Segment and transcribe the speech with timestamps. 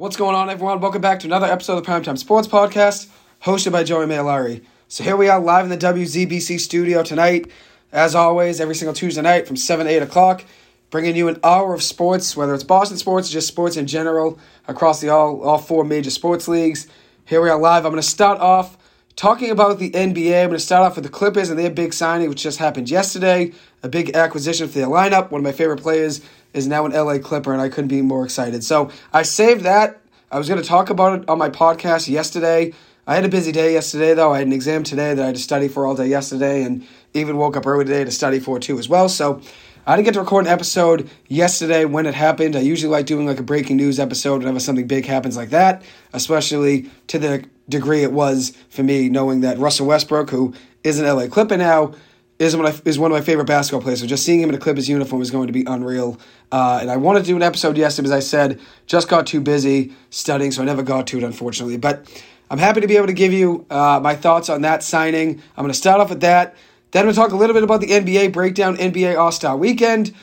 [0.00, 0.80] What's going on, everyone?
[0.80, 3.08] Welcome back to another episode of the Primetime Sports Podcast,
[3.42, 4.64] hosted by Joey Mailari.
[4.88, 7.50] So here we are live in the WZBC studio tonight.
[7.92, 10.42] As always, every single Tuesday night from 7 to 8 o'clock,
[10.88, 14.38] bringing you an hour of sports, whether it's Boston sports or just sports in general,
[14.66, 16.86] across the all, all four major sports leagues.
[17.26, 17.84] Here we are live.
[17.84, 18.78] I'm going to start off
[19.16, 20.44] talking about the NBA.
[20.44, 22.88] I'm going to start off with the Clippers and their big signing, which just happened
[22.88, 23.52] yesterday.
[23.82, 25.30] A big acquisition for their lineup.
[25.30, 26.22] One of my favorite players
[26.52, 28.64] is now an LA Clipper, and I couldn't be more excited.
[28.64, 30.00] So I saved that.
[30.30, 32.72] I was going to talk about it on my podcast yesterday.
[33.06, 34.32] I had a busy day yesterday, though.
[34.32, 36.86] I had an exam today that I had to study for all day yesterday, and
[37.14, 39.08] even woke up early today to study for too as well.
[39.08, 39.40] So
[39.86, 42.54] I didn't get to record an episode yesterday when it happened.
[42.54, 45.82] I usually like doing like a breaking news episode whenever something big happens like that,
[46.12, 51.06] especially to the degree it was for me knowing that Russell Westbrook, who is an
[51.06, 51.94] LA Clipper now,
[52.40, 54.00] is one of, is one of my favorite basketball players.
[54.00, 56.18] So just seeing him in a Clippers uniform is going to be unreal.
[56.50, 59.42] Uh, and I wanted to do an episode yesterday, as I said, just got too
[59.42, 61.76] busy studying, so I never got to it, unfortunately.
[61.76, 62.10] But
[62.50, 65.42] I'm happy to be able to give you uh, my thoughts on that signing.
[65.54, 66.56] I'm going to start off with that.
[66.92, 70.14] Then we'll talk a little bit about the NBA breakdown, NBA All Star Weekend.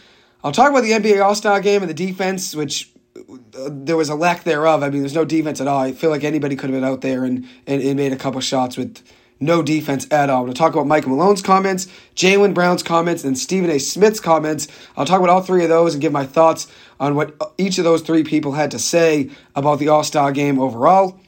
[0.44, 4.10] I'll talk about the NBA All Star game and the defense, which uh, there was
[4.10, 4.82] a lack thereof.
[4.82, 5.80] I mean, there's no defense at all.
[5.80, 8.42] I feel like anybody could have been out there and, and, and made a couple
[8.42, 9.04] shots with
[9.40, 10.40] no defense at all.
[10.40, 13.80] I'm going to talk about Mike Malone's comments, Jaylen Brown's comments, and Stephen A.
[13.80, 14.68] Smith's comments.
[14.96, 16.68] I'll talk about all three of those and give my thoughts
[17.00, 20.60] on what each of those three people had to say about the All Star game
[20.60, 21.20] overall.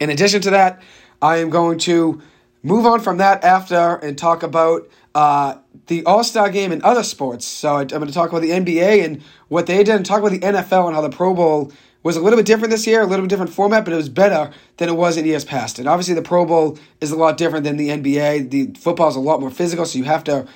[0.00, 0.82] In addition to that,
[1.20, 2.20] I am going to
[2.62, 5.56] move on from that after and talk about uh,
[5.86, 7.46] the All Star game and other sports.
[7.46, 10.32] So I'm going to talk about the NBA and what they did, and talk about
[10.32, 11.72] the NFL and how the Pro Bowl
[12.06, 14.08] was a little bit different this year, a little bit different format, but it was
[14.08, 15.80] better than it was in years past.
[15.80, 18.50] And obviously, the Pro Bowl is a lot different than the NBA.
[18.50, 20.46] The football is a lot more physical, so you have to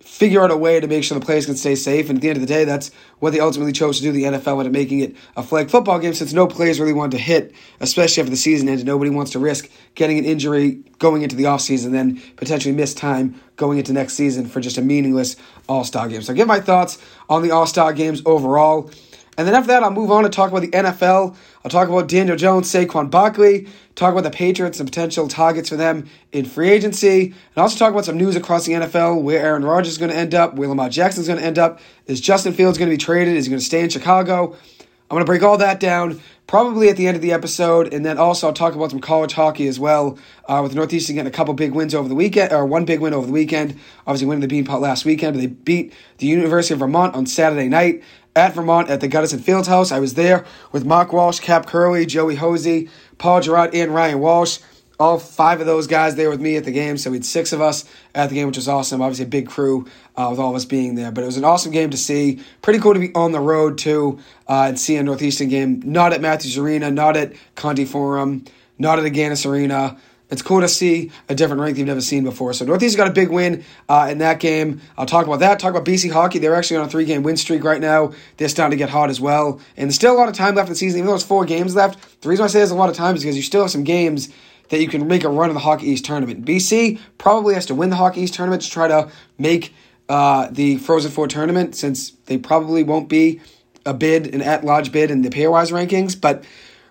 [0.00, 2.08] figure out a way to make sure the players can stay safe.
[2.08, 4.12] And at the end of the day, that's what they ultimately chose to do.
[4.12, 7.22] The NFL ended making it a flag football game since no players really wanted to
[7.22, 8.86] hit, especially after the season ended.
[8.86, 13.38] Nobody wants to risk getting an injury going into the offseason, then potentially miss time
[13.56, 15.36] going into next season for just a meaningless
[15.68, 16.22] All Star game.
[16.22, 16.96] So, I give my thoughts
[17.28, 18.90] on the All Star games overall.
[19.36, 21.36] And then after that, I'll move on to talk about the NFL.
[21.64, 25.76] I'll talk about Daniel Jones, Saquon Barkley, talk about the Patriots and potential targets for
[25.76, 29.64] them in free agency, and also talk about some news across the NFL, where Aaron
[29.64, 31.80] Rodgers is going to end up, where Lamar Jackson is going to end up.
[32.06, 33.36] Is Justin Fields going to be traded?
[33.36, 34.52] Is he going to stay in Chicago?
[34.52, 38.04] I'm going to break all that down probably at the end of the episode, and
[38.04, 40.18] then also I'll talk about some college hockey as well,
[40.48, 43.14] uh, with Northeastern getting a couple big wins over the weekend, or one big win
[43.14, 43.78] over the weekend.
[44.06, 47.68] Obviously, winning the Beanpot last weekend, but they beat the University of Vermont on Saturday
[47.68, 48.02] night
[48.36, 49.92] at Vermont at the Gutterson Fieldhouse.
[49.92, 54.58] I was there with Mark Walsh, Cap Curley, Joey Hosey, Paul Gerard, and Ryan Walsh.
[54.98, 56.96] All five of those guys there with me at the game.
[56.96, 57.84] So we had six of us
[58.14, 59.02] at the game, which was awesome.
[59.02, 61.10] Obviously, a big crew uh, with all of us being there.
[61.10, 62.40] But it was an awesome game to see.
[62.62, 65.82] Pretty cool to be on the road, too, uh, and see a Northeastern game.
[65.84, 68.44] Not at Matthews Arena, not at Conte Forum,
[68.78, 69.98] not at Agganis Arena.
[70.30, 72.52] It's cool to see a different rink you've never seen before.
[72.54, 74.80] So Northeast got a big win uh, in that game.
[74.96, 75.60] I'll talk about that.
[75.60, 76.38] Talk about BC hockey.
[76.38, 78.12] They're actually on a three-game win streak right now.
[78.38, 79.60] They're starting to get hot as well.
[79.76, 81.44] And there's still a lot of time left in the season, even though it's four
[81.44, 82.22] games left.
[82.22, 83.84] The reason I say there's a lot of time is because you still have some
[83.84, 84.30] games
[84.68, 86.44] that you can make a run in the Hockey East tournament.
[86.44, 89.74] BC probably has to win the Hockey East tournament to try to make
[90.08, 93.40] uh, the Frozen Four tournament, since they probably won't be
[93.86, 96.44] a bid, an at-large bid in the pairwise rankings, but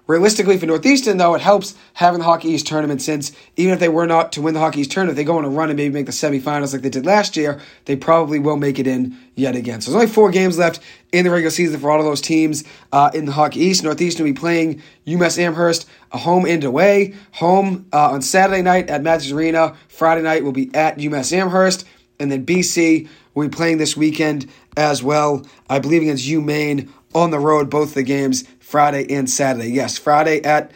[0.06, 3.88] Realistically, for Northeastern, though, it helps having the Hockey East tournament since even if they
[3.88, 5.78] were not to win the Hockey East tournament, if they go on a run and
[5.78, 9.18] maybe make the semifinals like they did last year, they probably will make it in
[9.36, 9.80] yet again.
[9.80, 10.82] So there's only four games left
[11.14, 13.82] in the regular season for all of those teams uh, in the Hockey East.
[13.82, 17.16] Northeastern will be playing UMass Amherst a home and away.
[17.34, 19.76] Home uh, on Saturday night at Matthews Arena.
[19.88, 21.86] Friday night will be at UMass Amherst.
[22.20, 27.32] And then BC will be playing this weekend as well, I believe against UMaine on
[27.32, 29.68] the road, both the games Friday and Saturday.
[29.68, 30.72] Yes, Friday at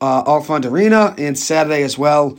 [0.00, 2.38] uh, Alfond Arena and Saturday as well.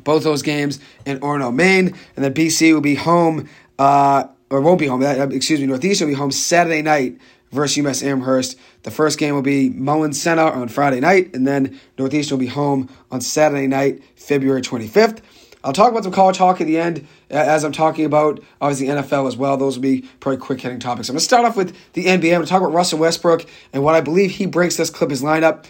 [0.00, 1.94] Both those games in Orono, Maine.
[2.14, 6.02] And then BC will be home, uh, or won't be home, uh, excuse me, Northeast
[6.02, 7.16] will be home Saturday night
[7.52, 8.58] versus UMass Amherst.
[8.82, 12.48] The first game will be Mullins Center on Friday night, and then Northeast will be
[12.48, 15.20] home on Saturday night, February 25th.
[15.64, 19.26] I'll talk about some college hockey at the end as I'm talking about obviously NFL
[19.26, 19.56] as well.
[19.56, 21.08] Those will be probably quick hitting topics.
[21.08, 22.12] I'm going to start off with the NBA.
[22.12, 25.22] I'm going to talk about Russell Westbrook and what I believe he breaks this Clippers
[25.22, 25.64] lineup.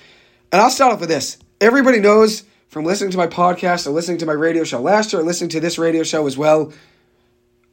[0.50, 1.38] And I'll start off with this.
[1.60, 5.22] Everybody knows from listening to my podcast or listening to my radio show last year
[5.22, 6.72] or listening to this radio show as well,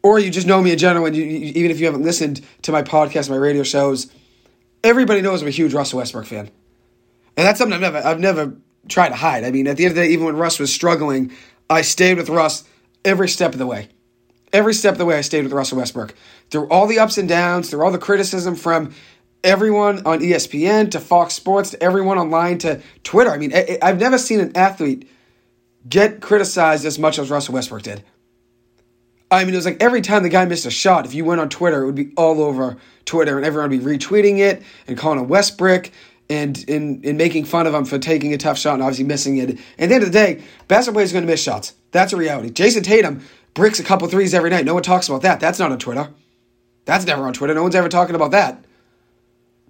[0.04, 2.72] or you just know me in general, and you, even if you haven't listened to
[2.72, 4.12] my podcast, my radio shows,
[4.84, 6.52] everybody knows I'm a huge Russell Westbrook fan.
[7.36, 8.56] And that's something I've never, I've never
[8.90, 9.44] tried to hide.
[9.44, 11.32] I mean, at the end of the day, even when Russ was struggling,
[11.72, 12.66] I stayed with Russ
[13.06, 13.88] every step of the way.
[14.52, 16.14] Every step of the way, I stayed with Russell Westbrook.
[16.50, 18.94] Through all the ups and downs, through all the criticism from
[19.42, 23.32] everyone on ESPN to Fox Sports to everyone online to Twitter.
[23.32, 25.10] I mean, I, I've never seen an athlete
[25.88, 28.04] get criticized as much as Russell Westbrook did.
[29.32, 31.40] I mean, it was like every time the guy missed a shot, if you went
[31.40, 32.76] on Twitter, it would be all over
[33.06, 35.90] Twitter, and everyone would be retweeting it and calling him Westbrook
[36.32, 39.38] and in, in making fun of him for taking a tough shot and obviously missing
[39.38, 39.50] it.
[39.50, 41.74] At the end of the day, basketball players are going to miss shots.
[41.92, 42.50] That's a reality.
[42.50, 43.22] Jayson Tatum
[43.54, 44.64] bricks a couple threes every night.
[44.64, 45.42] No one talks about that.
[45.42, 46.10] That's not on Twitter.
[46.86, 47.54] That's never on Twitter.
[47.54, 48.64] No one's ever talking about that.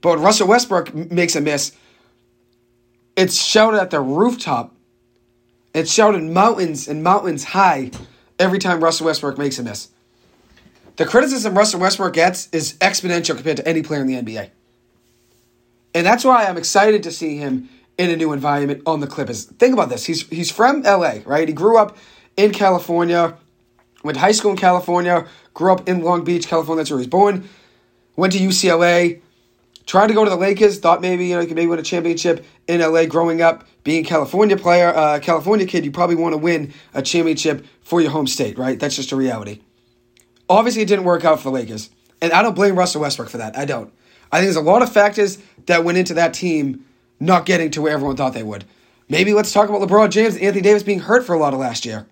[0.02, 1.72] But when Russell Westbrook makes a miss,
[3.16, 4.75] it's shouted at the rooftop.
[5.74, 7.90] It's shouted mountains and mountains high
[8.38, 9.90] every time Russell Westbrook makes a miss.
[10.98, 14.52] The criticism Russell Westbrook gets is exponential compared to any player in the NBA.
[15.94, 19.46] And that's why I'm excited to see him in a new environment on the Clippers.
[19.46, 20.06] Think about this.
[20.06, 21.48] He's he's from LA, right?
[21.48, 21.98] He grew up
[22.38, 23.38] in California,
[24.04, 26.82] went to high school in California, grew up in Long Beach, California.
[26.82, 27.48] That's where he was born.
[28.16, 29.22] Went to UCLA,
[29.86, 30.80] tried to go to the Lakers.
[30.80, 33.06] Thought maybe you know he could maybe win a championship in LA.
[33.06, 37.02] Growing up, being a California player, uh, California kid, you probably want to win a
[37.02, 38.80] championship for your home state, right?
[38.80, 39.62] That's just a reality.
[40.50, 41.90] Obviously, it didn't work out for the Lakers,
[42.22, 43.58] and I don't blame Russell Westbrook for that.
[43.58, 43.94] I don't.
[44.31, 46.86] I think there's a lot of factors that went into that team
[47.19, 48.66] not getting to where everyone thought they would.
[49.10, 51.60] Maybe let's talk about LeBron James and Anthony Davis being hurt for a lot of
[51.60, 52.07] last year.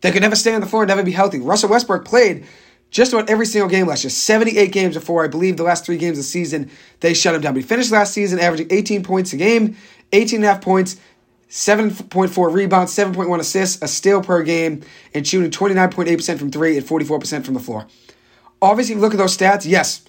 [0.00, 1.38] They could never stay on the floor and never be healthy.
[1.40, 2.44] Russell Westbrook played
[2.90, 4.10] just about every single game last year.
[4.10, 6.70] 78 games before, I believe, the last three games of the season,
[7.00, 7.54] they shut him down.
[7.54, 9.76] But he finished last season averaging 18 points a game,
[10.12, 10.96] 18 and a half points,
[11.48, 14.82] 7.4 rebounds, 7.1 assists, a steal per game,
[15.14, 17.86] and shooting 29.8% from three and 44% from the floor.
[18.60, 20.05] Obviously, look at those stats, yes,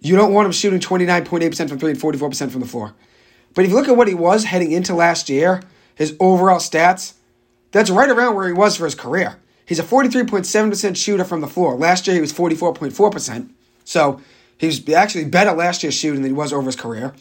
[0.00, 2.94] you don't want him shooting 29.8% from three and 44% from the floor.
[3.54, 5.62] But if you look at what he was heading into last year,
[5.94, 7.14] his overall stats,
[7.72, 9.38] that's right around where he was for his career.
[9.66, 11.76] He's a 43.7% shooter from the floor.
[11.76, 13.50] Last year he was 44.4%.
[13.84, 14.20] So
[14.58, 17.14] he was actually better last year shooting than he was over his career.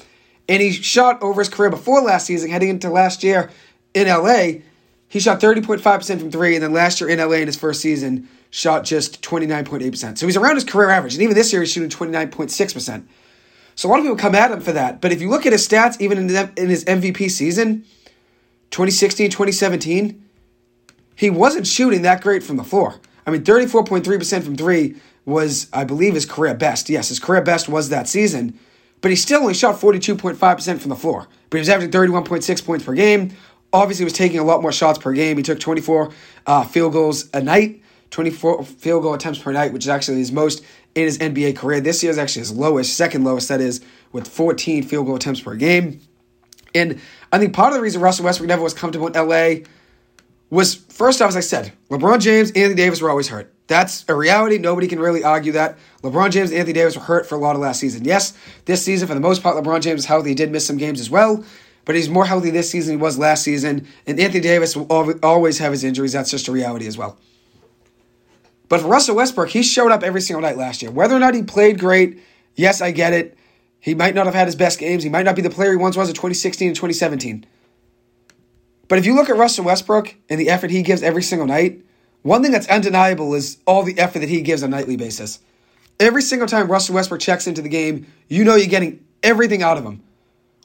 [0.47, 3.51] And he shot over his career before last season, heading into last year
[3.93, 4.61] in LA.
[5.09, 8.29] He shot 30.5% from three, and then last year in LA in his first season,
[8.51, 10.17] shot just 29.8%.
[10.17, 11.15] So he's around his career average.
[11.15, 13.03] And even this year, he's shooting 29.6%.
[13.75, 15.01] So a lot of people come at him for that.
[15.01, 17.85] But if you look at his stats, even in, in his MVP season,
[18.71, 20.23] 2016, 2017,
[21.15, 22.99] he wasn't shooting that great from the floor.
[23.25, 24.95] I mean, 34.3% from three
[25.25, 26.89] was, I believe, his career best.
[26.89, 28.59] Yes, his career best was that season.
[29.01, 31.27] But he still only shot 42.5% from the floor.
[31.49, 33.35] But he was averaging 31.6 points per game.
[33.71, 35.37] Obviously, was taking a lot more shots per game.
[35.37, 36.11] He took 24
[36.47, 37.83] uh, field goals a night.
[38.11, 40.63] 24 field goal attempts per night, which is actually his most
[40.95, 41.79] in his NBA career.
[41.79, 43.81] This year is actually his lowest, second lowest, that is,
[44.11, 45.99] with 14 field goal attempts per game.
[46.73, 46.99] And
[47.31, 49.65] I think part of the reason Russell Westbrook never was comfortable in LA
[50.49, 53.53] was, first off, as I said, LeBron James, Anthony Davis were always hurt.
[53.67, 54.57] That's a reality.
[54.57, 55.77] Nobody can really argue that.
[56.01, 58.03] LeBron James and Anthony Davis were hurt for a lot of last season.
[58.03, 58.33] Yes,
[58.65, 60.29] this season, for the most part, LeBron James is healthy.
[60.29, 61.43] He did miss some games as well,
[61.85, 63.87] but he's more healthy this season than he was last season.
[64.05, 64.87] And Anthony Davis will
[65.23, 66.13] always have his injuries.
[66.13, 67.17] That's just a reality as well.
[68.67, 70.91] But for Russell Westbrook, he showed up every single night last year.
[70.91, 72.21] Whether or not he played great,
[72.55, 73.37] yes, I get it.
[73.79, 75.03] He might not have had his best games.
[75.03, 77.45] He might not be the player he once was in 2016 and 2017.
[78.87, 81.83] But if you look at Russell Westbrook and the effort he gives every single night,
[82.21, 85.39] one thing that's undeniable is all the effort that he gives on a nightly basis.
[85.99, 89.77] Every single time Russell Westbrook checks into the game, you know you're getting everything out
[89.77, 90.03] of him.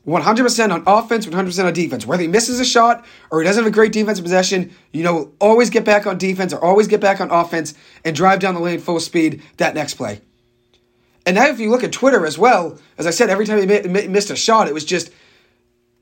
[0.07, 2.07] 100% on offense, 100% on defense.
[2.07, 5.33] Whether he misses a shot or he doesn't have a great defensive possession, you know,
[5.41, 8.61] always get back on defense or always get back on offense and drive down the
[8.61, 10.21] lane full speed that next play.
[11.27, 14.09] And now, if you look at Twitter as well, as I said, every time he
[14.09, 15.11] missed a shot, it was just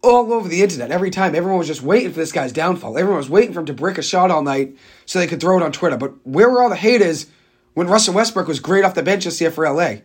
[0.02, 0.90] all over the internet.
[0.90, 2.98] Every time, everyone was just waiting for this guy's downfall.
[2.98, 5.56] Everyone was waiting for him to brick a shot all night so they could throw
[5.56, 5.96] it on Twitter.
[5.96, 7.26] But where were all the haters
[7.74, 9.98] when Russell Westbrook was great off the bench this year for LA?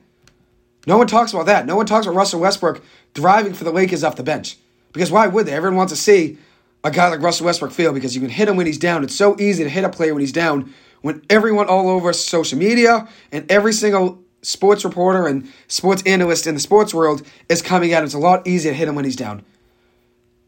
[0.87, 1.65] No one talks about that.
[1.65, 2.81] No one talks about Russell Westbrook
[3.13, 4.57] driving for the Lakers off the bench.
[4.93, 5.53] Because why would they?
[5.53, 6.37] Everyone wants to see
[6.83, 9.03] a guy like Russell Westbrook fail because you can hit him when he's down.
[9.03, 12.57] It's so easy to hit a player when he's down when everyone all over social
[12.57, 17.91] media and every single sports reporter and sports analyst in the sports world is coming
[17.91, 18.05] at him.
[18.05, 19.43] It's a lot easier to hit him when he's down.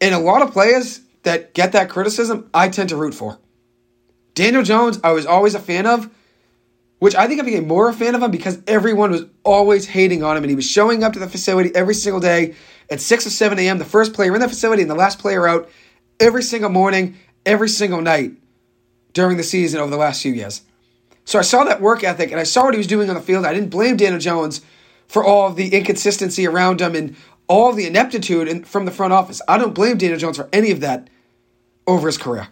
[0.00, 3.38] And a lot of players that get that criticism, I tend to root for.
[4.34, 6.08] Daniel Jones, I was always a fan of
[7.00, 10.22] which I think I became more a fan of him because everyone was always hating
[10.22, 12.54] on him and he was showing up to the facility every single day
[12.90, 15.48] at 6 or 7 a.m., the first player in the facility and the last player
[15.48, 15.68] out
[16.20, 17.16] every single morning,
[17.46, 18.32] every single night
[19.14, 20.62] during the season over the last few years.
[21.24, 23.22] So I saw that work ethic and I saw what he was doing on the
[23.22, 23.46] field.
[23.46, 24.60] I didn't blame Daniel Jones
[25.08, 27.16] for all of the inconsistency around him and
[27.48, 29.40] all the ineptitude in, from the front office.
[29.48, 31.08] I don't blame Daniel Jones for any of that
[31.86, 32.48] over his career.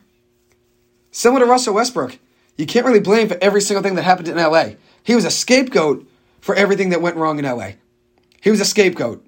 [1.11, 2.19] Similar to Russell Westbrook.
[2.59, 4.71] You can't really blame for every single thing that happened in LA.
[5.05, 6.07] He was a scapegoat
[6.41, 7.71] for everything that went wrong in LA.
[8.43, 9.25] He was a scapegoat.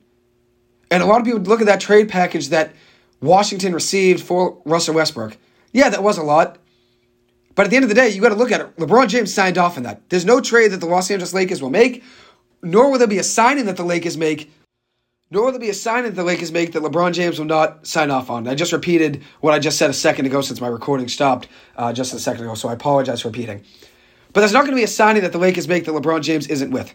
[0.90, 2.74] And a lot of people look at that trade package that
[3.20, 5.36] Washington received for Russell Westbrook.
[5.72, 6.58] Yeah, that was a lot.
[7.54, 8.76] But at the end of the day, you got to look at it.
[8.76, 10.08] LeBron James signed off on that.
[10.08, 12.02] There's no trade that the Los Angeles Lakers will make,
[12.62, 14.52] nor will there be a signing that the Lakers make,
[15.30, 17.86] nor will there be a sign that the Lakers make that LeBron James will not
[17.86, 18.48] sign off on.
[18.48, 21.46] I just repeated what I just said a second ago since my recording stopped
[21.76, 23.62] uh, just a second ago, so I apologize for repeating.
[24.32, 26.48] But there's not going to be a signing that the Lakers make that LeBron James
[26.48, 26.92] isn't with.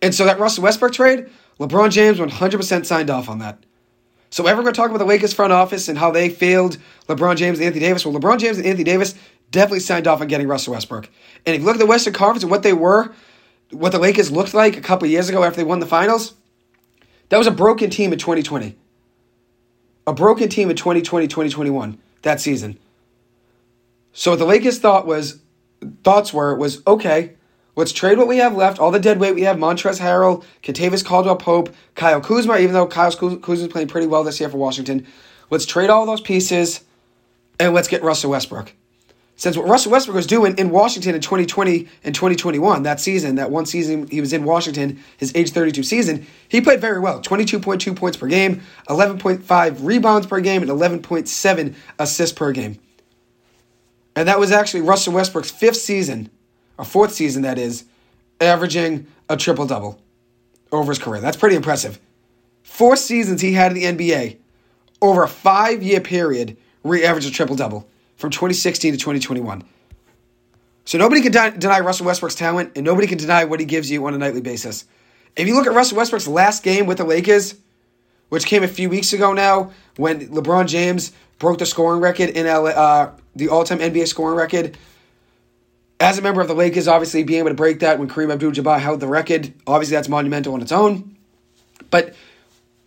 [0.00, 3.58] And so that Russell Westbrook trade, LeBron James 100% signed off on that.
[4.30, 7.36] So ever going to talk about the Lakers front office and how they failed LeBron
[7.36, 8.04] James and Anthony Davis?
[8.04, 9.14] Well, LeBron James and Anthony Davis
[9.50, 11.08] definitely signed off on getting Russell Westbrook.
[11.46, 13.12] And if you look at the Western Conference and what they were,
[13.70, 16.34] what the Lakers looked like a couple years ago after they won the finals,
[17.28, 18.76] that was a broken team in 2020.
[20.06, 22.78] A broken team in 2020, 2021, that season.
[24.12, 25.40] So the Lakers thought was
[26.02, 27.34] thoughts were was okay,
[27.76, 31.04] let's trade what we have left, all the dead weight we have, Montrezl Harrell, Kentavious
[31.04, 35.06] Caldwell Pope, Kyle Kuzma, even though Kyle Kuzma's playing pretty well this year for Washington.
[35.50, 36.84] Let's trade all those pieces
[37.60, 38.72] and let's get Russell Westbrook
[39.38, 43.52] since what Russell Westbrook was doing in Washington in 2020 and 2021, that season, that
[43.52, 47.22] one season he was in Washington, his age 32 season, he played very well.
[47.22, 52.80] 22.2 points per game, 11.5 rebounds per game, and 11.7 assists per game.
[54.16, 56.30] And that was actually Russell Westbrook's fifth season,
[56.76, 57.84] or fourth season, that is,
[58.40, 60.00] averaging a triple double
[60.72, 61.20] over his career.
[61.20, 62.00] That's pretty impressive.
[62.64, 64.38] Four seasons he had in the NBA,
[65.00, 69.64] over a five year period, he averaged a triple double from 2016 to 2021.
[70.84, 73.90] So nobody can de- deny Russell Westbrook's talent, and nobody can deny what he gives
[73.90, 74.84] you on a nightly basis.
[75.36, 77.54] If you look at Russell Westbrook's last game with the Lakers,
[78.28, 82.46] which came a few weeks ago now, when LeBron James broke the scoring record in
[82.46, 84.76] LA, uh, the all-time NBA scoring record.
[86.00, 88.80] As a member of the Lakers, obviously being able to break that when Kareem Abdul-Jabbar
[88.80, 91.16] held the record, obviously that's monumental on its own.
[91.90, 92.14] But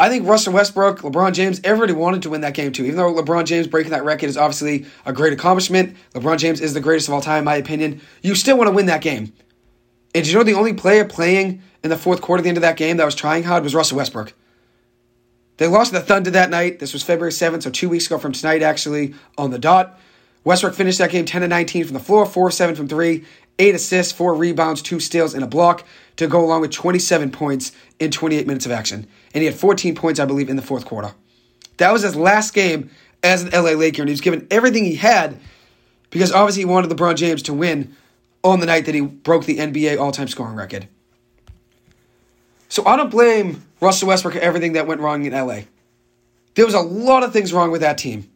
[0.02, 2.86] I think Russell Westbrook, LeBron James, everybody wanted to win that game too.
[2.86, 6.74] Even though LeBron James breaking that record is obviously a great accomplishment, LeBron James is
[6.74, 8.02] the greatest of all time, in my opinion.
[8.24, 9.32] You still want to win that game.
[10.16, 12.64] And you know the only player playing in the fourth quarter at the end of
[12.64, 14.34] that game that was trying hard was Russell Westbrook.
[15.58, 16.80] They lost to the Thunder that night.
[16.80, 20.00] This was February 7th, so two weeks ago from tonight, actually, on the dot.
[20.44, 23.24] Westbrook finished that game 10 to 19 from the floor, 4 7 from 3,
[23.60, 25.86] 8 assists, 4 rebounds, 2 steals, and a block
[26.22, 29.96] to go along with 27 points in 28 minutes of action and he had 14
[29.96, 31.14] points, I believe, in the fourth quarter.
[31.78, 32.92] That was his last game
[33.24, 35.40] as an LA Laker, and he was given everything he had
[36.12, 37.96] because obviously he wanted LeBron James to win
[38.44, 40.88] on the night that he broke the NBA all time scoring record.
[42.70, 45.62] So I don't blame Russell Westbrook for everything that went wrong in LA.
[46.56, 48.30] There was a lot of things wrong with that team.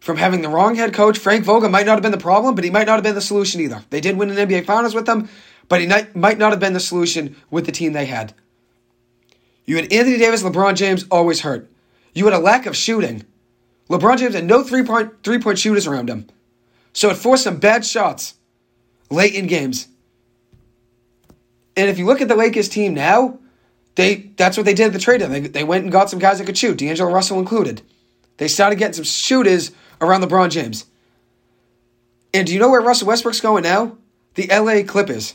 [0.00, 2.64] From having the wrong head coach, Frank Vogel might not have been the problem, but
[2.64, 3.84] he might not have been the solution either.
[3.90, 5.28] They did win an NBA Finals with them,
[5.70, 8.34] but he might not have been the solution with the team they had.
[9.64, 11.70] You had Anthony Davis, LeBron James always hurt.
[12.12, 13.24] You had a lack of shooting.
[13.88, 16.26] LeBron James had no three point three point shooters around him.
[16.92, 18.34] So it forced some bad shots
[19.10, 19.86] late in games.
[21.76, 23.38] And if you look at the Lakers team now,
[23.94, 26.38] they that's what they did at the trade They, they went and got some guys
[26.38, 27.82] that could shoot, D'Angelo Russell included.
[28.38, 30.86] They started getting some shooters around LeBron James.
[32.34, 33.96] And do you know where Russell Westbrook's going now?
[34.34, 35.34] The LA Clippers,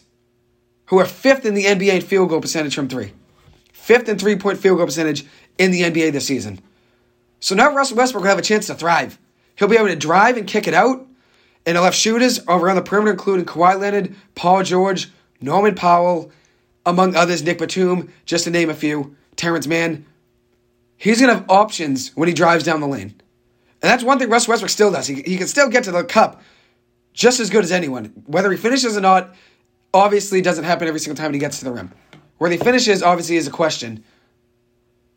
[0.88, 3.14] who are fifth in the NBA in field goal percentage from three
[3.86, 5.26] fifth in three point field goal percentage
[5.58, 6.60] in the NBA this season.
[7.40, 9.20] So now Russell Westbrook will have a chance to thrive.
[9.58, 11.06] He'll be able to drive and kick it out,
[11.66, 16.32] and he'll have shooters around the perimeter, including Kawhi Leonard, Paul George, Norman Powell,
[16.86, 20.06] among others, Nick Batum, just to name a few, Terrence Mann.
[20.98, 23.14] He's going to have options when he drives down the lane.
[23.82, 25.06] And that's one thing Russell Westbrook still does.
[25.06, 26.42] He, he can still get to the cup
[27.14, 28.24] just as good as anyone.
[28.26, 29.36] Whether he finishes or not,
[29.96, 31.92] obviously doesn't happen every single time he gets to the rim.
[32.38, 34.04] Where he finishes, obviously, is a question.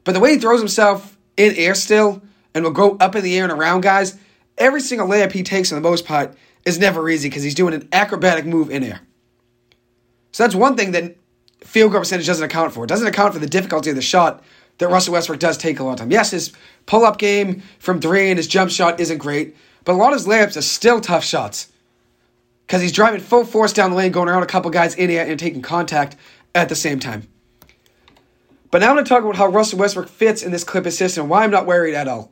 [0.05, 2.23] But the way he throws himself in air still
[2.55, 4.17] and will go up in the air and around guys,
[4.57, 7.75] every single layup he takes, for the most part, is never easy because he's doing
[7.75, 9.01] an acrobatic move in air.
[10.31, 11.17] So that's one thing that
[11.61, 12.85] field goal percentage doesn't account for.
[12.85, 14.45] It doesn't account for the difficulty of the shot
[14.79, 16.13] that Russell Westbrook does take a lot of time.
[16.13, 16.53] Yes, his
[16.87, 20.21] pull up game from three and his jump shot isn't great, but a lot of
[20.21, 21.73] his layups are still tough shots
[22.69, 25.27] because he's driving full force down the lane, going around a couple guys in air
[25.27, 26.17] and taking contact
[26.55, 27.27] at the same time.
[28.71, 31.31] But now I'm going to talk about how Russell Westbrook fits in this Clippers system,
[31.31, 32.31] why I'm not worried at all.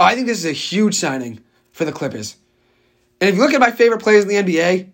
[0.00, 2.36] I think this is a huge signing for the Clippers.
[3.20, 4.90] And if you look at my favorite players in the NBA,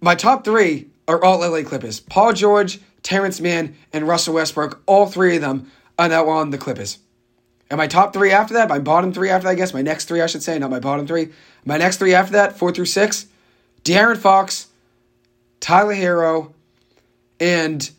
[0.00, 2.00] my top three are all LA Clippers.
[2.00, 6.58] Paul George, Terrence Mann, and Russell Westbrook, all three of them are now on the
[6.58, 6.98] Clippers.
[7.70, 10.06] And my top three after that, my bottom three after that, I guess, my next
[10.06, 11.28] three, I should say, not my bottom three.
[11.68, 13.26] My next three after that, four through six,
[13.84, 14.68] De'Aaron Fox,
[15.60, 16.54] Tyler Herro,
[17.38, 17.90] and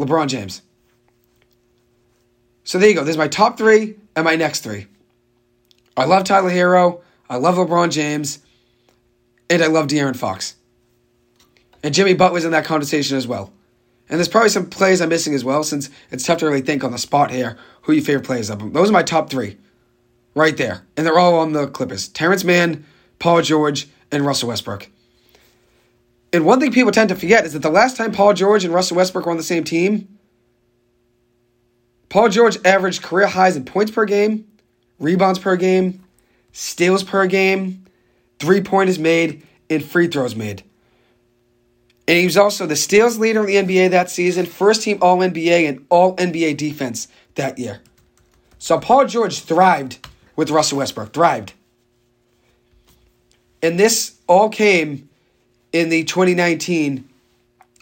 [0.00, 0.62] LeBron James.
[2.64, 3.04] So there you go.
[3.04, 4.88] There's my top three and my next three.
[5.96, 7.02] I love Tyler Herro.
[7.30, 8.40] I love LeBron James.
[9.48, 10.56] And I love De'Aaron Fox.
[11.84, 13.52] And Jimmy Butler's in that conversation as well.
[14.08, 16.82] And there's probably some plays I'm missing as well, since it's tough to really think
[16.82, 18.56] on the spot here who your favorite players are.
[18.56, 19.56] Those are my top three.
[20.34, 20.84] Right there.
[20.96, 22.08] And they're all on the Clippers.
[22.08, 22.84] Terrence Mann,
[23.18, 24.88] Paul George, and Russell Westbrook.
[26.32, 28.72] And one thing people tend to forget is that the last time Paul George and
[28.72, 30.18] Russell Westbrook were on the same team,
[32.08, 34.46] Paul George averaged career highs in points per game,
[34.98, 36.02] rebounds per game,
[36.52, 37.86] steals per game,
[38.38, 40.62] three pointers made, and free throws made.
[42.08, 45.18] And he was also the steals leader in the NBA that season, first team All
[45.18, 47.80] NBA, and All NBA defense that year.
[48.58, 51.52] So Paul George thrived with Russell Westbrook, thrived.
[53.62, 55.08] And this all came
[55.72, 57.08] in the 2019,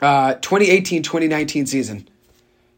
[0.00, 2.08] uh, 2018 2019 season.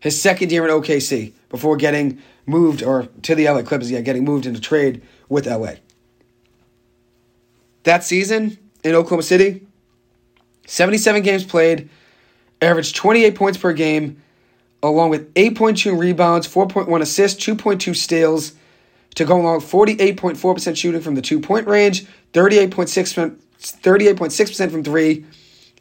[0.01, 4.25] His second year in OKC before getting moved or to the LA Clippers, yeah, getting
[4.25, 5.75] moved into trade with LA.
[7.85, 9.67] That season in Oklahoma City,
[10.67, 11.89] 77 games played,
[12.61, 14.23] averaged 28 points per game,
[14.83, 18.53] along with 8.2 rebounds, 4.1 assists, 2.2 steals,
[19.15, 25.25] to go along 48.4% shooting from the two point range, 38.6%, 38.6% from three,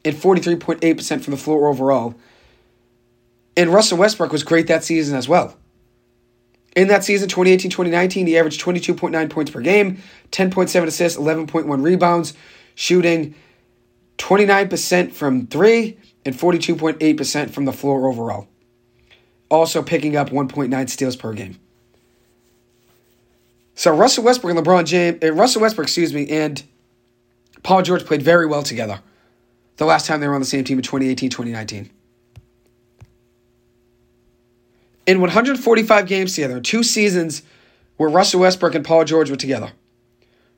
[0.04, 2.16] and 43.8% from the floor overall.
[3.56, 5.56] And Russell Westbrook was great that season as well.
[6.76, 12.34] In that season, 2018 2019, he averaged 22.9 points per game, 10.7 assists, 11.1 rebounds,
[12.76, 13.36] shooting
[14.18, 18.48] 29% from three and 42.8% from the floor overall.
[19.50, 21.60] Also picking up 1.9 steals per game.
[23.76, 26.62] So Russell Westbrook and LeBron James, uh, Russell Westbrook, excuse me, and
[27.64, 29.02] Paul George played very well together
[29.78, 31.90] the last time they were on the same team in 2018 2019.
[35.08, 37.42] In 145 games together, two seasons
[37.98, 39.72] where Russell Westbrook and Paul George were together.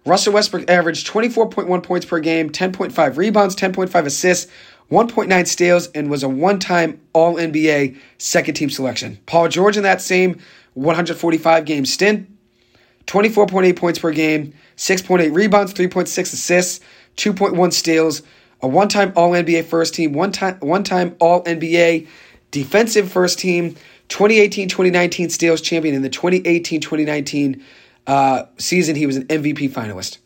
[0.06, 4.52] Russell Westbrook averaged 24.1 points per game, 10.5 rebounds, 10.5 assists,
[4.92, 9.20] 1.9 steals, and was a one time All NBA second team selection.
[9.26, 10.40] Paul George in that same
[10.74, 12.30] 145 game stint
[13.14, 16.84] 24.8 points per game, 6.8 rebounds, 3.6 assists,
[17.18, 18.24] 2.1 steals,
[18.64, 22.08] a one-time All-NBA first team, one-time one-time All-NBA
[22.50, 23.76] defensive first team,
[24.10, 27.62] 2018-2019 steals champion in the 2018-2019
[28.08, 30.18] uh, season he was an MVP finalist.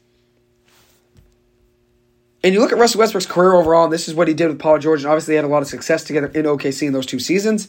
[2.41, 4.59] And you look at Russell Westbrook's career overall, and this is what he did with
[4.59, 7.05] Paul George, and obviously they had a lot of success together in OKC in those
[7.05, 7.67] two seasons.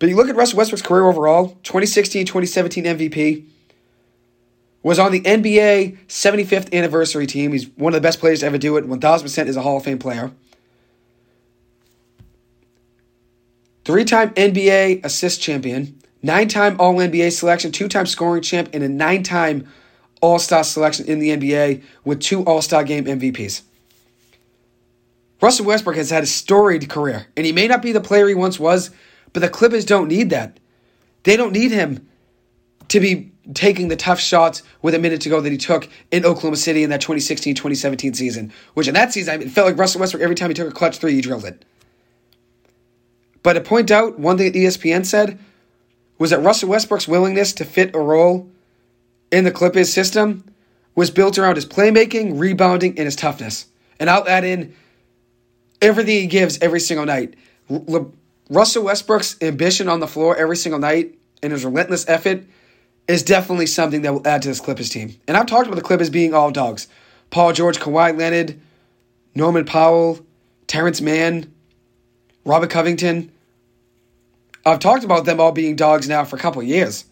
[0.00, 3.44] But you look at Russell Westbrook's career overall, 2016, 2017 MVP,
[4.82, 7.52] was on the NBA 75th anniversary team.
[7.52, 8.86] He's one of the best players to ever do it.
[8.86, 10.32] 1000% is a Hall of Fame player.
[13.84, 18.82] Three time NBA assist champion, nine time All NBA selection, two time scoring champ, and
[18.82, 19.66] a nine time
[20.20, 23.62] All Star selection in the NBA with two All Star game MVPs.
[25.40, 28.34] Russell Westbrook has had a storied career, and he may not be the player he
[28.34, 28.90] once was,
[29.32, 30.58] but the Clippers don't need that.
[31.22, 32.07] They don't need him
[32.88, 36.24] to be taking the tough shots with a minute to go that he took in
[36.24, 40.00] Oklahoma City in that 2016 2017 season, which in that season, it felt like Russell
[40.00, 41.64] Westbrook every time he took a clutch three, he drilled it.
[43.42, 45.38] But to point out, one thing that ESPN said
[46.18, 48.50] was that Russell Westbrook's willingness to fit a role
[49.30, 50.44] in the Clippers system
[50.94, 53.66] was built around his playmaking, rebounding, and his toughness.
[54.00, 54.74] And I'll add in
[55.80, 57.34] everything he gives every single night.
[58.50, 62.44] Russell Westbrook's ambition on the floor every single night and his relentless effort
[63.08, 65.16] is definitely something that will add to this Clippers team.
[65.26, 66.86] And I've talked about the Clippers being all dogs.
[67.30, 68.60] Paul George, Kawhi Leonard,
[69.34, 70.24] Norman Powell,
[70.66, 71.52] Terrence Mann,
[72.44, 73.32] Robert Covington.
[74.64, 77.06] I've talked about them all being dogs now for a couple of years.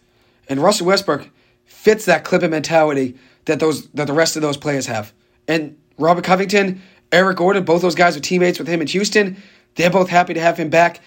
[0.48, 1.28] And Russell Westbrook
[1.64, 5.12] fits that Clipper mentality that those that the rest of those players have.
[5.48, 9.42] And Robert Covington, Eric Gordon, both those guys are teammates with him in Houston.
[9.76, 11.00] They're both happy to have him back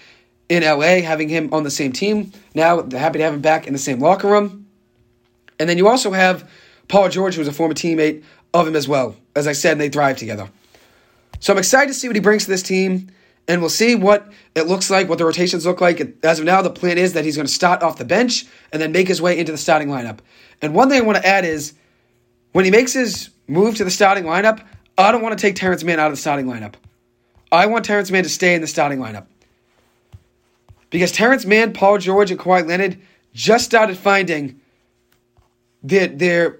[0.47, 2.32] in LA, having him on the same team.
[2.56, 4.67] Now they're happy to have him back in the same locker room.
[5.60, 6.50] And then you also have
[6.88, 9.15] Paul George, who's a former teammate of him as well.
[9.36, 10.50] As I said, they thrive together.
[11.39, 13.12] So I'm excited to see what he brings to this team,
[13.48, 16.02] and we'll see what it looks like, what the rotations look like.
[16.24, 18.82] As of now, the plan is that he's going to start off the bench and
[18.82, 20.19] then make his way into the starting lineup.
[20.62, 21.74] And one thing I want to add is
[22.52, 24.65] when he makes his move to the starting lineup,
[24.98, 26.74] I don't want to take Terrence Mann out of the starting lineup.
[27.52, 29.26] I want Terrence Mann to stay in the starting lineup.
[30.89, 33.00] Because Terrence Mann, Paul George, and Kawhi Leonard
[33.34, 34.60] just started finding
[35.84, 36.60] their, their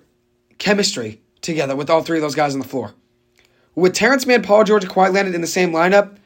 [0.58, 2.94] chemistry together with all three of those guys on the floor.
[3.76, 6.18] With Terrence Mann, Paul George, and Kawhi Leonard in the same lineup,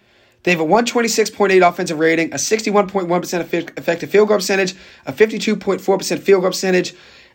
[0.43, 4.75] They have a 126.8 offensive rating, a 61.1% effective field goal percentage,
[5.05, 6.93] a 52.4% field goal percentage,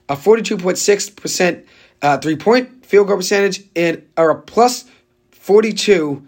[0.09, 1.65] a 42.6%
[2.01, 4.85] uh, three point field goal percentage, and are a plus
[5.31, 6.27] 42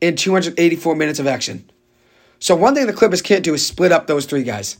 [0.00, 1.68] in 284 minutes of action.
[2.40, 4.76] So, one thing the Clippers can't do is split up those three guys.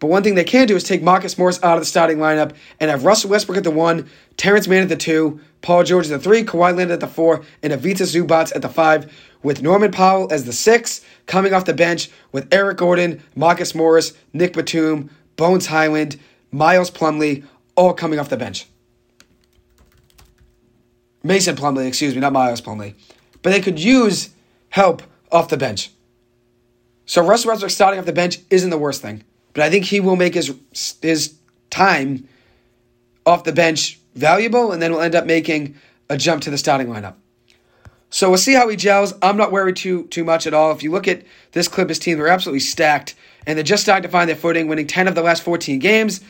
[0.00, 2.54] But one thing they can do is take Marcus Morris out of the starting lineup
[2.80, 4.08] and have Russell Westbrook at the one,
[4.38, 7.44] Terrence Mann at the two, Paul George at the three, Kawhi Leonard at the four,
[7.62, 11.74] and Ivica Zubac at the five, with Norman Powell as the six, coming off the
[11.74, 16.18] bench with Eric Gordon, Marcus Morris, Nick Batum, Bones Hyland,
[16.50, 17.44] Miles Plumlee,
[17.76, 18.66] all coming off the bench.
[21.22, 22.94] Mason Plumlee, excuse me, not Miles Plumlee.
[23.42, 24.30] But they could use
[24.70, 25.90] help off the bench.
[27.04, 29.24] So Russell Westbrook starting off the bench isn't the worst thing.
[29.52, 30.54] But I think he will make his
[31.02, 31.34] his
[31.70, 32.28] time
[33.26, 35.76] off the bench valuable, and then will end up making
[36.08, 37.14] a jump to the starting lineup.
[38.10, 39.14] So we'll see how he gels.
[39.22, 40.72] I'm not worried too too much at all.
[40.72, 43.14] If you look at this Clippers team, they're absolutely stacked,
[43.46, 46.20] and they're just starting to find their footing, winning 10 of the last 14 games.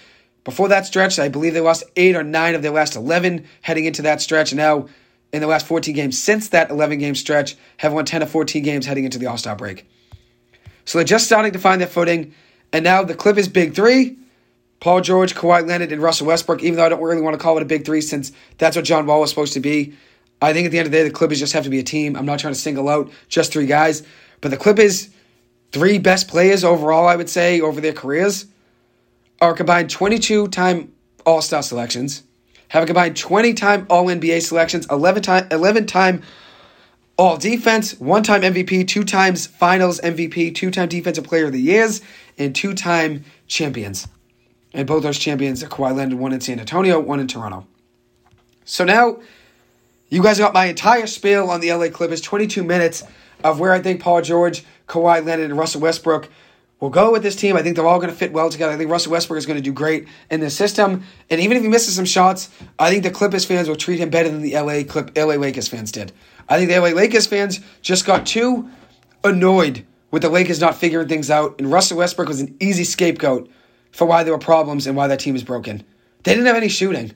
[0.44, 3.84] Before that stretch, I believe they lost eight or nine of their last 11 heading
[3.84, 4.54] into that stretch.
[4.54, 4.88] Now,
[5.32, 8.62] in the last 14 games since that 11 game stretch, have won 10 of 14
[8.62, 9.88] games heading into the All Star break.
[10.84, 12.34] So they're just starting to find their footing.
[12.72, 14.16] And now the Clippers' big three
[14.80, 17.56] Paul George, Kawhi Leonard, and Russell Westbrook, even though I don't really want to call
[17.58, 19.94] it a big three since that's what John Wall was supposed to be.
[20.42, 21.82] I think at the end of the day, the Clippers just have to be a
[21.82, 22.16] team.
[22.16, 24.02] I'm not trying to single out just three guys,
[24.40, 25.10] but the Clippers'
[25.70, 28.46] three best players overall, I would say, over their careers
[29.40, 30.92] are combined 22 time
[31.26, 32.22] All Star selections,
[32.68, 36.22] have a combined 20 time All NBA selections, 11 time, 11 time
[37.18, 41.60] All Defense, one time MVP, two times Finals MVP, two time Defensive Player of the
[41.60, 42.00] Years,
[42.40, 44.08] and two time champions.
[44.72, 47.66] And both those champions Kawhi Leonard, one in San Antonio, one in Toronto.
[48.64, 49.20] So now
[50.08, 53.04] you guys got my entire spiel on the LA Clippers, 22 minutes
[53.44, 56.28] of where I think Paul George, Kawhi Leonard, and Russell Westbrook
[56.78, 57.56] will go with this team.
[57.56, 58.72] I think they're all going to fit well together.
[58.72, 61.04] I think Russell Westbrook is going to do great in this system.
[61.28, 62.48] And even if he misses some shots,
[62.78, 65.68] I think the Clippers fans will treat him better than the LA Clip LA Lakers
[65.68, 66.12] fans did.
[66.48, 68.70] I think the LA Lakers fans just got too
[69.22, 73.50] annoyed with the Lakers not figuring things out, and Russell Westbrook was an easy scapegoat
[73.92, 75.84] for why there were problems and why that team is broken.
[76.22, 77.12] They didn't have any shooting.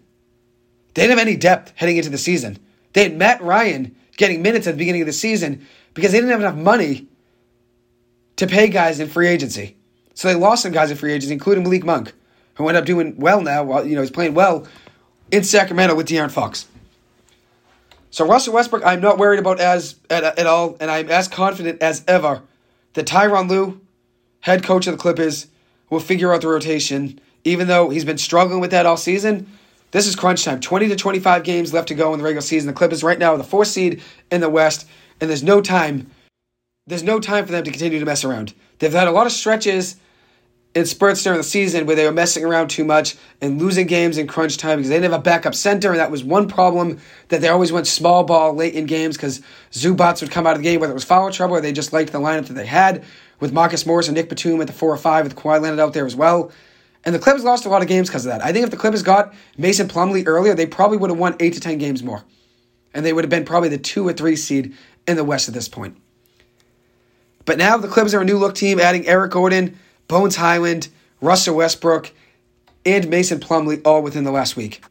[0.94, 2.58] They didn't have any depth heading into the season.
[2.92, 6.30] They had Matt Ryan getting minutes at the beginning of the season because they didn't
[6.30, 7.08] have enough money
[8.36, 9.76] to pay guys in free agency.
[10.14, 12.12] So they lost some guys in free agency, including Malik Monk,
[12.54, 13.64] who ended up doing well now.
[13.64, 14.66] While you know he's playing well
[15.30, 16.66] in Sacramento with De'Aaron Fox.
[18.10, 21.82] So Russell Westbrook, I'm not worried about as at, at all, and I'm as confident
[21.82, 22.42] as ever
[22.94, 23.80] that Tyronn Lue,
[24.40, 25.48] head coach of the Clippers,
[25.90, 27.20] will figure out the rotation.
[27.44, 29.46] Even though he's been struggling with that all season,
[29.90, 30.60] this is crunch time.
[30.60, 32.66] 20 to 25 games left to go in the regular season.
[32.66, 34.88] The Clippers right now are the fourth seed in the West,
[35.20, 36.10] and there's no time.
[36.86, 38.54] There's no time for them to continue to mess around.
[38.78, 39.96] They've had a lot of stretches
[40.74, 44.18] in spurts during the season where they were messing around too much and losing games
[44.18, 46.98] in crunch time because they didn't have a backup center, and that was one problem
[47.28, 50.58] that they always went small ball late in games because Zubac would come out of
[50.58, 52.66] the game whether it was foul trouble or they just liked the lineup that they
[52.66, 53.04] had
[53.38, 55.92] with Marcus Morris and Nick Batum at the four or five with Kawhi Leonard out
[55.92, 56.50] there as well.
[57.04, 58.42] And the Clippers lost a lot of games because of that.
[58.42, 61.52] I think if the Clippers got Mason Plumlee earlier, they probably would have won eight
[61.52, 62.24] to ten games more.
[62.94, 64.74] And they would have been probably the two or three seed
[65.06, 65.98] in the West at this point.
[67.44, 70.88] But now the Clippers are a new look team, adding Eric Gordon, Bones Hyland,
[71.20, 72.12] Russell Westbrook,
[72.84, 74.82] and Mason Plumlee all within the last week.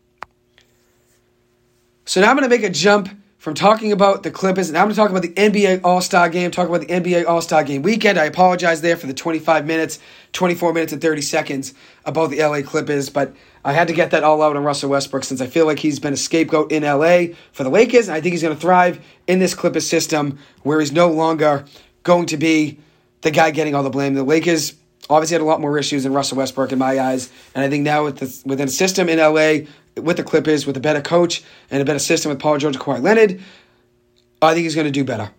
[2.05, 4.85] So now I'm going to make a jump from talking about the Clippers, and I'm
[4.85, 7.63] going to talk about the NBA All Star game, talk about the NBA All Star
[7.63, 8.17] game weekend.
[8.17, 9.99] I apologize there for the 25 minutes,
[10.31, 11.73] 24 minutes, and 30 seconds
[12.05, 13.33] about the LA Clippers, but
[13.65, 15.99] I had to get that all out on Russell Westbrook since I feel like he's
[15.99, 19.05] been a scapegoat in LA for the Lakers, and I think he's going to thrive
[19.27, 21.65] in this Clippers system where he's no longer
[22.03, 22.79] going to be
[23.21, 24.13] the guy getting all the blame.
[24.13, 24.73] The Lakers
[25.09, 27.83] obviously had a lot more issues than Russell Westbrook in my eyes, and I think
[27.83, 29.67] now with the, within system in LA
[30.01, 32.83] with the Clippers, with a better coach and a better system with Paul George and
[32.83, 33.41] Kawhi Leonard,
[34.41, 35.31] I think he's going to do better.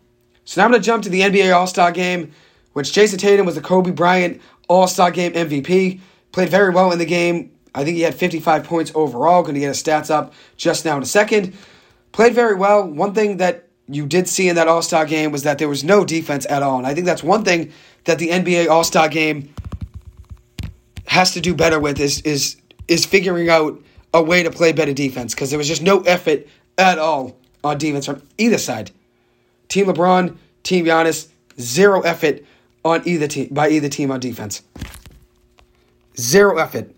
[0.45, 2.33] So now I'm going to jump to the NBA All Star game,
[2.73, 6.01] which Jayson Tatum was the Kobe Bryant All Star game MVP.
[6.33, 7.53] Played very well in the game.
[7.75, 9.43] I think he had 55 points overall.
[9.43, 11.55] Going to get his stats up just now in a second.
[12.13, 12.87] Played very well.
[12.87, 15.83] One thing that you did see in that All Star game was that there was
[15.83, 16.79] no defense at all.
[16.79, 17.73] And I think that's one thing
[18.05, 19.54] that the NBA All Star game
[21.15, 22.57] has to do better with is is
[22.89, 23.81] is figuring out
[24.13, 26.47] a way to play better defense because there was just no effort
[26.77, 28.91] at all on defense from either side.
[29.69, 32.45] Team LeBron, Team Giannis, zero effort
[32.85, 34.63] on either team by either team on defense.
[36.19, 36.91] Zero effort.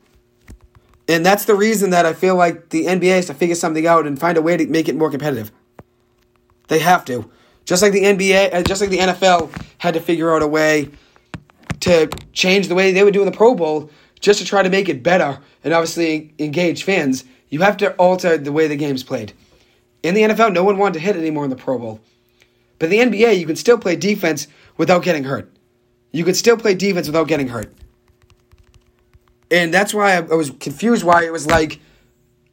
[1.08, 4.06] And that's the reason that I feel like the NBA has to figure something out
[4.06, 5.52] and find a way to make it more competitive.
[6.68, 7.30] They have to.
[7.64, 10.90] Just like the NBA, uh, just like the NFL had to figure out a way
[11.80, 14.88] to change the way they were doing the Pro Bowl just to try to make
[14.88, 17.24] it better and obviously engage fans.
[17.48, 19.32] You have to alter the way the game's played.
[20.02, 22.00] In the NFL, no one wanted to hit anymore in the Pro Bowl.
[22.78, 25.50] But in the NBA, you can still play defense without getting hurt.
[26.12, 27.72] You can still play defense without getting hurt.
[29.50, 31.80] And that's why I, I was confused why it was like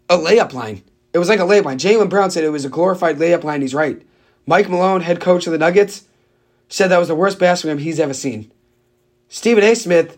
[0.09, 0.83] a layup line.
[1.13, 1.79] It was like a layup line.
[1.79, 3.61] Jaylen Brown said it was a glorified layup line.
[3.61, 4.01] He's right.
[4.45, 6.05] Mike Malone, head coach of the Nuggets,
[6.69, 8.51] said that was the worst basketball game he's ever seen.
[9.29, 9.75] Stephen A.
[9.75, 10.17] Smith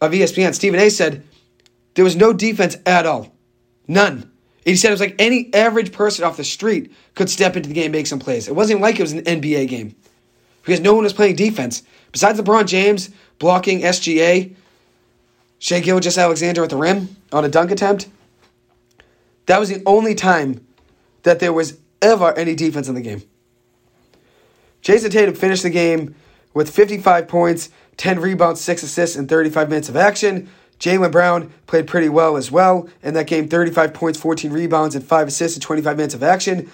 [0.00, 0.90] of ESPN, Stephen A.
[0.90, 1.22] said
[1.94, 3.34] there was no defense at all.
[3.86, 4.30] None.
[4.64, 7.74] He said it was like any average person off the street could step into the
[7.74, 8.46] game and make some plays.
[8.46, 9.96] It wasn't like it was an NBA game
[10.62, 11.82] because no one was playing defense.
[12.12, 14.54] Besides LeBron James blocking SGA,
[15.58, 18.08] Shai Gilgeous-Alexander at the rim on a dunk attempt,
[19.46, 20.66] that was the only time
[21.22, 23.22] that there was ever any defense in the game.
[24.82, 26.14] Jayson Tatum finished the game
[26.54, 27.68] with 55 points,
[28.00, 30.48] 10 rebounds, 6 assists, and 35 minutes of action.
[30.78, 35.04] Jaylen Brown played pretty well as well in that game 35 points, 14 rebounds, and
[35.04, 36.70] 5 assists in 25 minutes of action.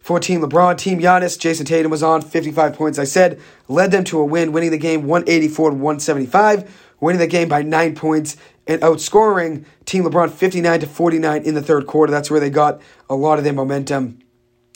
[0.00, 4.02] For Team LeBron, Team Giannis, Jayson Tatum was on 55 points, I said, led them
[4.04, 8.38] to a win, winning the game 184 to 175, winning the game by 9 points,
[8.66, 12.10] and outscoring Team LeBron 59 to 49 in the third quarter.
[12.10, 12.80] That's where they got
[13.10, 14.20] a lot of their momentum.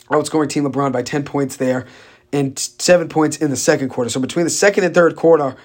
[0.09, 1.87] Outscoring Team LeBron by 10 points there
[2.31, 4.11] and 7 points in the second quarter.
[4.11, 5.57] So between the second and third quarter,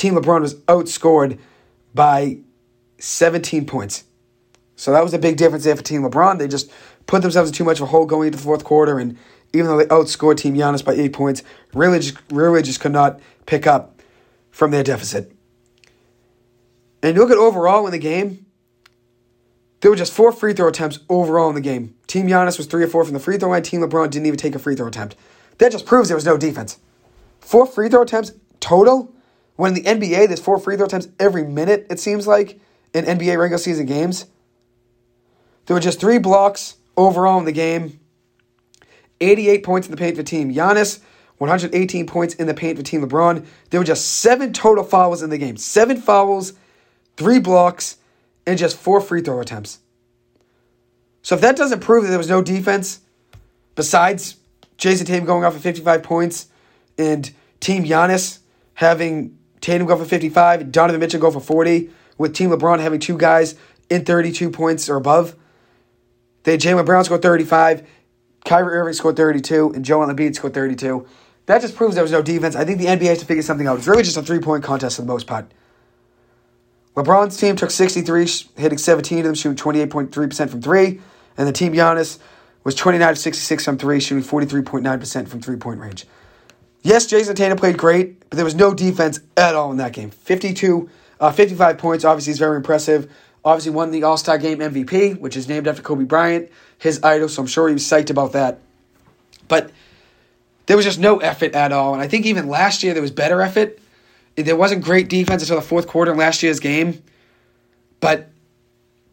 [0.00, 1.38] Team LeBron was outscored
[1.94, 2.38] by
[3.00, 4.04] 17 points.
[4.74, 6.38] So that was a big difference there for Team LeBron.
[6.38, 6.72] They just
[7.06, 9.18] put themselves in too much of a hole going into the fourth quarter, and
[9.52, 11.42] even though they outscored Team Giannis by eight points,
[11.74, 14.00] really just, really just could not pick up
[14.50, 15.36] from their deficit.
[17.02, 18.46] And you look at overall in the game,
[19.82, 21.94] there were just four free throw attempts overall in the game.
[22.06, 23.64] Team Giannis was three or four from the free throw line.
[23.64, 25.14] Team LeBron didn't even take a free throw attempt.
[25.58, 26.78] That just proves there was no defense.
[27.38, 29.14] Four free throw attempts total.
[29.60, 32.58] When in the NBA, there's four free throw attempts every minute, it seems like,
[32.94, 34.24] in NBA regular season games.
[35.66, 38.00] There were just three blocks overall in the game.
[39.20, 41.00] 88 points in the paint for Team Giannis,
[41.36, 43.44] 118 points in the paint for Team LeBron.
[43.68, 45.58] There were just seven total fouls in the game.
[45.58, 46.54] Seven fouls,
[47.18, 47.98] three blocks,
[48.46, 49.80] and just four free throw attempts.
[51.20, 53.00] So if that doesn't prove that there was no defense,
[53.74, 54.36] besides
[54.78, 56.48] Jayson Tatum going off at 55 points
[56.96, 58.38] and Team Giannis
[58.72, 63.16] having Tatum go for 55, Donovan Mitchell go for 40, with Team LeBron having two
[63.16, 63.54] guys
[63.88, 65.36] in 32 points or above.
[66.44, 67.86] They Jaylen Brown scored 35,
[68.44, 71.06] Kyrie Irving scored 32, and Joel Embiid scored 32.
[71.46, 72.54] That just proves there was no defense.
[72.54, 73.78] I think the NBA has to figure something out.
[73.78, 75.50] It's really just a three point contest for the most part.
[76.94, 81.00] LeBron's team took 63, hitting 17 of them, shooting 28.3% from three.
[81.36, 82.18] And the team Giannis
[82.64, 86.06] was 29 of 66 from three, shooting 43.9% from three point range.
[86.82, 90.10] Yes, Jayson Tatum played great, but there was no defense at all in that game.
[90.10, 90.88] 52,
[91.20, 93.10] uh, 55 points, obviously, is very impressive.
[93.44, 97.28] Obviously, won the All Star Game MVP, which is named after Kobe Bryant, his idol,
[97.28, 98.58] so I'm sure he was psyched about that.
[99.48, 99.70] But
[100.66, 101.94] there was just no effort at all.
[101.94, 103.78] And I think even last year there was better effort.
[104.36, 107.02] There wasn't great defense until the fourth quarter in last year's game.
[107.98, 108.30] But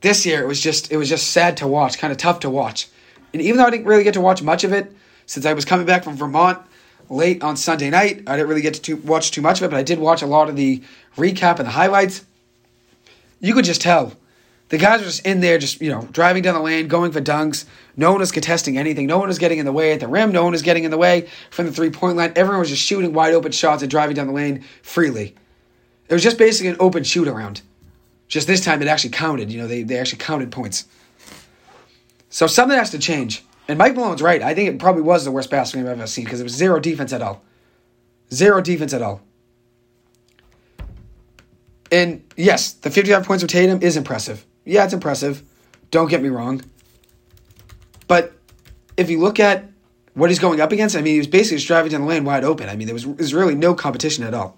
[0.01, 2.49] this year it was just it was just sad to watch, kind of tough to
[2.49, 2.87] watch.
[3.33, 4.93] And even though I didn't really get to watch much of it,
[5.25, 6.59] since I was coming back from Vermont
[7.09, 9.77] late on Sunday night, I didn't really get to watch too much of it, but
[9.77, 10.81] I did watch a lot of the
[11.15, 12.25] recap and the highlights.
[13.39, 14.13] You could just tell
[14.69, 17.21] the guys were just in there, just you know, driving down the lane, going for
[17.21, 17.65] dunks.
[17.95, 19.07] No one was contesting anything.
[19.07, 20.31] No one was getting in the way at the rim.
[20.31, 22.33] No one was getting in the way from the three point line.
[22.35, 25.35] Everyone was just shooting wide open shots and driving down the lane freely.
[26.09, 27.61] It was just basically an open shoot around.
[28.27, 29.51] Just this time it actually counted.
[29.51, 30.85] You know, they, they actually counted points.
[32.29, 33.43] So something has to change.
[33.67, 34.41] And Mike Malone's right.
[34.41, 36.53] I think it probably was the worst passing game I've ever seen because it was
[36.53, 37.43] zero defense at all.
[38.33, 39.21] Zero defense at all.
[41.91, 44.45] And yes, the 55 points of Tatum is impressive.
[44.65, 45.43] Yeah, it's impressive.
[45.91, 46.61] Don't get me wrong.
[48.07, 48.33] But
[48.95, 49.65] if you look at
[50.13, 52.25] what he's going up against, I mean, he was basically just driving down the lane
[52.25, 52.69] wide open.
[52.69, 54.57] I mean, there was, there was really no competition at all.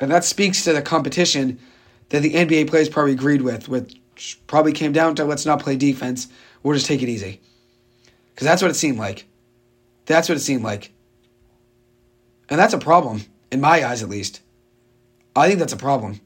[0.00, 1.60] And that speaks to the competition
[2.08, 4.00] that the NBA players probably agreed with, which
[4.46, 6.28] probably came down to let's not play defense,
[6.62, 7.40] we'll just take it easy.
[8.34, 9.26] Because that's what it seemed like.
[10.06, 10.92] That's what it seemed like.
[12.48, 14.40] And that's a problem, in my eyes at least.
[15.34, 16.20] I think that's a problem.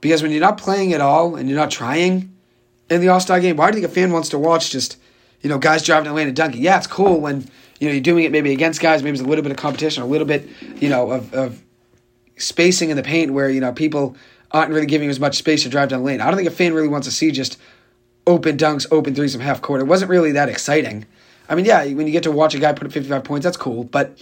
[0.00, 2.36] Because when you're not playing at all and you're not trying
[2.90, 4.98] in the All Star game, why do you think a fan wants to watch just,
[5.40, 6.62] you know, guys driving the lane and dunking?
[6.62, 7.48] Yeah, it's cool when,
[7.80, 10.02] you know, you're doing it maybe against guys, maybe there's a little bit of competition,
[10.02, 11.62] a little bit, you know, of, of
[12.36, 14.16] spacing in the paint where, you know, people
[14.50, 16.20] aren't really giving as much space to drive down the lane.
[16.20, 17.58] I don't think a fan really wants to see just
[18.26, 19.80] open dunks, open threes from half court.
[19.80, 21.06] It wasn't really that exciting.
[21.48, 23.56] I mean, yeah, when you get to watch a guy put up 55 points, that's
[23.56, 24.18] cool, but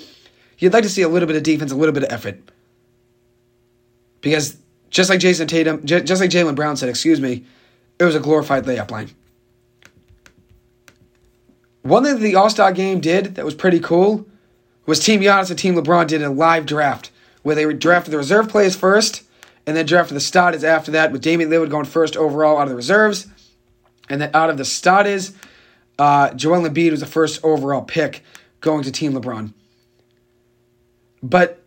[0.58, 2.38] you'd like to see a little bit of defense, a little bit of effort.
[4.20, 4.56] Because
[4.90, 7.44] just like Jayson Tatum, just like Jaylen Brown said, excuse me,
[7.98, 9.10] it was a glorified layup line.
[11.82, 14.26] One thing that the All Star game did that was pretty cool
[14.86, 17.10] was Team Giannis and Team LeBron did a live draft
[17.42, 19.22] where they drafted the reserve players first
[19.66, 22.70] and then drafted the starters after that with Damian Lillard going first overall out of
[22.70, 23.26] the reserves.
[24.12, 25.33] And then out of the starters,
[25.98, 28.22] uh, Joel Embiid was the first overall pick
[28.61, 29.55] going to Team LeBron.
[31.22, 31.62] But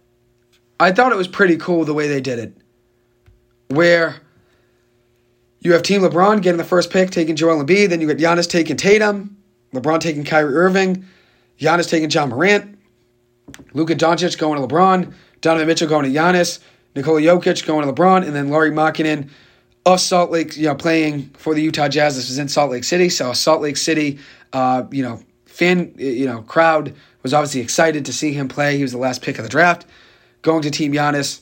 [0.79, 2.55] I thought it was pretty cool the way they did it.
[3.69, 4.21] Where
[5.61, 8.47] you have Team LeBron getting the first pick, taking Joel Embiid, then you got Giannis
[8.47, 9.35] taking Tatum,
[9.73, 11.03] LeBron taking Kyrie Irving,
[11.59, 12.77] Giannis taking Ja Morant,
[13.73, 16.59] Luka Doncic going to LeBron, Donovan Mitchell going to Giannis,
[16.95, 19.29] Nikola Jokic going to LeBron, and then Lauri Markkanen
[19.85, 22.15] of Salt Lake, you know, playing for the Utah Jazz.
[22.15, 24.19] This was in Salt Lake City, so Salt Lake City,
[24.53, 26.93] uh, you know, fan, you know, crowd
[27.23, 28.77] was obviously excited to see him play.
[28.77, 29.85] He was the last pick of the draft,
[30.41, 31.41] going to Team Giannis.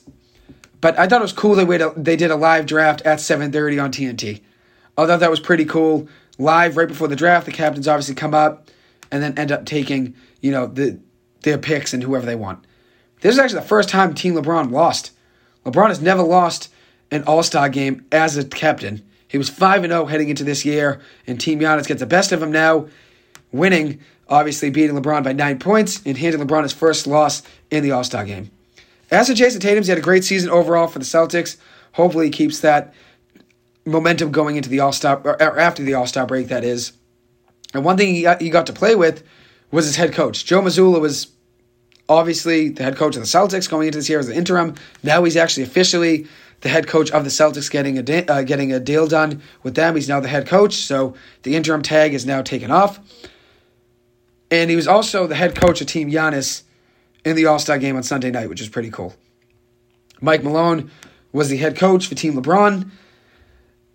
[0.80, 1.64] But I thought it was cool they
[1.96, 4.42] they did a live draft at 7:30 on TNT.
[4.96, 6.08] I thought that was pretty cool.
[6.36, 8.68] Live right before the draft, the captains obviously come up
[9.10, 10.98] and then end up taking, you know, the
[11.42, 12.64] their picks and whoever they want.
[13.20, 15.12] This is actually the first time Team LeBron lost.
[15.64, 16.68] LeBron has never lost
[17.10, 19.04] an All Star game as a captain.
[19.28, 22.42] He was 5 0 heading into this year, and Team Giannis gets the best of
[22.42, 22.88] him now,
[23.52, 27.90] winning, obviously beating LeBron by nine points and handing LeBron his first loss in the
[27.90, 28.50] All Star game.
[29.10, 31.56] As for Jayson Tatum, he had a great season overall for the Celtics.
[31.92, 32.94] Hopefully, he keeps that
[33.84, 36.92] momentum going into the All Star, or after the All Star break, that is.
[37.72, 39.24] And one thing he got, he got to play with
[39.70, 40.44] was his head coach.
[40.44, 41.28] Joe Mazzulla was
[42.08, 44.74] obviously the head coach of the Celtics going into this year as an interim.
[45.02, 46.26] Now he's actually officially
[46.64, 49.74] the head coach of the Celtics, getting a de- uh, getting a deal done with
[49.74, 49.94] them.
[49.94, 52.98] He's now the head coach, so the interim tag is now taken off.
[54.50, 56.62] And he was also the head coach of Team Giannis
[57.22, 59.14] in the All Star game on Sunday night, which is pretty cool.
[60.22, 60.90] Mike Malone
[61.32, 62.90] was the head coach for Team LeBron.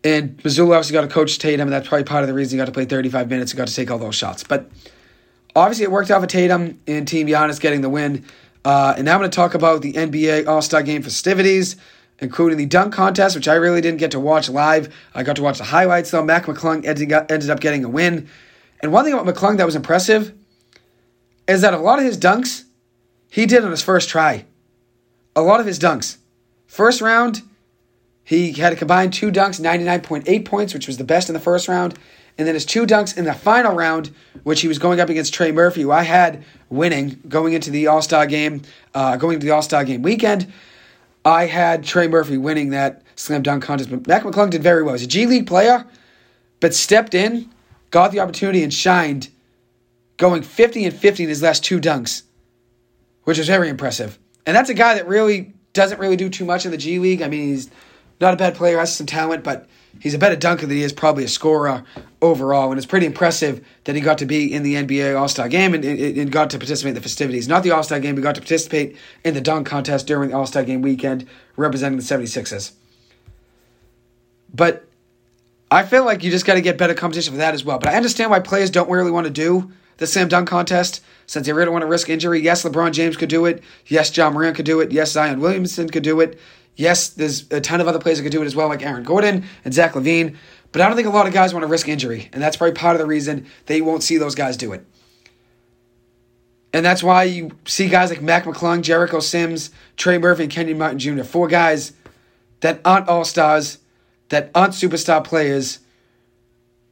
[0.03, 2.61] And Mazzulla obviously got to coach Tatum, and that's probably part of the reason he
[2.61, 4.43] got to play 35 minutes and got to take all those shots.
[4.43, 4.69] But
[5.55, 8.25] obviously, it worked out for Tatum and Team Giannis getting the win.
[8.63, 11.75] Uh, and now I'm going to talk about the NBA All Star Game festivities,
[12.21, 14.93] including the dunk contest, which I really didn't get to watch live.
[15.13, 16.23] I got to watch the highlights, though.
[16.23, 18.27] Mac McClung ended up getting a win.
[18.81, 20.33] And one thing about McClung that was impressive
[21.47, 22.63] is that a lot of his dunks
[23.29, 24.45] he did on his first try.
[25.35, 26.17] A lot of his dunks.
[26.67, 27.41] First round,
[28.23, 31.67] he had a combined two dunks, 99.8 points, which was the best in the first
[31.67, 31.97] round.
[32.37, 34.11] And then his two dunks in the final round,
[34.43, 37.87] which he was going up against Trey Murphy, who I had winning going into the
[37.87, 38.61] All Star game,
[38.93, 40.51] uh, going into the All Star game weekend.
[41.25, 43.89] I had Trey Murphy winning that slam dunk contest.
[43.89, 44.93] But Mac McClung did very well.
[44.93, 45.85] He's a G League player,
[46.59, 47.49] but stepped in,
[47.91, 49.29] got the opportunity, and shined,
[50.17, 52.23] going 50 and 50 in his last two dunks,
[53.23, 54.17] which was very impressive.
[54.45, 57.21] And that's a guy that really doesn't really do too much in the G League.
[57.21, 57.69] I mean, he's
[58.19, 59.67] not a bad player, has some talent, but
[59.99, 61.83] he's a better dunker than he is probably a scorer
[62.21, 62.69] overall.
[62.69, 65.73] And it's pretty impressive that he got to be in the NBA All Star game
[65.73, 67.47] and, and, and, got to participate in the festivities.
[67.47, 70.37] Not the All Star game, he got to participate in the dunk contest during the
[70.37, 72.73] All Star game weekend representing the 76ers.
[74.53, 74.85] But
[75.71, 77.77] I feel like you just got to get better competition for that as well.
[77.77, 81.45] But I understand why players don't really want to do the slam dunk contest since
[81.45, 82.41] they really don't want to risk injury.
[82.41, 83.61] Yes, LeBron James could do it.
[83.85, 84.91] Yes, Ja Morant could do it.
[84.91, 86.39] Yes, Zion Williamson could do it.
[86.75, 89.03] Yes, there's a ton of other players that could do it as well, like Aaron
[89.03, 90.37] Gordon and Zach LaVine.
[90.71, 92.75] But I don't think a lot of guys want to risk injury, and that's probably
[92.75, 94.85] part of the reason they won't see those guys do it.
[96.71, 100.77] And that's why you see guys like Mac McClung, Jericho Sims, Trey Murphy, and Kenyon
[100.77, 101.23] Martin Jr.
[101.23, 101.93] Four guys
[102.59, 103.79] that aren't all stars,
[104.29, 105.79] that aren't superstar players,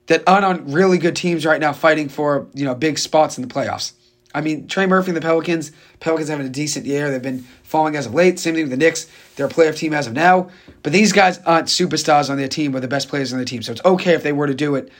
[0.07, 3.47] that aren't on really good teams right now fighting for you know big spots in
[3.47, 3.91] the playoffs.
[4.37, 5.71] I mean, Trey Murphy and the Pelicans.
[5.99, 7.09] Pelicans having a decent year.
[7.09, 8.37] They've been falling as of late.
[8.37, 9.07] Same thing with the Knicks.
[9.35, 10.51] They're a playoff team as of now.
[10.83, 13.63] But these guys aren't superstars on their team or the best players on their team.
[13.63, 14.91] So it's okay if they were to do it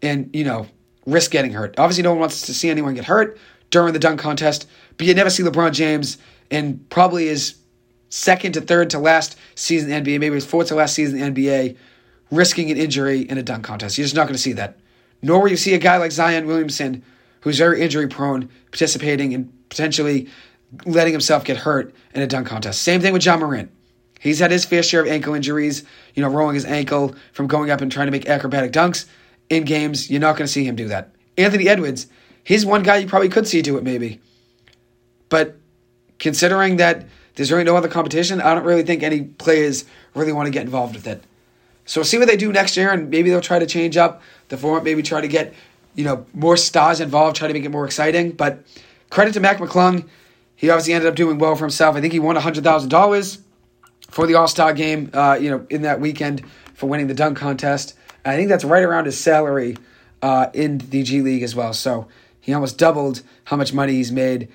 [0.00, 0.66] and, you know,
[1.04, 1.78] risk getting hurt.
[1.78, 4.66] Obviously, no one wants to see anyone get hurt during the dunk contest.
[4.96, 6.16] But you never see LeBron James
[6.50, 7.56] and probably his
[8.08, 11.76] second to third to last season NBA, maybe his fourth to last season NBA,
[12.30, 13.98] risking an injury in a dunk contest.
[13.98, 14.78] You're just not going to see that.
[15.20, 17.02] Nor will you see a guy like Zion Williamson–
[17.46, 20.28] who's very injury prone, participating and potentially
[20.84, 22.82] letting himself get hurt in a dunk contest.
[22.82, 23.70] Same thing with Ja Morant.
[24.18, 25.84] He's had his fair share of ankle injuries,
[26.16, 29.06] you know, rolling his ankle from going up and trying to make acrobatic dunks
[29.48, 30.10] in games.
[30.10, 31.12] You're not going to see him do that.
[31.38, 32.08] Anthony Edwards,
[32.42, 34.20] he's one guy you probably could see do it maybe.
[35.28, 35.54] But
[36.18, 39.84] considering that there's really no other competition, I don't really think any players
[40.16, 41.22] really want to get involved with it.
[41.84, 44.20] So we'll see what they do next year, and maybe they'll try to change up
[44.48, 45.54] the format, maybe try to get
[45.96, 48.32] you know, more stars involved, try to make it more exciting.
[48.32, 48.64] But
[49.10, 50.08] credit to Mac McClung.
[50.54, 51.96] He obviously ended up doing well for himself.
[51.96, 53.38] I think he won $100,000
[54.10, 56.42] for the All Star game, uh, you know, in that weekend
[56.74, 57.94] for winning the dunk contest.
[58.24, 59.76] And I think that's right around his salary
[60.22, 61.72] uh, in the G League as well.
[61.72, 62.08] So
[62.40, 64.48] he almost doubled how much money he's made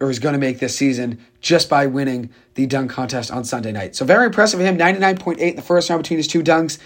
[0.00, 3.72] or is going to make this season just by winning the dunk contest on Sunday
[3.72, 3.96] night.
[3.96, 4.78] So very impressive of him.
[4.78, 6.78] 99.8 in the first round between his two dunks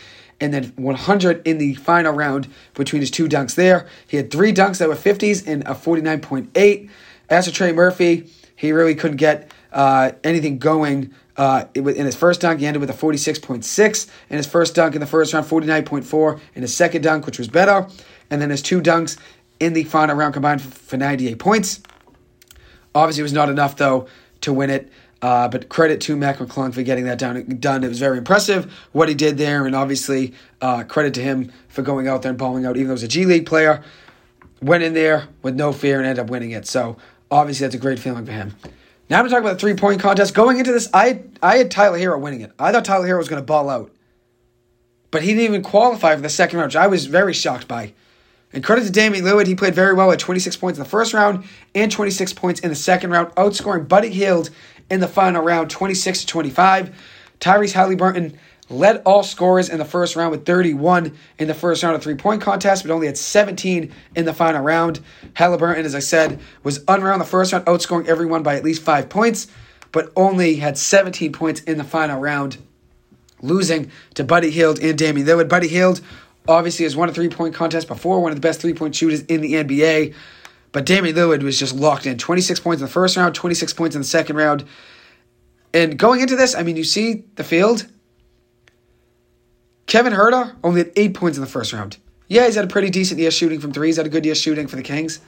[0.42, 3.86] and then 100 in the final round between his two dunks there.
[4.08, 6.90] He had three dunks that were 50s and a 49.8.
[7.30, 11.14] As for Trey Murphy, he really couldn't get uh, anything going.
[11.36, 14.10] Uh, in his first dunk, he ended with a 46.6.
[14.30, 16.40] In his first dunk in the first round, 49.4.
[16.56, 17.86] In his second dunk, which was better.
[18.28, 19.18] And then his two dunks
[19.60, 21.80] in the final round combined for 98 points.
[22.96, 24.08] Obviously, it was not enough, though,
[24.40, 24.90] to win it.
[25.22, 27.84] Uh, but credit to Mac McClung for getting that down, done.
[27.84, 31.82] It was very impressive what he did there, and obviously uh, credit to him for
[31.82, 33.84] going out there and balling out, even though he was a G League player.
[34.60, 36.66] Went in there with no fear and ended up winning it.
[36.66, 36.96] So
[37.30, 38.54] obviously that's a great feeling for him.
[39.08, 40.34] Now I'm going to talk about the three point contest.
[40.34, 42.52] Going into this, I I had Tyler Herro winning it.
[42.58, 43.92] I thought Tyler Herro was going to ball out,
[45.10, 47.94] but he didn't even qualify for the second round, which I was very shocked by.
[48.52, 51.14] And credit to Damian Lillard, he played very well at 26 points in the first
[51.14, 51.44] round
[51.74, 54.50] and 26 points in the second round, outscoring Buddy Hield
[54.92, 56.94] in the final round, 26 to 25.
[57.40, 58.38] Tyrese Halliburton
[58.68, 62.14] led all scorers in the first round with 31 in the first round of three
[62.14, 65.00] point contest, but only had 17 in the final round.
[65.32, 69.08] Halliburton, as I said, was in the first round, outscoring everyone by at least five
[69.08, 69.48] points,
[69.92, 72.58] but only had 17 points in the final round,
[73.40, 75.48] losing to Buddy Hield and Damian Lillard.
[75.48, 76.02] Buddy Hield
[76.46, 79.22] obviously has won a three point contest before, one of the best three point shooters
[79.22, 80.14] in the NBA.
[80.72, 82.16] But Damian Lillard was just locked in.
[82.18, 84.64] 26 points in the first round, 26 points in the second round.
[85.74, 87.86] And going into this, I mean, you see the field.
[89.86, 91.98] Kevin Huerter only had eight points in the first round.
[92.28, 93.88] Yeah, he's had a pretty decent year shooting from three.
[93.88, 95.20] He's had a good year shooting for the Kings.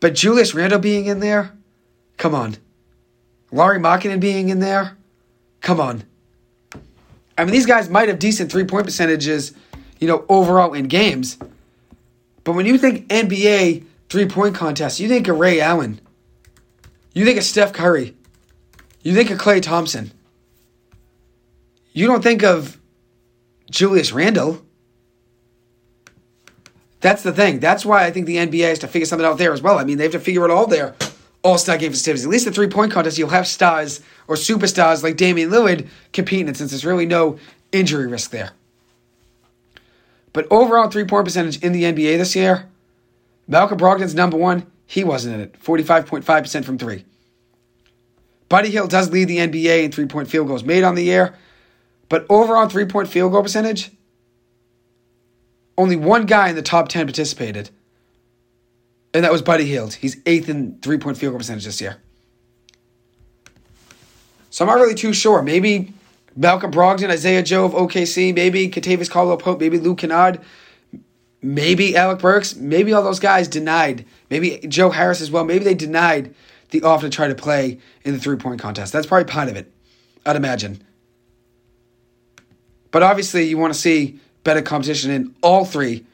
[0.00, 1.52] But Julius Randle being in there,
[2.16, 2.56] come on.
[3.52, 4.96] Lauri Markkanen being in there,
[5.60, 6.02] come on.
[7.38, 9.52] I mean, these guys might have decent three point percentages,
[10.00, 11.38] you know, overall in games.
[12.42, 16.00] But when you think NBA three point contest, you think of Ray Allen.
[17.12, 18.16] You think of Steph Curry.
[19.02, 20.12] You think of Klay Thompson.
[21.92, 22.80] You don't think of
[23.70, 24.64] Julius Randle.
[27.00, 27.60] That's the thing.
[27.60, 29.78] That's why I think the NBA has to figure something out there as well.
[29.78, 30.94] I mean, they have to figure it all there.
[31.42, 32.24] All star game festivities.
[32.24, 36.52] At least the three point contest, you'll have stars or superstars like Damian Lillard competing
[36.54, 37.38] since there's really no
[37.70, 38.52] injury risk there.
[40.32, 42.68] But overall three point percentage in the NBA this year,
[43.46, 44.66] Malcolm Brogdon's number one.
[44.86, 45.60] He wasn't in it.
[45.60, 47.04] 45.5% from three.
[48.48, 51.34] Buddy Hield does lead the NBA in three point field goals made on the year.
[52.08, 53.90] But overall three point field goal percentage,
[55.76, 57.70] only one guy in the top 10 participated.
[59.12, 59.94] And that was Buddy Hield.
[59.94, 61.96] He's eighth in three point field goal percentage this year.
[64.50, 65.42] So I'm not really too sure.
[65.42, 65.92] Maybe
[66.36, 70.40] Malcolm Brogdon, Isaiah Joe of OKC, maybe Kentavious Caldwell Pope, maybe Luke Kennard,
[71.44, 74.06] maybe Alec Burks, maybe all those guys denied.
[74.30, 75.44] Maybe Joe Harris as well.
[75.44, 76.34] Maybe they denied
[76.70, 78.92] the to try to play in the three point contest.
[78.92, 79.70] That's probably part of it,
[80.26, 80.82] I'd imagine.
[82.90, 86.04] But obviously, you want to see better competition in all three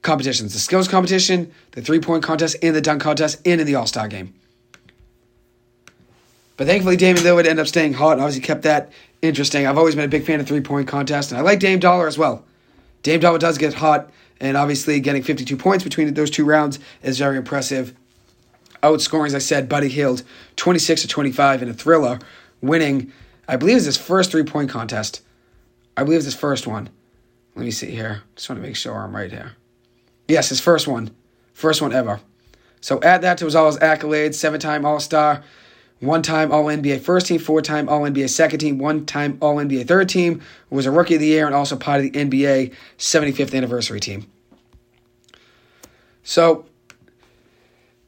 [0.00, 3.74] competitions the skills competition, the three point contest, and the dunk contest, and in the
[3.74, 4.34] All Star game.
[6.56, 9.66] But thankfully, Damian Lillard ended up staying hot and obviously kept that interesting.
[9.66, 12.06] I've always been a big fan of three point contest, and I like Dame Dolla
[12.06, 12.44] as well.
[13.02, 17.18] Dame Dolla does get hot, and obviously getting 52 points between those two rounds is
[17.18, 17.94] very impressive.
[18.82, 20.22] Outscoring, as I said, Buddy Hield
[20.56, 22.18] 26 to 25 in a thriller,
[22.60, 23.12] winning,
[23.46, 25.22] I believe, is his first three point contest.
[25.96, 26.88] I believe it's his first one.
[27.54, 28.22] Let me see here.
[28.34, 29.52] Just want to make sure I'm right here.
[30.26, 31.10] Yes, his first one.
[31.52, 32.20] First one ever.
[32.80, 35.44] So add that to his all his accolades, seven time All Star,
[36.02, 39.56] one time All NBA first team, four time All NBA second team, one time All
[39.56, 42.74] NBA third team, was a rookie of the year and also part of the NBA
[42.98, 44.26] 75th anniversary team.
[46.24, 46.66] So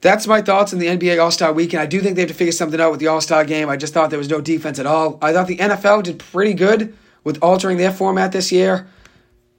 [0.00, 1.80] that's my thoughts on the NBA All Star weekend.
[1.80, 3.68] I do think they have to figure something out with the All Star game.
[3.68, 5.16] I just thought there was no defense at all.
[5.22, 8.88] I thought the NFL did pretty good with altering their format this year.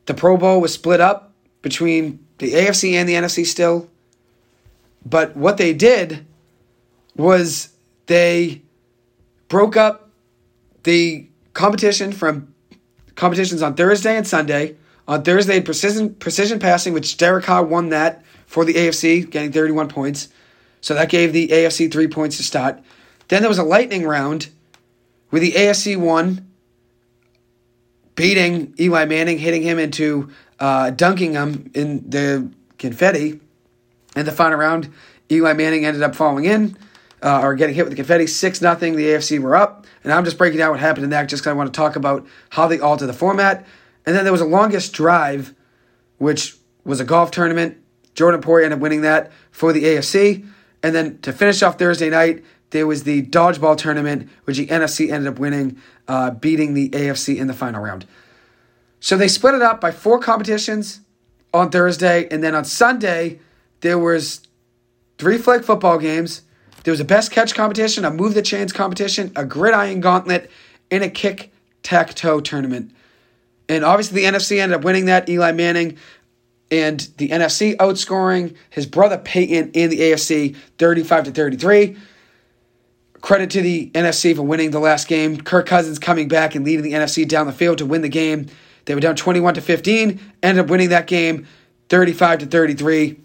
[0.07, 1.31] The Pro Bowl was split up
[1.61, 3.89] between the AFC and the NFC still.
[5.05, 6.25] But what they did
[7.15, 7.69] was
[8.07, 8.61] they
[9.47, 10.09] broke up
[10.83, 12.53] the competition from
[13.15, 14.75] competitions on Thursday and Sunday.
[15.07, 19.87] On Thursday, precision precision passing, which Derek Carr won that for the AFC, getting 31
[19.87, 20.29] points.
[20.81, 22.81] So that gave the AFC three points to start.
[23.27, 24.49] Then there was a lightning round
[25.29, 26.47] where the AFC won,
[28.15, 30.29] beating Eli Manning, hitting him into
[30.59, 33.39] uh, dunking him in the confetti
[34.15, 34.91] in the final round.
[35.31, 36.77] Eli Manning ended up falling in
[37.25, 38.27] uh, getting hit with the confetti.
[38.27, 38.95] 6 nothing.
[38.95, 39.85] The AFC were up.
[40.03, 41.95] And I'm just breaking down what happened in that just because I want to talk
[41.95, 43.65] about how they altered the format.
[44.05, 45.55] And then there was a longest drive,
[46.19, 47.77] which was a golf tournament.
[48.13, 50.47] Jordan Poyer ended up winning that for the AFC.
[50.83, 55.11] And then to finish off Thursday night, there was the dodgeball tournament, which the NFC
[55.11, 58.05] ended up winning, uh, beating the AFC in the final round.
[58.99, 61.01] So they split it up by four competitions
[61.53, 63.39] on Thursday, and then on Sunday
[63.81, 64.41] there was
[65.17, 66.41] three flag football games.
[66.85, 70.51] There was a best catch competition, a move the chains competition, a gridiron gauntlet,
[70.91, 72.91] and a kick tac toe tournament.
[73.67, 75.27] And obviously the NFC ended up winning that.
[75.27, 75.97] Eli Manning
[76.69, 81.97] and the NFC outscoring his brother Peyton in the AFC 35 to 33.
[83.19, 85.41] Credit to the NFC for winning the last game.
[85.41, 88.45] Kirk Cousins coming back and leading the NFC down the field to win the game.
[88.85, 91.47] They were down 21 to 15, ended up winning that game
[91.89, 93.19] 35 to 33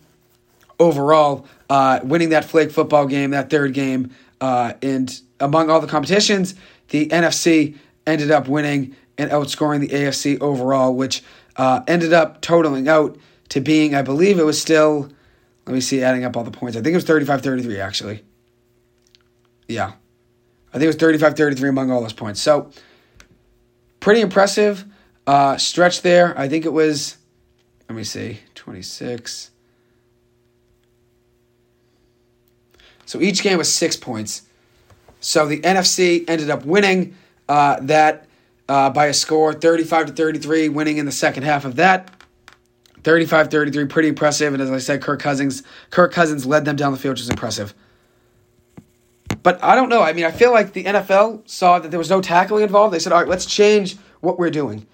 [0.79, 4.11] overall, uh, winning that flag football game, that third game.
[4.41, 6.55] Uh, and among all the competitions,
[6.89, 11.23] the NFC ended up winning and outscoring the AFC overall, which
[11.57, 13.17] uh, ended up totaling out
[13.51, 15.11] to being, I believe it was still,
[15.67, 16.77] let me see, adding up all the points.
[16.77, 18.25] I think it was 35 33, actually.
[19.69, 19.93] Yeah.
[20.69, 22.41] I think it was 35 33 among all those points.
[22.41, 22.71] So,
[24.01, 24.85] pretty impressive
[25.27, 26.37] uh, stretch there.
[26.39, 27.19] I think it was,
[27.89, 29.51] let me see, 26.
[33.11, 34.43] So each game was six points.
[35.19, 37.17] So the NFC ended up winning
[37.49, 38.29] uh, that
[38.69, 42.09] uh, by a score 35 to 33, winning in the second half of that.
[43.03, 44.55] 35-33, pretty impressive.
[44.55, 47.29] And as I said, Kirk Cousins, Kirk Cousins led them down the field, which is
[47.29, 47.75] impressive.
[49.43, 50.03] But I don't know.
[50.03, 52.95] I mean, I feel like the NFL saw that there was no tackling involved.
[52.95, 54.87] They said, all right, let's change what we're doing.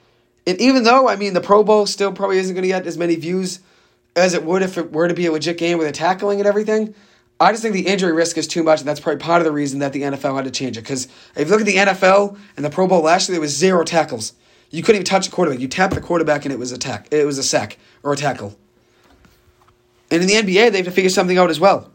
[0.47, 2.97] And even though, I mean, the Pro Bowl still probably isn't going to get as
[2.97, 3.61] many views
[4.15, 6.49] as it would if it were to be a legit game with a tackling and
[6.49, 6.95] everything,
[7.39, 9.53] I just think the injury risk is too much, and that's probably part of the
[9.53, 10.83] reason that the NFL had to change it.
[10.83, 11.07] Because
[11.37, 13.85] if you look at the NFL and the Pro Bowl last year, there was zero
[13.85, 14.33] tackles.
[14.71, 15.61] You couldn't even touch a quarterback.
[15.61, 17.09] You tapped the quarterback, and it was a tack.
[17.11, 18.57] It was a sack or a tackle.
[20.11, 21.91] And in the NBA, they have to figure something out as well.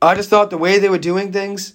[0.00, 1.74] I just thought the way they were doing things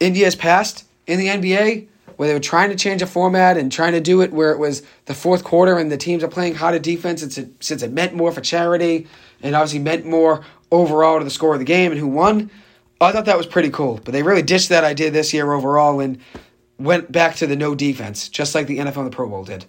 [0.00, 1.86] in years past in the NBA,
[2.16, 4.58] where they were trying to change a format and trying to do it where it
[4.58, 7.92] was the fourth quarter and the teams are playing harder defense since it, since it
[7.92, 9.06] meant more for charity
[9.40, 12.50] and obviously meant more overall to the score of the game and who won.
[13.00, 14.00] I thought that was pretty cool.
[14.04, 16.18] But they really ditched that idea this year overall and
[16.78, 19.64] went back to the no defense, just like the NFL and the Pro Bowl did.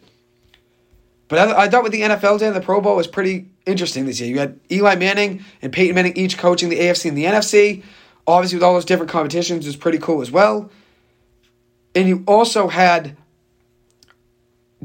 [1.27, 4.05] But I, I thought what the NFL did in the Pro Bowl was pretty interesting
[4.05, 4.29] this year.
[4.29, 7.83] You had Eli Manning and Peyton Manning each coaching the AFC and the NFC.
[8.27, 10.69] Obviously, with all those different competitions, was pretty cool as well.
[11.95, 13.15] And you also had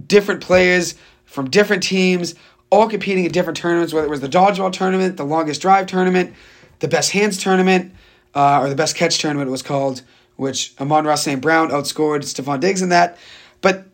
[0.07, 0.95] different players
[1.25, 2.35] from different teams
[2.71, 6.35] all competing in different tournaments, whether it was the dodgeball tournament, the longest drive tournament,
[6.81, 7.95] the best hands tournament,
[8.35, 10.03] uh, or the best catch tournament it was called,
[10.37, 11.41] which Amon-Ra St.
[11.41, 13.17] Brown outscored Stefon Diggs in that.
[13.61, 13.87] But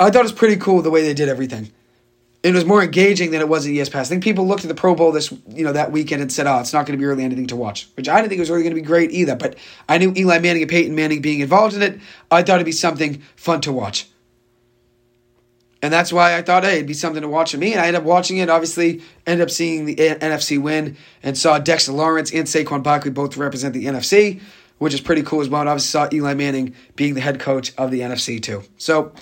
[0.00, 1.70] I thought it was pretty cool the way they did everything.
[2.42, 4.08] It was more engaging than it was in years past.
[4.08, 6.48] I think people looked at the Pro Bowl this, you know, that weekend and said,
[6.48, 8.42] "Oh, it's not going to be really anything to watch," which I didn't think it
[8.42, 9.36] was really going to be great either.
[9.36, 9.54] But
[9.88, 12.00] I knew Eli Manning and Peyton Manning being involved in it.
[12.32, 14.08] I thought it'd be something fun to watch,
[15.82, 17.72] and that's why I thought, hey, it'd be something to watch me.
[17.72, 18.48] And I ended up watching it.
[18.48, 23.36] Obviously, ended up seeing the NFC win and saw Dexter Lawrence and Saquon Barkley both
[23.36, 24.40] represent the NFC,
[24.78, 25.60] which is pretty cool as well.
[25.60, 28.62] And obviously saw Eli Manning being the head coach of the NFC too.
[28.78, 29.12] So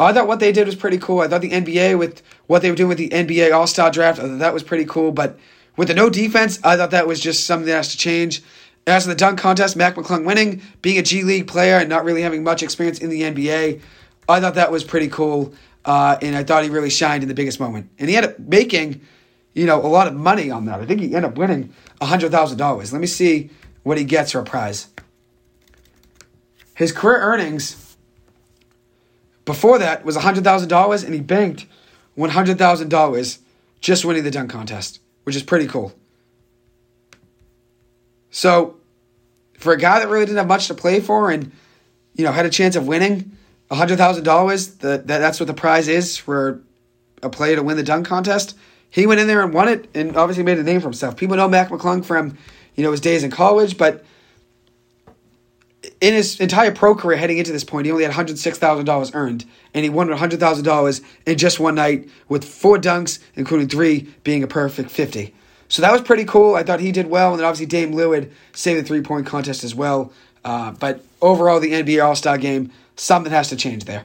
[0.00, 1.20] I thought what they did was pretty cool.
[1.20, 4.18] I thought the NBA with what they were doing with the NBA All Star Draft,
[4.20, 5.12] that was pretty cool.
[5.12, 5.38] But
[5.76, 8.42] with the no defense, I thought that was just something that has to change.
[8.86, 12.02] As for the dunk contest, Mac McClung winning, being a G League player and not
[12.04, 13.80] really having much experience in the NBA,
[14.28, 15.54] I thought that was pretty cool.
[15.84, 17.90] Uh, and I thought he really shined in the biggest moment.
[17.98, 19.00] And he ended up making,
[19.54, 20.80] you know, a lot of money on that.
[20.80, 22.92] I think he ended up winning $100,000.
[22.92, 23.50] Let me see
[23.82, 24.88] what he gets for a prize.
[26.74, 27.96] His career earnings
[29.44, 31.66] before that was $100,000 and he banked
[32.16, 33.38] $100,000
[33.80, 35.94] just winning the dunk contest, which is pretty cool.
[38.30, 38.76] So,
[39.58, 41.52] for a guy that really didn't have much to play for and,
[42.14, 43.36] you know, had a chance of winning
[43.70, 46.60] $100,000, that, that's what the prize is for
[47.22, 48.56] a player to win the dunk contest.
[48.90, 51.16] He went in there and won it and obviously made a name for himself.
[51.16, 52.36] People know Mac McClung from,
[52.74, 54.04] you know, his days in college, but
[56.00, 59.84] in his entire pro career heading into this point, he only had $106,000 earned, and
[59.84, 64.90] he won $100,000 in just one night with four dunks, including three being a perfect
[64.90, 65.34] 50.
[65.68, 66.56] So that was pretty cool.
[66.56, 69.62] I thought he did well, and then obviously Dame Lillard saved the three point contest
[69.62, 70.12] as well.
[70.44, 74.04] Uh, but overall, the NBA All Star game, something has to change there.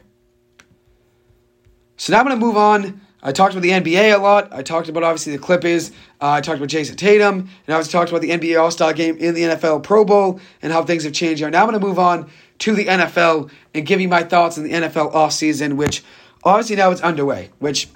[1.98, 4.54] So now I'm going to move on I talked about the NBA a lot.
[4.54, 5.90] I talked about obviously the Clippers.
[6.22, 8.94] Uh, I talked about Jayson Tatum, and I was talked about the NBA All Star
[8.94, 11.50] Game in the NFL Pro Bowl and how things have changed here.
[11.50, 12.30] Now I'm going to move on
[12.60, 16.04] to the NFL and give you my thoughts on the NFL offseason, which
[16.44, 17.50] obviously now it's underway.
[17.58, 17.90] Which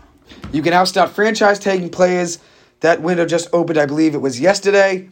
[0.52, 2.40] you can now start franchise taking players.
[2.80, 5.10] That window just opened, I believe it was yesterday.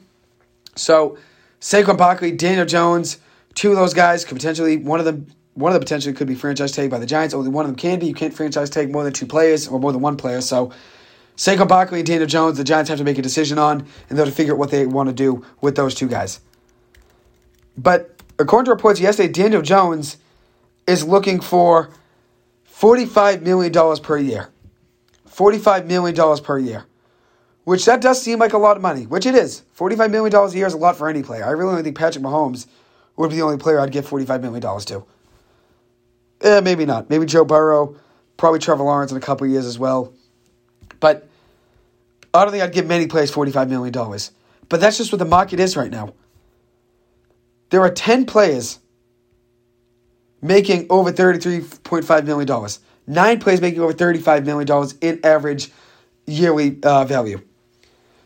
[0.75, 1.19] So
[1.61, 3.19] Saquon Barkley, Daniel Jones,
[3.53, 5.27] two of those guys could potentially one of them
[5.57, 7.33] one of them potentially could be franchise tagged by the Giants.
[7.33, 8.05] Only one of them can be.
[8.05, 10.39] You can't franchise tag more than two players or more than one player.
[10.39, 10.71] So
[11.35, 14.25] Saquon Barkley and Daniel Jones, the Giants have to make a decision on, and they'll
[14.25, 16.41] have to figure out what they want to do with those two guys.
[17.75, 20.17] But according to reports yesterday, Daniel Jones
[20.85, 21.89] is looking for
[22.71, 24.49] $45 million per year.
[25.27, 26.85] $45 million per year.
[27.63, 29.63] Which that does seem like a lot of money, which it is.
[29.75, 31.43] $45 million a year is a lot for any player.
[31.43, 32.67] I really only think Patrick Mahomes
[33.15, 35.05] would be the only player I'd give $45 million to.
[36.41, 37.09] Eh, maybe not.
[37.09, 37.95] Maybe Joe Burrow,
[38.37, 40.13] probably Trevor Lawrence in a couple years as well.
[40.99, 41.27] But
[42.33, 43.91] I don't think I'd give many players $45 million.
[44.69, 46.13] But that's just what the market is right now.
[47.69, 48.79] There are 10 players
[50.41, 52.69] making over $33.5 million.
[53.07, 55.71] Nine players making over $35 million in average
[56.25, 57.41] yearly uh, value.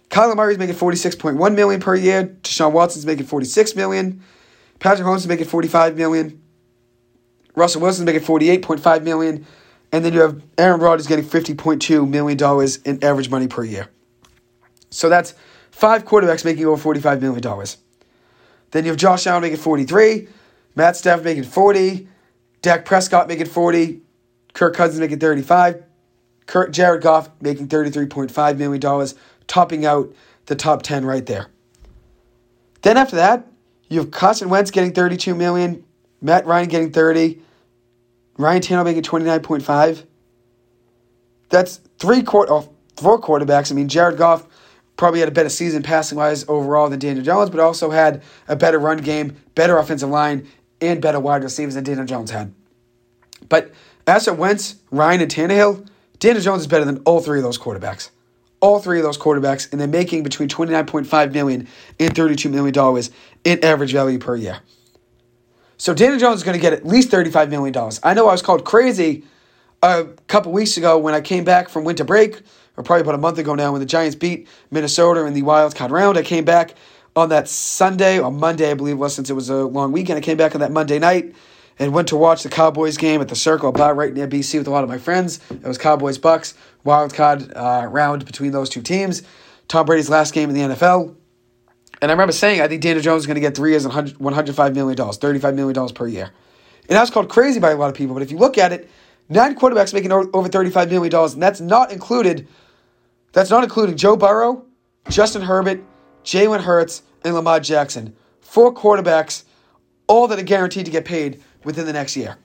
[0.10, 2.36] Kyler Murray's making 46.1 million per year.
[2.42, 4.22] Deshaun Watson's making 46 million.
[4.80, 6.41] Patrick Mahomes is making $45 million.
[7.56, 9.46] Russell Wilson's making forty-eight point five million,
[9.92, 13.48] and then you have Aaron Rodgers getting fifty point two million dollars in average money
[13.48, 13.90] per year.
[14.90, 15.34] So that's
[15.72, 17.78] five quarterbacks making over forty-five million dollars.
[18.72, 20.28] Then you have Josh Allen making forty-three,
[20.76, 22.08] Matt Stafford making forty,
[22.62, 24.02] Dak Prescott making forty,
[24.54, 25.84] Kirk Cousins making thirty-five,
[26.46, 29.16] Kurt Jared Goff making thirty-three point five million dollars,
[29.48, 30.14] topping out
[30.46, 31.48] the top ten right there.
[32.82, 33.46] Then after that,
[33.90, 35.84] you have Carson Wentz getting thirty-two million,
[36.22, 37.42] Matt Ryan getting 30.
[38.38, 40.06] Ryan Tannehill making 29.5.
[41.50, 43.72] That's three quarter, oh, four quarterbacks.
[43.72, 44.48] I mean, Jared Goff
[44.96, 48.56] probably had a better season passing wise overall than Daniel Jones, but also had a
[48.56, 50.48] better run game, better offensive line,
[50.80, 52.54] and better wide receivers than Daniel Jones had.
[53.50, 53.72] But
[54.08, 55.88] as for Wentz, Ryan, and Tannehill,
[56.20, 58.12] Daniel Jones is better than all three of those quarterbacks.
[58.60, 61.68] All three of those quarterbacks, and they're making between $29.5 million
[62.00, 63.10] and $32 million
[63.44, 64.60] in average value per year.
[65.82, 67.76] So Daniel Jones is going to get at least $35 million.
[68.04, 69.24] I know I was called crazy
[69.82, 72.40] a couple weeks ago when I came back from winter break,
[72.78, 75.74] or probably about a month ago now, when the Giants beat Minnesota in the wild
[75.74, 76.20] card round.
[76.20, 76.76] I came back
[77.16, 80.18] on that Sunday or Monday, I believe was, since it was a long weekend.
[80.18, 81.34] I came back on that Monday night
[81.80, 84.68] and went to watch the Cowboys game at the Circle Bar right near BC with
[84.68, 85.40] a lot of my friends.
[85.50, 86.54] It was Cowboys Bucks
[86.84, 89.24] wild card uh, round between those two teams.
[89.68, 91.16] Tom Brady's last game in the NFL.
[92.02, 93.94] And I remember saying, I think Daniel Jones is going to get three years and
[93.94, 96.32] $105 million, $35 million per year.
[96.90, 98.16] And that was called crazy by a lot of people.
[98.16, 98.90] But if you look at it,
[99.30, 102.48] nine quarterbacks making over $35 million, and that's not included,
[103.34, 104.66] that's not including Joe Burrow,
[105.10, 105.84] Justin Herbert,
[106.24, 108.16] Jalen Hurts, and Lamar Jackson.
[108.42, 109.44] Four quarterbacks,
[110.08, 112.38] all that are guaranteed to get paid within the next year.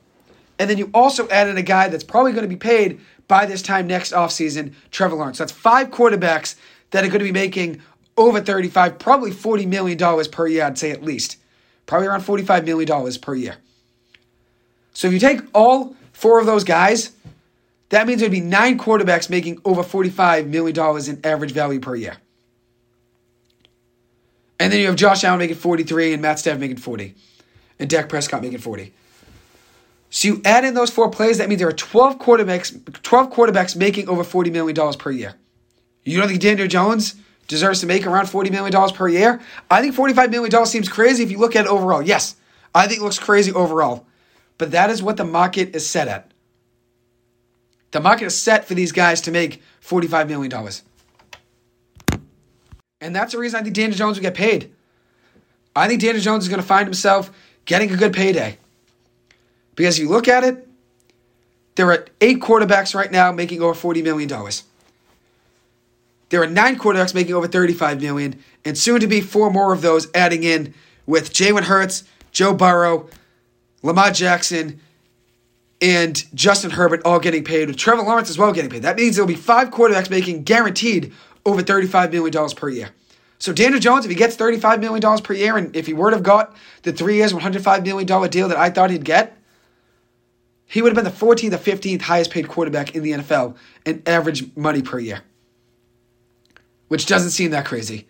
[0.59, 3.63] And then you also added a guy that's probably going to be paid by this
[3.63, 5.39] time next offseason, Trevor Lawrence.
[5.39, 6.57] So that's five quarterbacks
[6.91, 7.83] that are going to be making
[8.17, 11.37] over 35, probably $40 million per year, I'd say at least.
[11.87, 13.57] Probably around $45 million per year.
[14.93, 17.13] So if you take all four of those guys,
[17.91, 22.17] that means there'd be nine quarterbacks making over $45 million in average value per year.
[24.59, 27.15] And then you have Josh Allen making 43 and Matt Stafford making 40.
[27.79, 28.93] And Dak Prescott making 40.
[30.09, 33.77] So you add in those four plays, that means there are 12 quarterbacks, 12 quarterbacks
[33.77, 35.35] making over $40 million per year.
[36.05, 39.41] You don't think Daniel Jones deserves to make around $40 million per year.
[39.71, 42.03] I think $45 million seems crazy if you look at it overall.
[42.03, 42.37] Yes,
[42.75, 44.07] I think it looks crazy overall.
[44.59, 46.31] But that is what the market is set at.
[47.93, 50.53] The market is set for these guys to make $45 million.
[53.01, 54.73] And that's the reason I think Daniel Jones will get paid.
[55.75, 57.31] I think Daniel Jones is going to find himself
[57.65, 58.59] getting a good payday.
[59.75, 60.67] Because if you look at it,
[61.77, 64.31] there are eight quarterbacks right now making over $40 million.
[66.29, 69.83] There are nine quarterbacks making over 35 million, and soon to be four more of
[69.83, 70.75] those adding in
[71.07, 73.09] with Jalen Hurts, Joe Burrow,
[73.83, 74.81] Lamar Jackson,
[75.81, 78.83] and Justin Herbert all getting paid, with Trevor Lawrence as well getting paid.
[78.83, 81.13] That means there'll be five quarterbacks making guaranteed
[81.45, 82.91] over $35 million per year.
[83.39, 86.23] So Daniel Jones, if he gets $35 million per year, and if he would have
[86.23, 89.37] got the three years, $105 million deal that I thought he'd get,
[90.65, 94.03] he would have been the 14th or 15th highest paid quarterback in the NFL in
[94.07, 95.23] average money per year
[96.89, 98.07] which doesn't seem that crazy.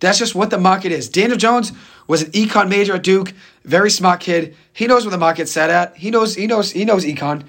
[0.00, 1.08] That's just what the market is.
[1.08, 1.72] Daniel Jones
[2.06, 3.32] was an econ major at Duke,
[3.64, 4.56] very smart kid.
[4.72, 5.96] He knows where the market's set at.
[5.96, 7.44] He knows he knows he knows econ.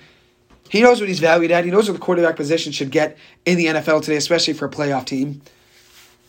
[0.70, 1.66] He knows what he's valued at.
[1.66, 4.70] He knows what the quarterback position should get in the NFL today, especially for a
[4.70, 5.42] playoff team.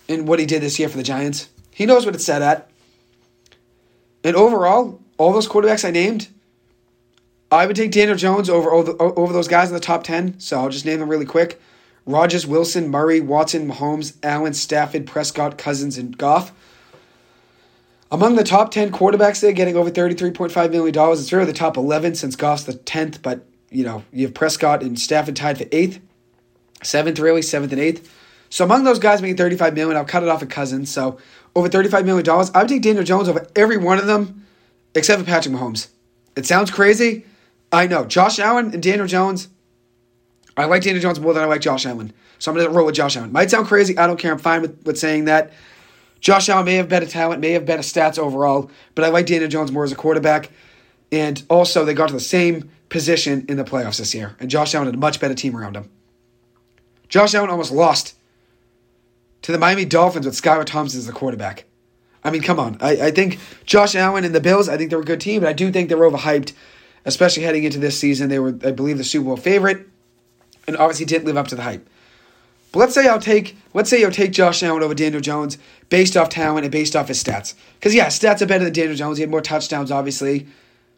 [0.09, 1.49] And what he did this year for the Giants.
[1.73, 2.71] He knows what it's set at.
[4.23, 6.29] And overall, all those quarterbacks I named,
[7.51, 10.41] I would take Daniel Jones over over those guys in the top 10.
[10.41, 11.61] So I'll just name them really quick.
[12.07, 16.53] Rodgers, Wilson, Murray, Watson, Mahomes, Allen, Stafford, Prescott, Cousins, and Goff.
[18.11, 22.15] Among the top 10 quarterbacks they're getting over $33.5 million, it's really the top 11
[22.15, 26.01] since Goff's the 10th, but, you know, you have Prescott and Stafford tied for 8th.
[26.83, 28.07] 7th, really, 7th and 8th.
[28.49, 30.91] So among those guys making 35 million, I'll cut it off at Cousins.
[30.91, 31.19] So
[31.57, 34.47] over $35 million, I would take Daniel Jones over every one of them
[34.95, 35.89] except for Patrick Mahomes.
[36.37, 37.25] It sounds crazy.
[37.73, 38.05] I know.
[38.05, 39.49] Josh Allen and Daniel Jones,
[40.57, 42.13] I like Daniel Jones more than I like Josh Allen.
[42.39, 43.33] So I'm going to roll with Josh Allen.
[43.33, 43.97] Might sound crazy.
[43.99, 44.33] I don't care.
[44.33, 45.53] I'm fine with, with saying that.
[46.21, 49.49] Josh Allen may have better talent, may have better stats overall, but I like Daniel
[49.49, 50.51] Jones more as a quarterback.
[51.13, 54.75] And also, they got to the same position in the playoffs this year, and Josh
[54.75, 55.91] Allen had a much better team around him.
[57.09, 58.15] Josh Allen almost lost
[59.43, 61.67] to the Miami Dolphins with Skylar Thompson as the quarterback.
[62.25, 62.79] I mean, come on.
[62.81, 65.49] I, I think Josh Allen and the Bills, I think they're a good team, but
[65.49, 66.53] I do think they're overhyped,
[67.05, 68.29] especially heading into this season.
[68.29, 69.87] They were, I believe, the Super Bowl favorite
[70.67, 71.89] and obviously didn't live up to the hype.
[72.73, 75.59] But let's say I'll take let's say you'll take Josh Allen over Daniel Jones
[75.89, 77.55] based off talent and based off his stats.
[77.75, 79.19] Because yeah, stats are better than Daniel Jones.
[79.19, 80.47] He had more touchdowns, obviously,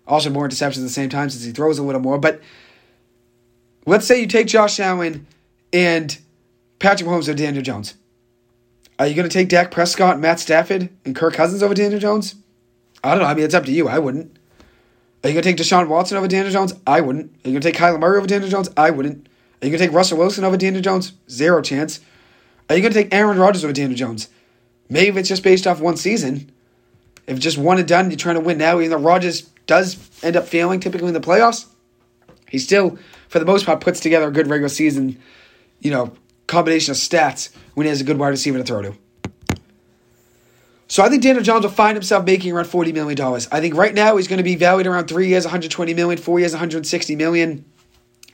[0.07, 2.19] also more interceptions at the same time since he throws a little more.
[2.19, 2.41] But
[3.87, 5.27] let's say you take Josh Allen
[5.73, 6.19] and
[6.79, 7.95] Patrick Mahomes over Daniel Jones.
[8.99, 12.35] Are you going to take Dak Prescott, Matt Stafford, and Kirk Cousins over Daniel Jones?
[13.05, 13.29] I don't know.
[13.29, 13.89] I mean, it's up to you.
[13.89, 14.37] I wouldn't.
[15.23, 16.75] Are you going to take Deshaun Watson over Daniel Jones?
[16.87, 17.27] I wouldn't.
[17.27, 18.69] Are you going to take Kyler Murray over Daniel Jones?
[18.77, 19.29] I wouldn't.
[19.61, 21.13] Are you going to take Russell Wilson over Daniel Jones?
[21.29, 22.01] Zero chance.
[22.69, 24.29] Are you going to take Aaron Rodgers over Daniel Jones?
[24.89, 26.51] Maybe if it's just based off one season.
[27.27, 30.37] If just one and done, you're trying to win now, even though Rodgers does end
[30.37, 31.67] up failing typically in the playoffs,
[32.49, 32.99] he still,
[33.29, 35.21] for the most part, puts together a good regular season,
[35.81, 36.13] you know,
[36.47, 38.95] combination of stats when he has a good wide receiver to throw to.
[40.91, 43.21] So I think Daniel Jones will find himself making around $40 million.
[43.53, 46.41] I think right now he's going to be valued around three years, 120 million, four
[46.41, 47.67] years, $160 million.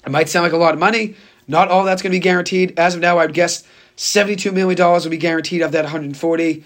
[0.06, 1.16] It might sound like a lot of money.
[1.46, 2.78] Not all that's going to be guaranteed.
[2.78, 3.64] As of now, I would guess
[3.96, 6.64] $72 million will be guaranteed of that 140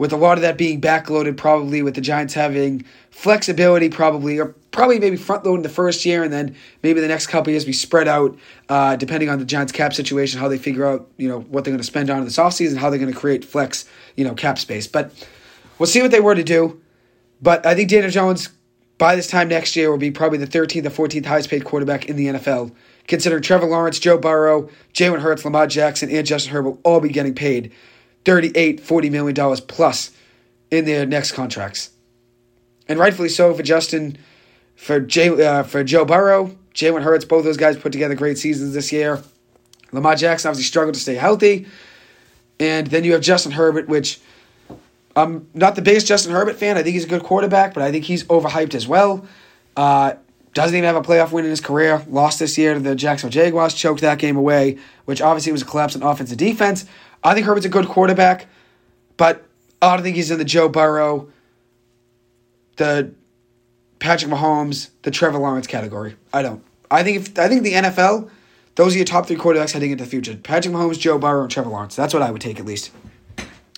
[0.00, 4.54] with a lot of that being backloaded probably with the Giants having flexibility probably or
[4.70, 7.72] probably maybe front loading the first year and then maybe the next couple years be
[7.74, 8.38] spread out
[8.70, 11.72] uh, depending on the Giants cap situation how they figure out you know what they're
[11.72, 13.84] going to spend on in this offseason how they're going to create flex
[14.16, 15.12] you know cap space but
[15.78, 16.80] we'll see what they were to do
[17.42, 18.48] but I think Daniel Jones
[19.00, 22.04] by this time next year will be probably the 13th or 14th highest paid quarterback
[22.04, 22.70] in the NFL
[23.08, 27.08] considering Trevor Lawrence, Joe Burrow, Jalen Hurts, Lamar Jackson, and Justin Herbert will all be
[27.08, 27.72] getting paid
[28.26, 30.12] 38 $40 million plus
[30.70, 31.90] in their next contracts.
[32.88, 34.18] And rightfully so for Justin,
[34.76, 38.74] for Jay, uh, for Joe Burrow, Jalen Hurts, both those guys put together great seasons
[38.74, 39.22] this year.
[39.92, 41.66] Lamar Jackson obviously struggled to stay healthy.
[42.60, 44.20] And then you have Justin Herbert, which
[45.16, 46.76] I'm not the biggest Justin Herbert fan.
[46.76, 49.26] I think he's a good quarterback, but I think he's overhyped as well.
[49.76, 50.14] Uh,
[50.54, 52.04] doesn't even have a playoff win in his career.
[52.08, 53.74] Lost this year to the Jacksonville Jaguars.
[53.74, 56.86] Choked that game away, which obviously was a collapse in offense and defense.
[57.22, 58.46] I think Herbert's a good quarterback,
[59.16, 59.44] but
[59.82, 61.28] I don't think he's in the Joe Burrow,
[62.76, 63.12] the
[63.98, 66.16] Patrick Mahomes, the Trevor Lawrence category.
[66.32, 66.64] I don't.
[66.90, 68.30] I think if I think the NFL,
[68.74, 71.50] those are your top three quarterbacks heading into the future: Patrick Mahomes, Joe Burrow, and
[71.50, 71.94] Trevor Lawrence.
[71.94, 72.90] That's what I would take at least.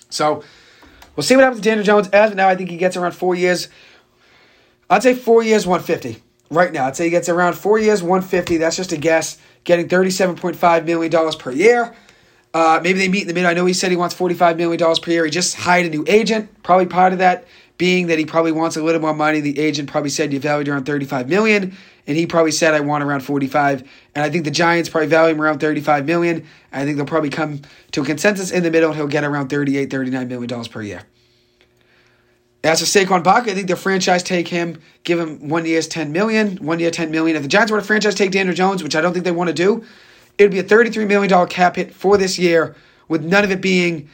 [0.09, 0.43] So
[1.15, 2.09] we'll see what happens to Daniel Jones.
[2.09, 3.69] As of now, I think he gets around four years.
[4.89, 6.21] I'd say four years, one fifty
[6.53, 6.85] right now.
[6.85, 8.57] I'd say he gets around four years, 150.
[8.57, 9.37] That's just a guess.
[9.63, 11.95] Getting $37.5 million per year.
[12.53, 13.49] Uh, maybe they meet in the middle.
[13.49, 15.25] I know he said he wants $45 million per year.
[15.25, 16.63] He just hired a new agent.
[16.63, 17.47] Probably part of that
[17.77, 19.39] being that he probably wants a little more money.
[19.39, 23.03] The agent probably said you valued around 35 million, and he probably said I want
[23.03, 23.81] around 45.
[24.15, 26.45] And I think the Giants probably value him around 35 million.
[26.71, 29.49] I think they'll probably come to a consensus in the middle, and he'll get around
[29.49, 31.03] 38, 39 million dollars per year.
[32.63, 36.13] As for Saquon Barkley, I think the franchise take him, give him one year's ten
[36.13, 37.35] million, one year ten million.
[37.35, 39.49] If the Giants were to franchise take Daniel Jones, which I don't think they want
[39.49, 39.83] to do,
[40.37, 42.75] it would be a thirty-three million dollar cap hit for this year,
[43.09, 44.09] with none of it being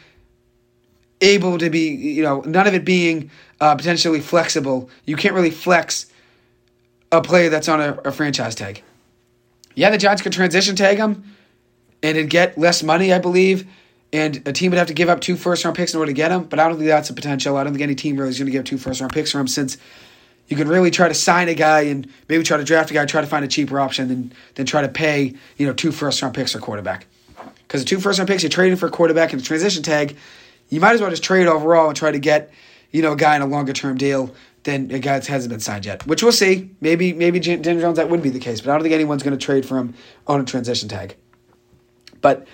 [1.22, 3.30] able to be, you know, none of it being
[3.62, 4.90] uh, potentially flexible.
[5.06, 6.09] You can't really flex
[7.12, 8.84] a player that's on a, a franchise tag.
[9.76, 11.24] Yeah, the Giants could transition tag him,
[12.04, 13.68] and it'd get less money, I believe
[14.12, 16.16] and a team would have to give up two first round picks in order to
[16.16, 16.44] get him.
[16.44, 17.58] But I don't think that's a potential.
[17.58, 19.32] I don't think any team really is going to give up two first round picks
[19.32, 19.78] for him since
[20.48, 23.06] you can really try to sign a guy and maybe try to draft a guy,
[23.06, 26.22] try to find a cheaper option than than try to pay you know two first
[26.22, 27.06] round picks for quarterback.
[27.68, 30.18] Because the two first round picks you're trading for a quarterback and the transition tag,
[30.70, 32.52] you might as well just trade overall and try to get
[32.92, 34.34] you know a guy in a longer term deal
[34.70, 36.72] a guy hasn't been signed yet, which we'll see.
[36.82, 39.38] Maybe maybe Daniel Jones that would be the case, but I don't think anyone's going
[39.38, 39.94] to trade for him
[40.28, 41.16] on a transition tag.
[42.22, 42.48] But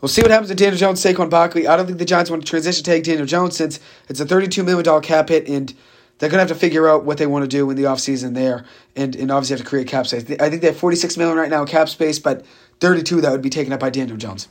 [0.00, 1.66] we'll see what happens to Daniel Jones, Saquon Barkley.
[1.66, 4.64] I don't think the Giants want to transition tag Daniel Jones since it's a $32
[4.64, 5.74] million cap hit and
[6.18, 8.34] they're going to have to figure out what they want to do in the offseason
[8.34, 8.64] there
[8.94, 10.24] and, and obviously have to create cap space.
[10.40, 12.44] I think they have 46 million right now in cap space, but
[12.80, 14.48] 32 that would be taken up by Daniel Jones.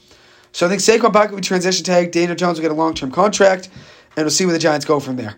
[0.52, 2.12] So I think Saquon Barkley would transition tag.
[2.12, 3.70] Daniel Jones will get a long term contract,
[4.16, 5.36] and we'll see where the Giants go from there.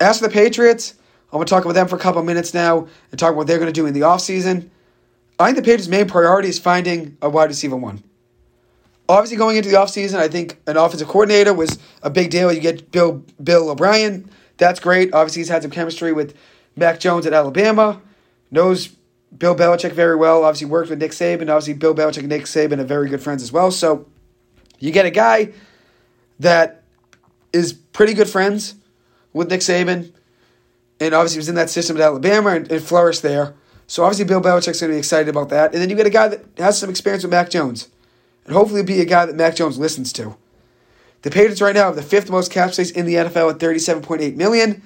[0.00, 0.94] As for the Patriots,
[1.32, 3.46] I'm going to talk about them for a couple minutes now and talk about what
[3.46, 4.70] they're going to do in the offseason.
[5.38, 8.02] I think the Patriots' main priority is finding a wide receiver one.
[9.08, 12.52] Obviously, going into the offseason, I think an offensive coordinator was a big deal.
[12.52, 14.30] You get Bill Bill O'Brien.
[14.56, 15.12] That's great.
[15.12, 16.34] Obviously, he's had some chemistry with
[16.76, 18.00] Mac Jones at Alabama.
[18.50, 18.88] Knows
[19.36, 20.44] Bill Belichick very well.
[20.44, 21.50] Obviously, worked with Nick Saban.
[21.50, 23.70] Obviously, Bill Belichick and Nick Saban are very good friends as well.
[23.70, 24.06] So,
[24.78, 25.52] you get a guy
[26.38, 26.82] that
[27.52, 28.76] is pretty good friends
[29.34, 30.12] with Nick Saban,
[31.00, 33.54] and obviously he was in that system at Alabama and, and flourished there.
[33.86, 35.74] So obviously, Bill Belichick's going to be excited about that.
[35.74, 37.88] And then you get a guy that has some experience with Mac Jones,
[38.46, 40.36] and hopefully be a guy that Mac Jones listens to.
[41.20, 44.02] The Patriots right now have the fifth most cap space in the NFL at thirty-seven
[44.02, 44.82] point eight million.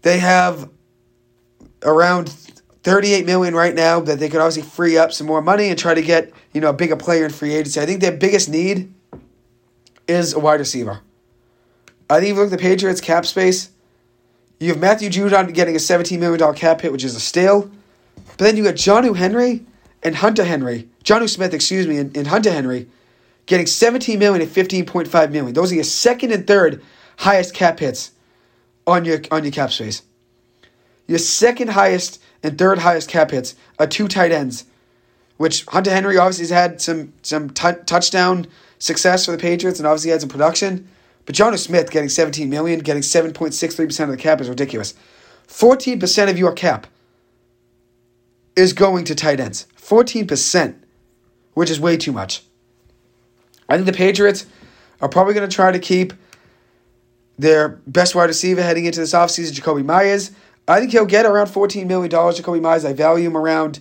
[0.00, 0.70] They have
[1.82, 2.28] around
[2.84, 5.94] 38 million right now that they could obviously free up some more money and try
[5.94, 7.80] to get, you know, a bigger player in free agency.
[7.80, 8.92] I think their biggest need
[10.06, 11.00] is a wide receiver.
[12.10, 13.70] I think if you look at the Patriots cap space,
[14.60, 17.70] you have Matthew Judon getting a $17 million cap hit, which is a steal.
[18.26, 19.64] But then you got Jonnu Henry
[20.02, 22.88] and Hunter Henry, Jonnu Smith, excuse me, and, and Hunter Henry
[23.46, 25.52] getting 17 million and 15.5 million.
[25.54, 26.82] Those are your second and third
[27.18, 28.12] highest cap hits
[28.86, 30.02] on your on your cap space.
[31.06, 34.64] Your second highest and third highest cap hits are two tight ends,
[35.36, 38.46] which Hunter Henry obviously has had some some t- touchdown
[38.78, 40.88] success for the Patriots and obviously had some production.
[41.26, 44.94] But Jonnu Smith getting 17 million, getting 7.63% of the cap is ridiculous.
[45.48, 46.86] 14% of your cap
[48.56, 49.66] is going to tight ends.
[49.76, 50.76] 14%,
[51.54, 52.42] which is way too much.
[53.68, 54.46] I think the Patriots
[55.00, 56.12] are probably going to try to keep
[57.38, 60.30] their best wide receiver heading into this offseason, Jakobi Meyers.
[60.68, 62.84] I think he'll get around $14 million, Jakobi Meyers.
[62.84, 63.80] I value him around,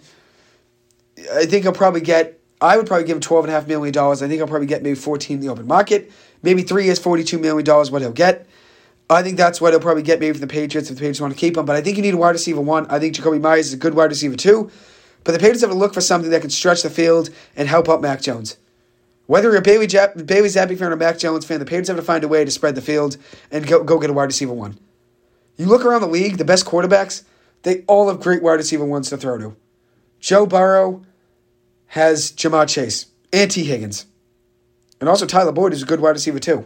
[1.33, 3.97] I think he'll probably get, I would probably give him $12.5 million.
[3.97, 6.11] I think he'll probably get maybe 14 in the open market.
[6.43, 8.45] Maybe three years, $42 million, what he'll get.
[9.09, 11.33] I think that's what he'll probably get maybe from the Patriots if the Patriots want
[11.33, 11.65] to keep him.
[11.65, 12.85] But I think you need a wide receiver one.
[12.89, 14.69] I think Jakobi Meyers is a good wide receiver two.
[15.23, 17.89] But the Patriots have to look for something that can stretch the field and help
[17.89, 18.57] out Mac Jones.
[19.25, 21.97] Whether you're a Bailey, Jap- Bailey Zappe fan or Mac Jones fan, the Patriots have
[21.97, 23.17] to find a way to spread the field
[23.51, 24.77] and go, go get a wide receiver one.
[25.55, 27.23] You look around the league, the best quarterbacks,
[27.61, 29.55] they all have great wide receiver ones to throw to.
[30.19, 31.03] Joe Burrow
[31.87, 34.05] has Ja'Marr Chase and Tee Higgins.
[35.03, 36.65] And also Tyler Boyd is a good wide receiver too.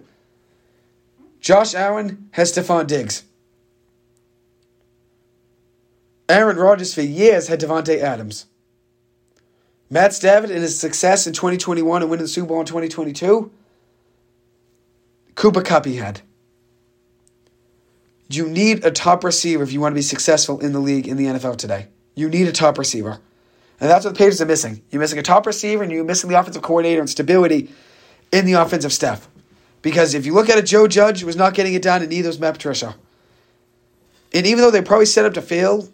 [1.40, 3.24] Josh Allen has Stefon Diggs.
[6.30, 8.46] Aaron Rodgers for years had Davante Adams.
[9.90, 13.52] Matt Stafford and his success in 2021 and winning the Super Bowl in 2022.
[15.34, 16.22] Cooper Kupp he had.
[18.30, 21.18] You need a top receiver if you want to be successful in the league in
[21.18, 21.88] the NFL today.
[22.14, 23.20] You need a top receiver.
[23.80, 24.84] And that's what the Patriots are missing.
[24.92, 27.72] You're missing a top receiver and you're missing the offensive coordinator and stability
[28.32, 29.28] in the offensive staff.
[29.82, 32.30] Because if you look at it, Joe Judge was not getting it done, and neither
[32.30, 32.96] was Matt Patricia.
[34.34, 35.88] And even though they probably set up to fail,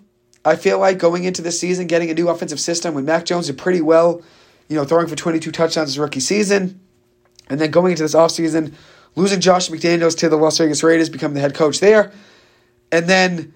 [0.46, 3.48] I feel like going into this season, getting a new offensive system when Mac Jones
[3.48, 4.22] did pretty well,
[4.68, 6.80] you know, throwing for 22 touchdowns his rookie season.
[7.50, 8.74] And then going into this offseason,
[9.16, 12.12] losing Josh McDaniels to the Las Vegas Raiders, becoming the head coach there.
[12.92, 13.54] And then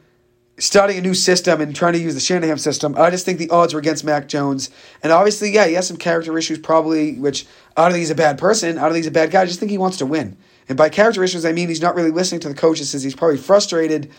[0.60, 3.50] starting a new system and trying to use the Shanahan system, I just think the
[3.50, 4.70] odds were against Mac Jones.
[5.04, 7.46] And obviously, yeah, he has some character issues, probably, which
[7.76, 8.78] I don't think he's a bad person.
[8.78, 9.44] I don't think he's a bad guy.
[9.44, 10.38] I just think he wants to win.
[10.68, 13.16] And by character issues, I mean he's not really listening to the coaches since he's
[13.16, 14.12] probably frustrated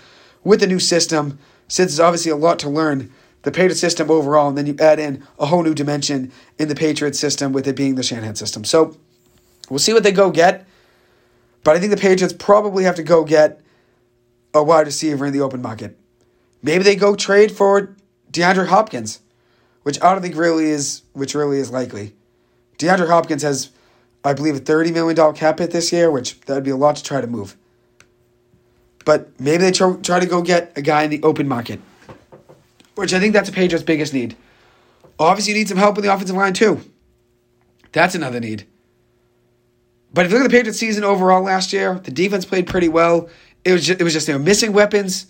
[0.44, 3.12] with the new system since there's obviously a lot to learn
[3.42, 6.74] the Patriot system overall, and then you add in a whole new dimension in the
[6.74, 8.64] Patriot system with it being the Shanahan system.
[8.64, 8.96] So
[9.70, 10.66] we'll see what they go get.
[11.62, 13.60] But I think the Patriots probably have to go get
[14.54, 15.98] a wide receiver in the open market.
[16.62, 17.94] Maybe they go trade for
[18.32, 19.20] DeAndre Hopkins,
[19.82, 22.14] which I don't think really is which really is likely.
[22.78, 23.70] DeAndre Hopkins has,
[24.24, 26.96] I believe, a $30 million cap hit this year, which that would be a lot
[26.96, 27.56] to try to move.
[29.04, 31.80] But maybe they try, try to go get a guy in the open market,
[32.94, 34.36] which I think that's Patriots' biggest need.
[35.18, 36.80] Obviously, you need some help with the offensive line, too.
[37.92, 38.66] That's another need.
[40.12, 42.88] But if you look at the Patriots' season overall last year, the defense played pretty
[42.88, 43.28] well.
[43.64, 45.26] It was just, it was just they were missing weapons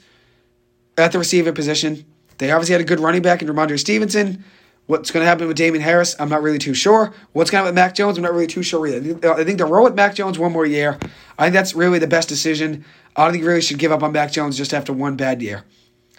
[0.99, 2.05] at the receiver position.
[2.39, 4.45] They obviously had a good running back in Rhamondre Stevenson,
[4.89, 6.17] What's going to happen with Damien Harris?
[6.19, 7.13] I'm not really too sure.
[7.35, 8.17] What's going to happen with Mac Jones?
[8.17, 9.29] I'm not really too sure either.
[9.29, 10.99] Uh, I think they'll roll with Mac Jones one more year.
[11.39, 12.87] I think that's really the best decision.
[13.15, 15.65] I don't think really should give up on Mac Jones just after one bad year.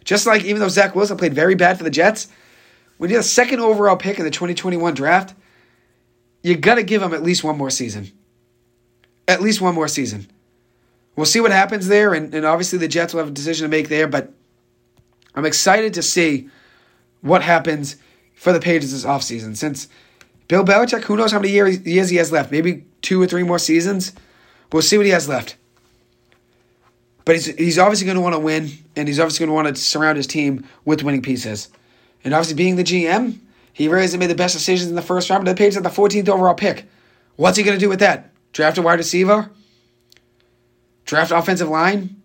[0.04, 2.28] Just like even though Zach Wilson played very bad for the Jets,
[3.00, 5.34] when you're the second overall pick in the 2021 draft,
[6.44, 8.12] you got to give him at least one more season.
[9.28, 10.30] At least one more season.
[11.16, 13.76] We'll see what happens there, and, and obviously the Jets will have a decision to
[13.76, 14.32] make there, but
[15.36, 16.50] I'm excited to see
[17.22, 17.98] what happens
[18.34, 19.56] for the Patriots this offseason.
[19.56, 19.88] Since
[20.48, 22.52] Bill Belichick, who knows how many years, he has left?
[22.52, 24.14] Maybe two or three more seasons.
[24.72, 25.56] We'll see what he has left.
[27.26, 29.76] But he's, he's obviously going to want to win, and he's obviously going to want
[29.76, 31.70] to surround his team with winning pieces.
[32.24, 33.38] And obviously, being the GM,
[33.74, 35.86] he really hasn't made the best decisions in the first round, but the Patriots had
[35.86, 36.90] the 14th overall pick.
[37.36, 38.32] What's he going to do with that?
[38.52, 39.50] Draft a wide receiver?
[41.06, 42.19] Draft offensive line?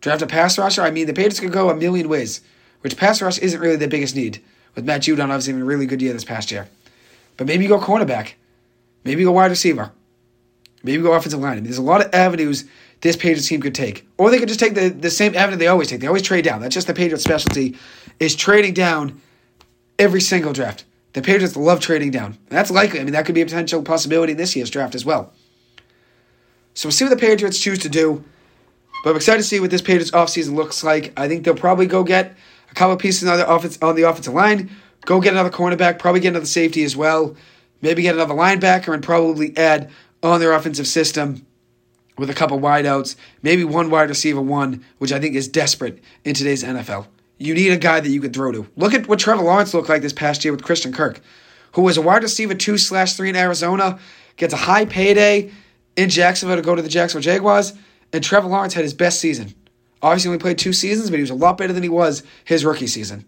[0.00, 0.82] Draft a pass rusher?
[0.82, 2.40] I mean, the Patriots could go a million ways,
[2.80, 4.42] which pass rush isn't really the biggest need,
[4.74, 6.68] with Matt Judon obviously having a really good year this past year.
[7.36, 8.32] But maybe you go cornerback.
[9.04, 9.92] Maybe you go wide receiver.
[10.82, 11.52] Maybe go offensive line.
[11.52, 12.64] I mean, there's a lot of avenues
[13.00, 14.06] this Patriots team could take.
[14.18, 16.00] Or they could just take the, the same avenue they always take.
[16.00, 16.60] They always trade down.
[16.60, 17.76] That's just the Patriots' specialty,
[18.18, 19.20] is trading down
[19.98, 20.84] every single draft.
[21.12, 22.26] The Patriots love trading down.
[22.26, 23.00] And that's likely.
[23.00, 25.32] I mean, that could be a potential possibility in this year's draft as well.
[26.74, 28.24] So we'll see what the Patriots choose to do.
[29.02, 31.12] But I'm excited to see what this Patriots offseason looks like.
[31.18, 32.36] I think they'll probably go get
[32.70, 34.70] a couple pieces on the, offense, on the offensive line,
[35.04, 37.34] go get another cornerback, probably get another safety as well,
[37.82, 39.90] maybe get another linebacker, and probably add
[40.22, 41.46] on their offensive system
[42.18, 46.34] with a couple wideouts, maybe one wide receiver one, which I think is desperate in
[46.34, 47.06] today's NFL.
[47.38, 48.68] You need a guy that you can throw to.
[48.76, 51.20] Look at what Trevor Lawrence looked like this past year with Christian Kirk,
[51.72, 53.98] who was a wide receiver two slash three in Arizona,
[54.36, 55.50] gets a high payday
[55.96, 57.72] in Jacksonville to go to the Jacksonville Jaguars,
[58.12, 59.54] and Trevor Lawrence had his best season.
[60.02, 62.64] Obviously, only played two seasons, but he was a lot better than he was his
[62.64, 63.24] rookie season.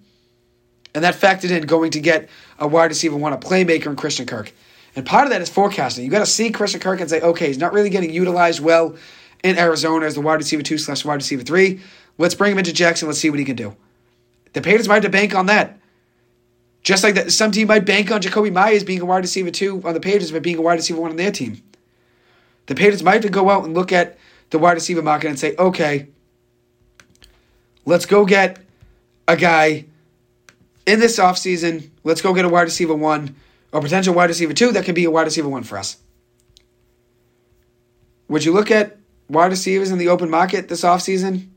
[0.95, 2.29] And that factored in going to get
[2.59, 4.53] a wide receiver one, a playmaker in Christian Kirk.
[4.95, 6.05] And part of that is forecasting.
[6.05, 8.97] You got to see Christian Kirk and say, okay, he's not really getting utilized well
[9.43, 11.81] in Arizona as the wide receiver two slash wide receiver three.
[12.19, 13.09] Let's bring him into Jackson.
[13.09, 13.75] Let's see what he can do.
[14.53, 15.79] The Patriots might have to bank on that.
[16.83, 19.81] Just like that, some team might bank on Jakobi Meyers being a wide receiver two
[19.85, 21.63] on the Patriots, but being a wide receiver one on their team.
[22.67, 24.19] The Patriots might have to go out and look at
[24.53, 26.09] the wide receiver market and say, okay,
[27.85, 28.59] let's go get
[29.27, 29.87] a guy
[30.87, 31.91] in this offseason.
[32.05, 33.35] Let's go get a wide receiver one
[33.73, 35.97] or potential wide receiver two that could be a wide receiver one for us.
[38.29, 38.99] Would you look at
[39.29, 41.49] wide receivers in the open market this offseason?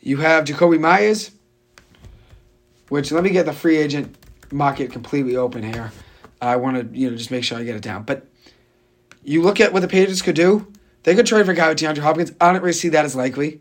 [0.00, 1.30] You have Jakobi Meyers,
[2.88, 4.16] which let me get the free agent
[4.52, 5.92] market completely open here.
[6.42, 8.02] I want to, you know, just make sure I get it down.
[8.02, 8.26] But
[9.22, 10.66] you look at what the Patriots could do.
[11.04, 12.32] They could trade for a guy with DeAndre Hopkins.
[12.40, 13.60] I don't really see that as likely.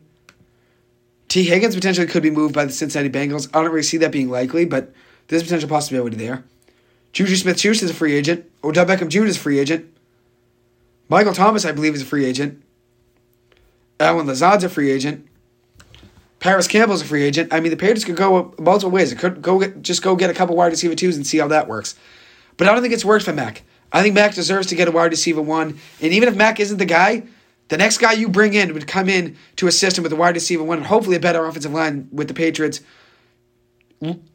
[1.27, 3.49] Tee Higgins potentially could be moved by the Cincinnati Bengals.
[3.53, 4.93] I don't really see that being likely, but
[5.27, 6.43] there's a potential possibility there.
[7.11, 8.49] Juju Smith Schuster is a free agent.
[8.63, 9.25] Odell Beckham Jr.
[9.25, 9.91] is a free agent.
[11.09, 12.63] Michael Thomas, I believe, is a free agent.
[13.99, 15.27] Allen Lazard's a free agent.
[16.39, 17.53] Parris Campbell's a free agent.
[17.53, 19.11] I mean, the Patriots could go multiple ways.
[19.11, 21.47] It could go get, just go get a couple wide receiver twos and see how
[21.49, 21.95] that works.
[22.57, 23.63] But I don't think it's worked for Mac.
[23.91, 25.79] I think Mac deserves to get a wide receiver one.
[26.01, 27.23] And even if Mac isn't the guy,
[27.69, 30.35] the next guy you bring in would come in to assist him with a wide
[30.35, 32.81] receiver one and hopefully a better offensive line with the Patriots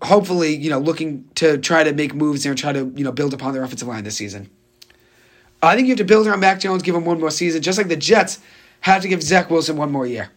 [0.02, 3.12] hopefully, you know, looking to try to make moves there and try to, you know,
[3.12, 4.48] build upon their offensive line this season.
[5.62, 7.78] I think you have to build around Mac Jones, give him one more season, just
[7.78, 8.38] like the Jets
[8.80, 10.30] had to give Zach Wilson one more year.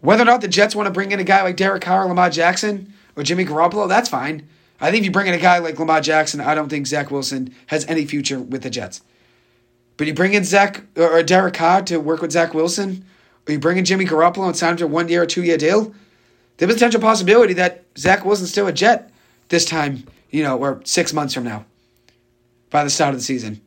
[0.00, 2.30] Whether or not the Jets want to bring in a guy like Derek Carr, Lamar
[2.30, 4.48] Jackson, or Jimmy Garoppolo, that's fine.
[4.80, 7.10] I think if you bring in a guy like Lamar Jackson, I don't think Zach
[7.10, 9.02] Wilson has any future with the Jets.
[10.00, 13.04] But you bring in Zach or Derek Carr to work with Zach Wilson,
[13.46, 15.42] or you bring in Jimmy Garoppolo and sign him to a one year or two
[15.42, 15.92] year deal,
[16.56, 19.12] there's a potential possibility that Zach wasn't still a Jet
[19.50, 21.66] this time, you know, or six months from now
[22.70, 23.60] by the start of the season.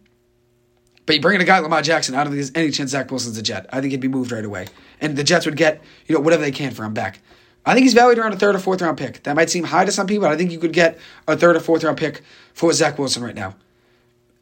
[1.05, 2.89] But you bring in a guy like Lamar Jackson, I don't think there's any chance
[2.89, 3.67] Zach Wilson's a Jet.
[3.71, 4.69] I think he'd be moved right away.
[5.01, 7.19] And the Jets would get, you know, whatever they can for him back.
[7.63, 9.21] I think he's valued around a third or fourth round pick.
[9.21, 11.57] That might seem high to some people, but I think you could get a third
[11.57, 12.23] or fourth round pick
[12.55, 13.55] for Zach Wilson right now.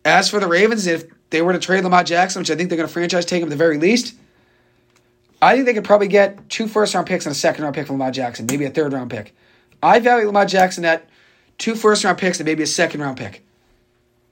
[0.06, 2.78] As for the Ravens, if they were to trade Lamar Jackson, which I think they're
[2.78, 4.16] going to franchise take him at the very least,
[5.42, 7.88] I think they could probably get two first round picks and a second round pick
[7.88, 9.34] for Lamar Jackson, maybe a third round pick.
[9.82, 11.10] I value Lamar Jackson at
[11.58, 13.44] two first round picks and maybe a second round pick.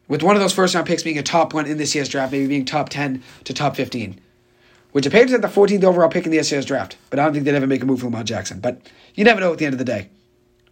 [0.08, 2.32] With one of those first round picks being a top one in this year's draft,
[2.32, 4.20] maybe being top 10 to top 15.
[4.92, 7.34] Which the Patriots had the 14th overall pick in this year's draft, but I don't
[7.34, 8.60] think they'd ever make a move for Lamar Jackson.
[8.60, 8.82] But
[9.16, 10.10] you never know at the end of the day.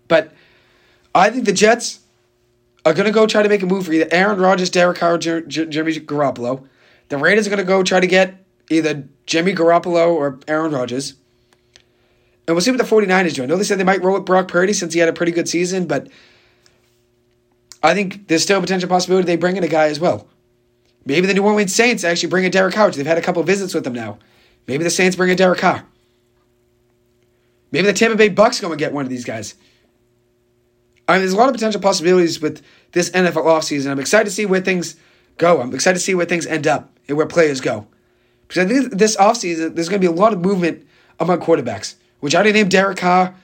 [0.08, 0.34] But
[1.14, 2.00] I think the Jets
[2.88, 5.16] are going to go try to make a move for either Aaron Rodgers, Derek Carr,
[5.16, 6.68] or Jimmy Garoppolo.
[7.10, 11.16] The Raiders are going to go try to get either Jimmy Garoppolo or Aaron Rodgers.
[12.48, 13.44] And we'll see what the 49ers do.
[13.44, 15.34] I know they said they might roll with Brock Purdy since he had a pretty
[15.34, 16.08] good season, but
[17.84, 20.28] I think there's still a potential possibility they bring in a guy as well.
[21.06, 22.92] Maybe the New Orleans Saints actually bring in Derek Carr.
[22.92, 24.18] They've had a couple visits with them now.
[24.66, 25.86] Maybe the Saints bring in Derek Carr.
[27.72, 29.56] Maybe the Tampa Bay Bucks go and get one of these guys.
[31.08, 33.90] I mean, there's a lot of potential possibilities with this NFL offseason.
[33.90, 34.96] I'm excited to see where things
[35.38, 35.62] go.
[35.62, 37.88] I'm excited to see where things end up and where players go.
[38.48, 40.86] Because I think this offseason, there's going to be a lot of movement
[41.20, 43.36] among quarterbacks, which I already named Derek Carr,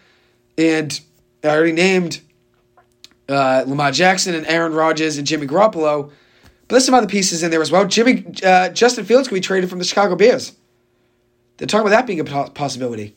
[0.57, 0.99] and
[1.43, 2.21] I already named
[3.29, 6.11] uh, Lamar Jackson and Aaron Rodgers and Jimmy Garoppolo.
[6.67, 7.85] But there's some other pieces in there as well.
[7.85, 10.53] Jimmy uh, Justin Fields could be traded from the Chicago Bears.
[11.57, 13.15] They're talking about that being a possibility.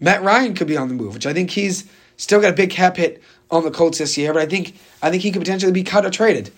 [0.00, 1.88] Matt Ryan could be on the move, which I think he's
[2.22, 4.32] still got a big cap hit on the Colts this year.
[4.32, 6.50] But I think I think he could potentially be cut or traded,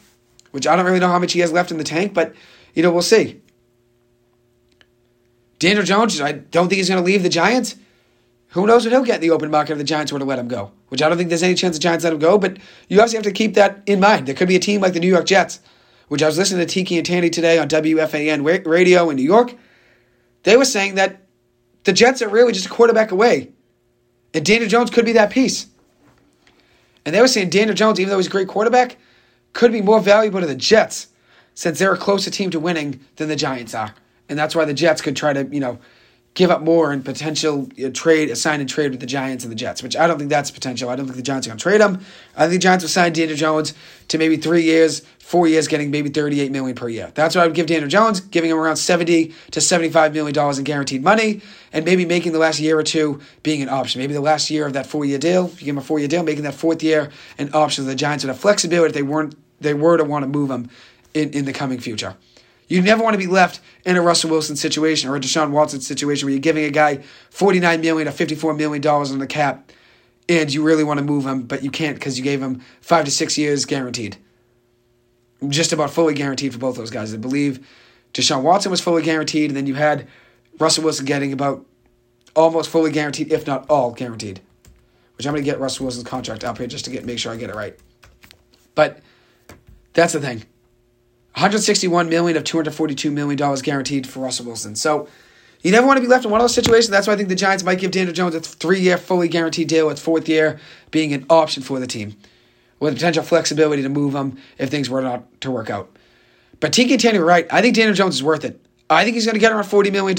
[0.53, 2.15] which I don't really know how much he has left in the tank.
[2.15, 2.35] But
[2.75, 3.41] you know, we'll see.
[5.59, 7.77] Daniel Jones, I don't think he's going to leave the Giants.
[8.49, 10.39] Who knows what he'll get in the open market if the Giants were to let
[10.39, 10.73] him go?
[10.89, 12.59] Which I don't think there's any chance the Giants let him go, but
[12.89, 14.27] you obviously have to keep that in mind.
[14.27, 15.61] There could be a team like the New York Jets,
[16.09, 19.55] which I was listening to Tiki and Tierney today on WFAN radio in New York.
[20.43, 21.23] They were saying that
[21.85, 23.53] the Jets are really just a quarterback away.
[24.35, 25.69] And Daniel Jones could be that piece.
[27.07, 28.97] And they were saying Daniel Jones, even though he's a great quarterback,
[29.53, 31.09] could be more valuable to the Jets
[31.55, 33.95] since they're a closer team to winning than the Giants are.
[34.29, 35.79] And that's why the Jets could try to, you know,
[36.35, 39.53] give up more and potential you know, trade, sign and trade with the Giants and
[39.53, 40.91] the Jets, which I don't think that's potential.
[40.91, 42.01] I don't think the Giants are going to trade him.
[42.37, 43.73] I think the Giants will sign Daniel Jones
[44.09, 47.13] to maybe three years, four years, getting maybe thirty-eight million per year.
[47.15, 50.59] That's what I would give Daniel Jones, giving him around seventy to seventy-five million dollars
[50.59, 51.41] in guaranteed money,
[51.73, 54.01] and maybe making the last year or two being an option.
[54.01, 56.43] Maybe the last year of that four-year deal, you give him a four-year deal, making
[56.45, 57.87] that fourth year an option.
[57.87, 60.69] The Giants would have flexibility if they weren't they were to want to move him
[61.15, 62.17] in, in the coming future.
[62.69, 65.81] You never want to be left in a Russell Wilson situation or a Deshaun Watson
[65.81, 69.71] situation where you're giving a guy 49 million or $54 million on the cap
[70.29, 73.05] and you really want to move him, but you can't because you gave him five
[73.05, 74.17] to six years guaranteed.
[75.49, 77.13] Just about fully guaranteed for both those guys.
[77.13, 77.67] I believe
[78.15, 80.09] Deshaun Watson was fully guaranteed, and then you had
[80.59, 81.67] Russell Wilson getting about
[82.35, 84.41] almost fully guaranteed, if not all guaranteed.
[85.17, 87.33] Which I'm going to get Russell Wilson's contract up here just to get make sure
[87.33, 87.79] I get it right.
[88.75, 89.01] But
[89.93, 90.45] that's the thing.
[91.35, 94.77] 161 million of 242 million dollars guaranteed for Russell Wilson.
[94.77, 95.09] So
[95.63, 96.91] you never want to be left in one of those situations.
[96.91, 99.87] That's why I think the Giants might give Daniel Jones a three-year fully guaranteed deal,
[99.87, 100.61] with fourth year
[100.91, 102.17] being an option for the team,
[102.79, 105.91] with potential flexibility to move him if things were not to work out.
[106.61, 107.47] But and Tierney right.
[107.51, 108.61] I think Daniel Jones is worth it.
[108.89, 110.19] I think he's going to get around $40 million,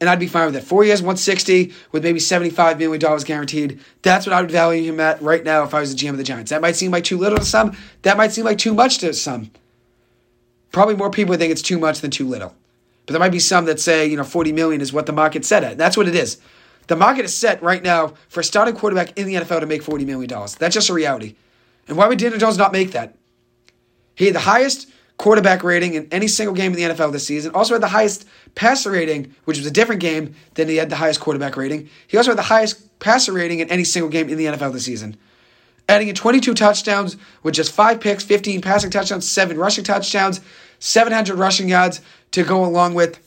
[0.00, 0.62] and I'd be fine with it.
[0.62, 3.80] Four years, 160 with maybe $75 million guaranteed.
[4.02, 6.18] That's what I would value him at right now if I was the GM of
[6.18, 6.50] the Giants.
[6.50, 7.76] That might seem like too little to some.
[8.02, 9.50] That might seem like too much to some.
[10.74, 12.52] Probably more people think it's too much than too little.
[13.06, 15.44] But there might be some that say, you know, 40 million is what the market
[15.44, 15.78] set at.
[15.78, 16.40] That's what it is.
[16.88, 19.84] The market is set right now for a starting quarterback in the NFL to make
[19.84, 20.28] $40 million.
[20.58, 21.36] That's just a reality.
[21.86, 23.16] And why would Daniel Jones not make that?
[24.16, 27.52] He had the highest quarterback rating in any single game in the NFL this season.
[27.54, 30.96] Also had the highest passer rating, which was a different game than he had the
[30.96, 31.88] highest quarterback rating.
[32.08, 34.86] He also had the highest passer rating in any single game in the NFL this
[34.86, 35.16] season
[35.88, 40.40] adding in 22 touchdowns with just five picks, 15 passing touchdowns, seven rushing touchdowns,
[40.84, 43.18] 700 rushing yards to go along with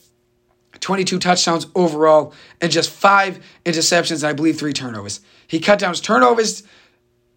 [0.78, 5.20] 22 touchdowns overall and just five interceptions and I believe three turnovers.
[5.48, 6.62] He cut down his turnovers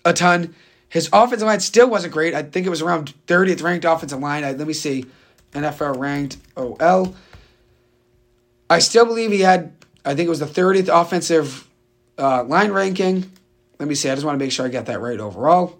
[0.05, 0.53] a ton.
[0.89, 2.35] His offensive line still wasn't great.
[2.35, 4.43] I think it was around 30th ranked offensive line.
[4.43, 5.07] I, let me see.
[5.53, 7.15] NFL ranked OL.
[8.69, 9.73] I still believe he had,
[10.05, 11.67] I think it was the 30th offensive
[12.19, 13.31] uh, line ranking.
[13.79, 14.09] Let me see.
[14.09, 15.79] I just want to make sure I got that right overall.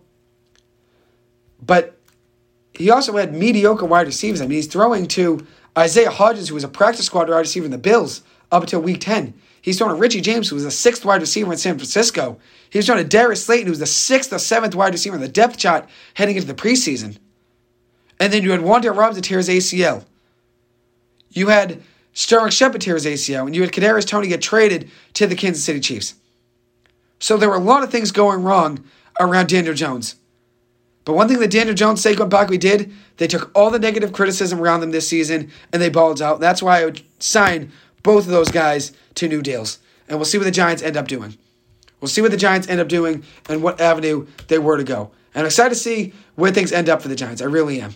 [1.63, 2.00] But
[2.73, 4.41] he also had mediocre wide receivers.
[4.41, 5.45] I mean, he's throwing to
[5.77, 9.01] Isaiah Hodgins, who was a practice squad wide receiver in the Bills up until week
[9.01, 9.33] 10.
[9.61, 12.39] He's throwing to Richie James, who was the sixth wide receiver in San Francisco.
[12.69, 15.21] He was throwing to Darius Slayton, who was the sixth or seventh wide receiver in
[15.21, 17.17] the depth chart heading into the preseason.
[18.19, 20.05] And then you had Wan'Dale Robinson tear his ACL.
[21.29, 21.81] You had
[22.13, 25.63] Sterling Shepard tear his ACL, and you had Kadarius Toney get traded to the Kansas
[25.63, 26.15] City Chiefs.
[27.19, 28.83] So there were a lot of things going wrong
[29.19, 30.15] around Daniel Jones.
[31.03, 34.59] But one thing that Daniel Jones, Saquon Barkley did, they took all the negative criticism
[34.59, 36.39] around them this season and they balled out.
[36.39, 37.71] That's why I would sign
[38.03, 39.79] both of those guys to new deals.
[40.07, 41.37] And we'll see what the Giants end up doing.
[41.99, 45.11] We'll see what the Giants end up doing and what avenue they were to go.
[45.33, 47.41] And I'm excited to see where things end up for the Giants.
[47.41, 47.95] I really am.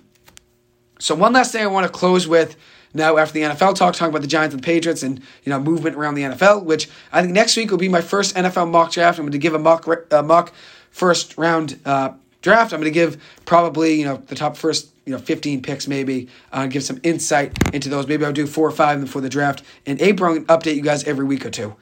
[0.99, 2.55] So one last thing I want to close with
[2.93, 5.59] now after the NFL talk, talking about the Giants and the Patriots and you know
[5.59, 8.91] movement around the NFL, which I think next week will be my first NFL mock
[8.91, 9.19] draft.
[9.19, 10.53] I'm going to give a mock uh, mock
[10.91, 12.13] first round uh,
[12.45, 12.71] draft.
[12.73, 16.29] I'm going to give probably you know the top first you know 15 picks maybe
[16.53, 18.07] uh, give some insight into those.
[18.07, 21.03] Maybe I'll do four or five before the draft in April and update you guys
[21.05, 21.75] every week or two.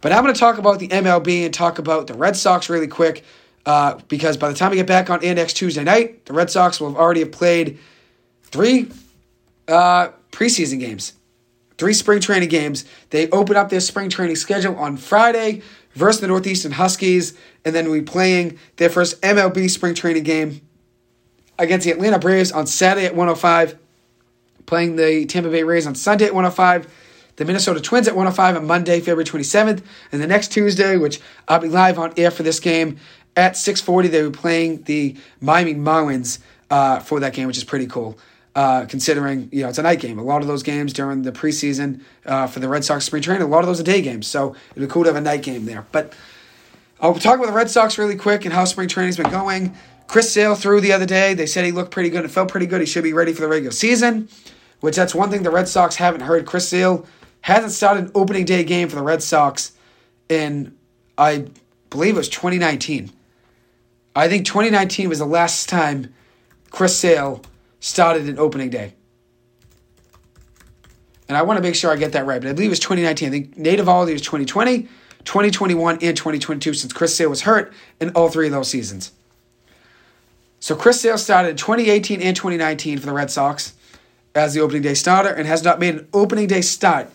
[0.00, 2.88] But I'm going to talk about the MLB and talk about the Red Sox really
[2.88, 3.24] quick.
[3.66, 6.80] uh, because by the time we get back on next Tuesday night, the Red Sox
[6.80, 7.78] will have already have played
[8.44, 8.90] three
[9.66, 11.12] uh, preseason games,
[11.76, 12.86] three spring training games.
[13.10, 15.60] They open up their spring training schedule on Friday
[15.94, 20.60] versus the Northeastern Huskies, and then we'll be playing their first MLB spring training game
[21.58, 23.78] against the Atlanta Braves on Saturday at 105,
[24.66, 26.86] playing the Tampa Bay Rays on Sunday at 105
[27.38, 31.60] the Minnesota Twins at 105 on Monday, February 27th, and the next Tuesday, which I'll
[31.60, 32.98] be live on air for this game
[33.36, 34.08] at 6:40.
[34.08, 38.18] They were playing the Miami Marlins uh, for that game, which is pretty cool.
[38.58, 40.18] Uh, considering you know it's a night game.
[40.18, 43.44] A lot of those games during the preseason uh, for the Red Sox spring training,
[43.44, 44.26] a lot of those are day games.
[44.26, 45.86] So it'd be cool to have a night game there.
[45.92, 46.12] But
[47.00, 49.76] I'll talk about the Red Sox really quick and how spring training's been going.
[50.08, 51.34] Chris Sale threw the other day.
[51.34, 52.80] They said he looked pretty good and felt pretty good.
[52.80, 54.28] He should be ready for the regular season,
[54.80, 56.44] which that's one thing the Red Sox haven't heard.
[56.44, 57.06] Chris Sale
[57.42, 59.70] hasn't started an opening day game for the Red Sox
[60.28, 60.76] in,
[61.16, 61.46] I
[61.90, 63.12] believe it was 2019.
[64.16, 66.12] I think 2019 was the last time
[66.72, 67.40] Chris Sale
[67.80, 68.94] started an opening day.
[71.28, 72.80] And I want to make sure I get that right, but I believe it was
[72.80, 73.28] 2019.
[73.28, 74.88] I think Nate Eovaldi was 2020,
[75.24, 79.12] 2021, and 2022 since Chris Sale was hurt in all three of those seasons.
[80.60, 83.74] So Chris Sale started in 2018 and 2019 for the Red Sox
[84.34, 87.10] as the opening day starter and has not made an opening day start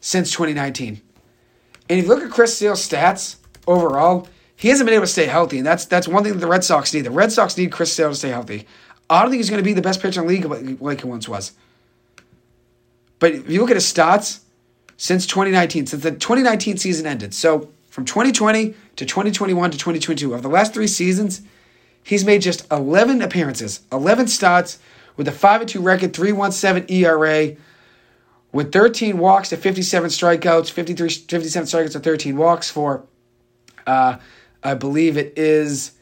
[0.00, 1.00] since 2019.
[1.90, 3.36] And if you look at Chris Sale's stats
[3.66, 6.48] overall, he hasn't been able to stay healthy, and that's that's one thing that the
[6.48, 7.02] Red Sox need.
[7.02, 8.66] The Red Sox need Chris Sale to stay healthy.
[9.10, 11.06] I don't think he's going to be the best pitcher in the league like he
[11.06, 11.52] once was.
[13.18, 14.40] But if you look at his stats
[14.96, 20.42] since 2019, since the 2019 season ended, so from 2020 to 2021 to 2022, of
[20.42, 21.42] the last three seasons,
[22.02, 24.78] he's made just 11 appearances, 11 starts
[25.16, 27.56] with a 5 2 record, 317 ERA,
[28.52, 33.04] with 13 walks to 57 strikeouts, 53, 57 strikeouts to 13 walks for,
[33.86, 34.16] uh,
[34.62, 35.92] I believe it is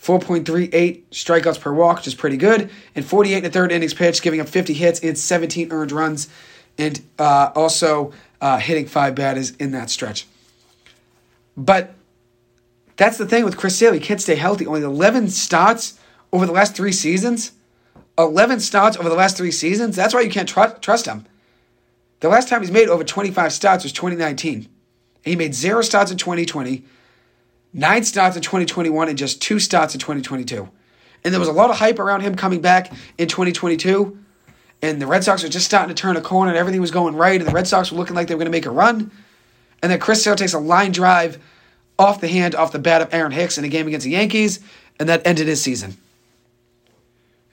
[0.00, 4.22] 4.38 strikeouts per walk, which is pretty good, and 48 in the third innings pitch,
[4.22, 6.28] giving up 50 hits and 17 earned runs,
[6.76, 10.26] and uh, also uh, hitting five batters in that stretch.
[11.56, 11.94] But
[12.96, 13.92] that's the thing with Chris Sale.
[13.92, 14.66] He can't stay healthy.
[14.66, 15.98] Only 11 starts
[16.32, 17.52] over the last three seasons.
[18.16, 19.96] 11 starts over the last three seasons.
[19.96, 21.24] That's why you can't tr- trust him.
[22.20, 24.68] The last time he's made over 25 starts was 2019.
[25.24, 26.84] He made zero starts in 2020,
[27.72, 30.68] nine starts in 2021, and just two starts in 2022.
[31.24, 34.18] And there was a lot of hype around him coming back in 2022.
[34.80, 37.16] And the Red Sox were just starting to turn a corner, and everything was going
[37.16, 37.40] right.
[37.40, 39.10] And the Red Sox were looking like they were going to make a run.
[39.82, 41.38] And then Chris Sale takes a line drive
[41.98, 44.60] off the hand, off the bat of Aaron Hicks in a game against the Yankees,
[45.00, 45.96] and that ended his season.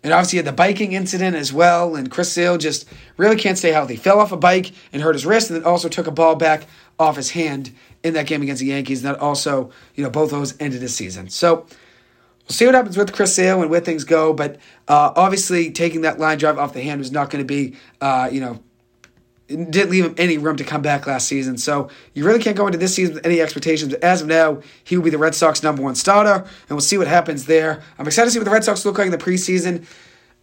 [0.03, 1.95] And obviously, had the biking incident as well.
[1.95, 2.87] And Chris Sale just
[3.17, 3.95] really can't stay healthy.
[3.95, 6.67] Fell off a bike and hurt his wrist, and then also took a ball back
[6.99, 7.71] off his hand
[8.05, 9.03] in that game against the Yankees.
[9.03, 11.29] And that also, you know, both those ended his season.
[11.29, 14.31] So we'll see what happens with Chris Sale and where things go.
[14.31, 14.57] But
[14.87, 18.29] uh, obviously, taking that line drive off the hand was not going to be, uh,
[18.31, 18.59] you know,
[19.47, 21.57] didn't leave him any room to come back last season.
[21.57, 23.91] So you really can't go into this season with any expectations.
[23.91, 26.79] But as of now, he will be the Red Sox number one starter, and we'll
[26.79, 27.83] see what happens there.
[27.99, 29.85] I'm excited to see what the Red Sox look like in the preseason.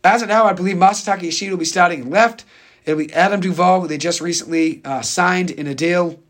[0.04, 2.44] As of now, I believe Masataka Yoshida will be starting left.
[2.84, 6.20] It'll be Adam Duvall, who they just recently uh, signed in a deal.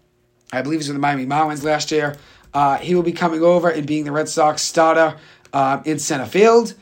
[0.53, 2.17] I believe he's with the Miami Marlins last year.
[2.53, 5.17] Uh, he will be coming over and being the Red Sox starter
[5.55, 6.75] uh, in center field,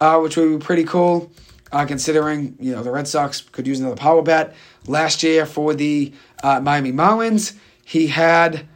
[0.00, 1.30] uh, which would be pretty cool.
[1.72, 4.54] Uh, considering you know the Red Sox could use another power bat.
[4.86, 6.12] Last year for the
[6.44, 8.68] uh, Miami Marlins, he had,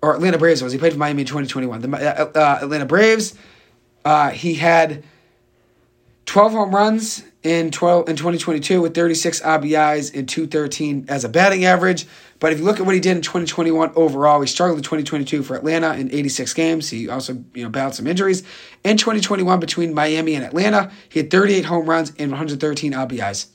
[0.00, 1.80] or Atlanta Braves was he played for Miami in 2021.
[1.80, 3.34] The uh, Atlanta Braves,
[4.32, 5.02] he had
[6.26, 11.64] 12 home runs in 12 in 2022 with 36 RBIs and 213 as a batting
[11.64, 12.06] average.
[12.38, 15.42] But if you look at what he did in 2021 overall, he struggled in 2022
[15.42, 16.90] for Atlanta in 86 games.
[16.90, 18.42] He also, you know, battled some injuries.
[18.84, 23.46] In 2021, between Miami and Atlanta, he had 38 home runs and 113 RBIs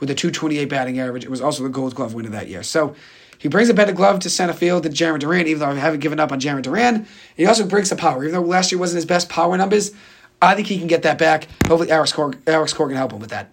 [0.00, 1.24] with a 228 batting average.
[1.24, 2.62] It was also the Gold Glove winner that year.
[2.62, 2.94] So
[3.38, 6.00] he brings a better glove to center field than Jarren Duran, even though I haven't
[6.00, 7.06] given up on Jarren Duran.
[7.36, 8.22] He also brings the power.
[8.24, 9.92] Even though last year wasn't his best power numbers,
[10.42, 11.48] I think he can get that back.
[11.66, 13.52] Hopefully, Alex Cor- Alex can help him with that.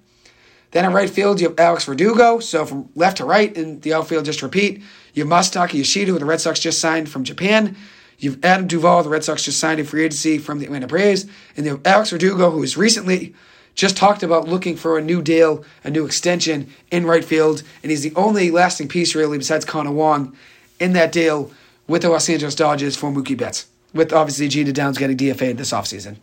[0.72, 2.40] Then in right field, you have Alex Verdugo.
[2.40, 4.84] So from left to right in the outfield, just repeat.
[5.14, 7.76] You have Masataka Yoshida, who the Red Sox just signed from Japan.
[8.20, 10.88] You have Adam Duvall, the Red Sox just signed in free agency from the Atlanta
[10.88, 11.26] Braves.
[11.56, 13.34] And you have Alex Verdugo, who has recently
[13.76, 17.64] just talked about looking for a new deal, a new extension in right field.
[17.84, 20.36] And he's the only lasting piece, really, besides Connor Wong
[20.80, 21.52] in that deal
[21.88, 25.72] with the Los Angeles Dodgers for Mookie Betts, with obviously Jeter Downs getting DFA'd this
[25.72, 26.18] offseason.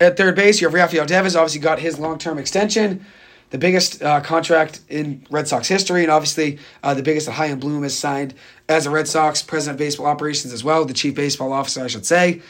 [0.00, 3.04] At third base, you have Rafael Devers, obviously got his long term extension,
[3.50, 7.58] the biggest uh, contract in Red Sox history, and obviously uh, the biggest that Chaim
[7.58, 8.34] Bloom has signed
[8.68, 11.88] as a Red Sox president of baseball operations as well, the chief baseball officer, I
[11.88, 12.42] should say.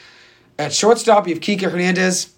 [0.59, 2.35] At shortstop, you have Kike Hernandez,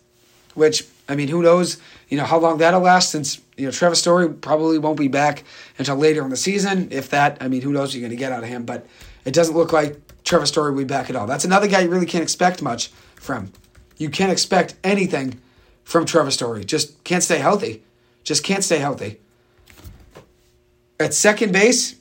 [0.55, 1.79] which, I mean, who knows,
[2.09, 5.43] you know, how long that'll last since, you know, Trevor Story probably won't be back
[5.79, 6.89] until later in the season.
[6.91, 8.65] If that, I mean, who knows what you're going to get out of him.
[8.65, 8.87] But
[9.25, 11.27] it doesn't look like Trevor Story will be back at all.
[11.27, 13.53] That's another guy you really can't expect much from.
[14.01, 15.39] You can't expect anything
[15.85, 16.65] from Trevor Story.
[16.65, 17.83] Just can't stay healthy.
[18.25, 19.21] Just can't stay healthy.
[20.99, 21.97] At second base,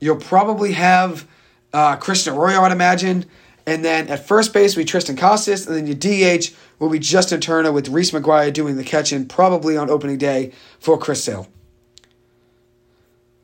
[0.00, 1.28] you'll probably have
[1.74, 3.26] uh, Christian Arroyo, I'd imagine.
[3.66, 5.66] And then at first base, we Triston Casas.
[5.66, 5.94] And then your
[6.38, 10.52] DH will be Justin Turner with Reese McGuire doing the catching, probably on opening day
[10.80, 11.48] for Chris Sale.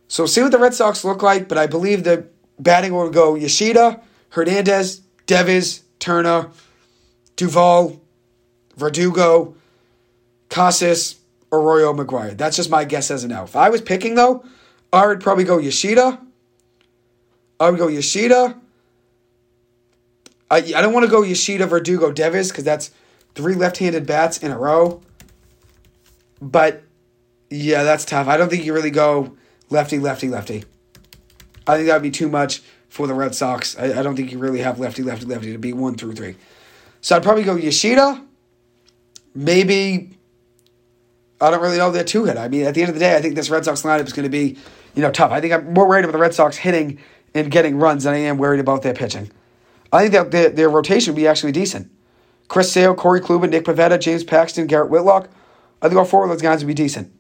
[0.08, 2.26] So see what the Red Sox look like, but I believe the
[2.58, 6.48] batting will go Yoshida, Hernandez, Devers, Turner,
[7.38, 8.00] Duvall,
[8.76, 9.54] Verdugo,
[10.50, 11.16] Casas,
[11.52, 12.36] Arroyo, McGuire.
[12.36, 13.44] That's just my guess as of now.
[13.44, 14.44] If I was picking, though,
[14.92, 16.20] I would probably go Yoshida.
[17.60, 18.58] I would go Yoshida.
[20.50, 22.90] I, I don't want to go Yoshida, Verdugo, Devers because that's
[23.34, 25.00] three left-handed bats in a row.
[26.42, 26.82] But
[27.50, 28.26] yeah, that's tough.
[28.26, 29.36] I don't think you really go
[29.70, 30.64] lefty, lefty, lefty.
[31.68, 33.78] I think that would be too much for the Red Sox.
[33.78, 36.34] I, I don't think you really have lefty, lefty, lefty to be one through three.
[37.08, 38.22] So I'd probably go Yoshida.
[39.34, 40.18] Maybe
[41.40, 42.36] I don't really know that two hit.
[42.36, 44.12] I mean, at the end of the day, I think this Red Sox lineup is
[44.12, 44.58] going to be,
[44.94, 45.32] you know, tough.
[45.32, 46.98] I think I'm more worried about the Red Sox hitting
[47.34, 49.30] and getting runs than I am worried about their pitching.
[49.90, 51.90] I think that their, their rotation would be actually decent.
[52.46, 55.30] Chris Sale, Corey Kluber, Nick Pivetta, James Paxton, Garrett Whitlock.
[55.80, 57.10] I think all four of those guys would be decent.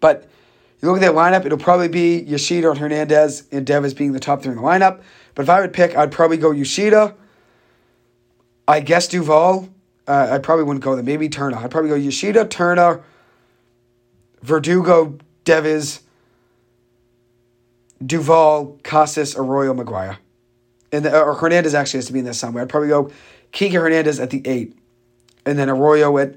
[0.00, 0.26] But
[0.80, 4.20] you look at that lineup, it'll probably be Yoshida and Hernandez and Devers being the
[4.20, 5.02] top three in the lineup.
[5.34, 7.14] But if I would pick, I'd probably go Yoshida.
[8.66, 9.68] I guess Duvall.
[10.06, 11.04] Uh, I probably wouldn't go there.
[11.04, 11.56] Maybe Turner.
[11.56, 13.02] I'd probably go Yoshida, Turner,
[14.42, 16.00] Verdugo, Devers,
[18.04, 20.18] Duvall, Casas, Arroyo, McGuire.
[20.92, 22.62] And the, or Hernandez actually has to be in there somewhere.
[22.62, 23.10] I'd probably go
[23.52, 24.76] Kike Hernandez at the eight,
[25.46, 26.36] and then Arroyo at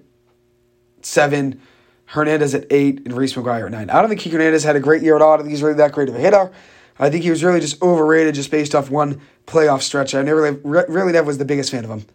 [1.02, 1.62] seven,
[2.06, 3.90] Hernandez at eight, and Reese McGuire at nine.
[3.90, 5.34] I don't think Kike Hernandez had a great year at all.
[5.34, 6.52] I don't think he's really that great of a hitter.
[7.00, 10.16] I think he was really just overrated just based off one playoff stretch.
[10.16, 12.06] I never really, never was the biggest fan of him.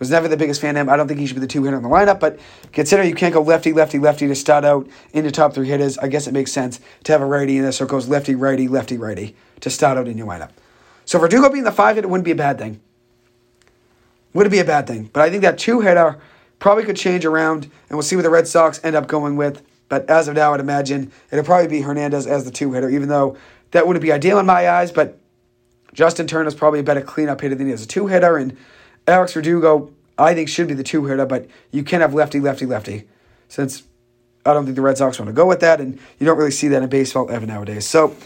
[0.00, 0.88] Was never the biggest fan of him.
[0.88, 2.40] I don't think he should be the two hitter in the lineup, but
[2.72, 5.96] considering you can't go lefty, lefty, lefty to start out in the top three hitters,
[5.98, 7.70] I guess it makes sense to have a righty in there.
[7.70, 10.50] So it goes lefty, righty, lefty, righty to start out in your lineup.
[11.04, 12.80] So for Verdugo being the five hitter wouldn't be a bad thing.
[14.32, 15.10] Wouldn't be a bad thing.
[15.12, 16.18] But I think that two hitter
[16.58, 19.62] probably could change around, and we'll see what the Red Sox end up going with.
[19.88, 23.08] But as of now, I'd imagine it'll probably be Hernandez as the two hitter, even
[23.08, 23.36] though
[23.74, 24.92] that wouldn't be ideal in my eyes.
[24.92, 25.18] But
[25.92, 28.56] Justin Turner is probably a better cleanup hitter than he is a two hitter, and
[29.06, 32.66] Alex Verdugo, I think, should be the two hitter, but you can have lefty, lefty,
[32.66, 33.08] lefty,
[33.48, 33.82] since
[34.46, 36.52] I don't think the Red Sox want to go with that, and you don't really
[36.52, 37.86] see that in baseball ever nowadays.
[37.86, 38.16] So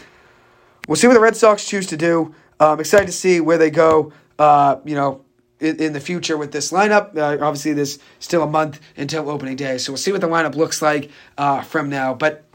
[0.87, 2.33] we'll see what the Red Sox choose to do.
[2.59, 4.13] I'm um, excited to see where they go.
[4.37, 5.25] Uh, you know,
[5.59, 7.17] in, in, the future with this lineup.
[7.17, 10.55] Uh, obviously, there's still a month until opening day, so we'll see what the lineup
[10.55, 12.13] looks like uh, from now.
[12.13, 12.45] But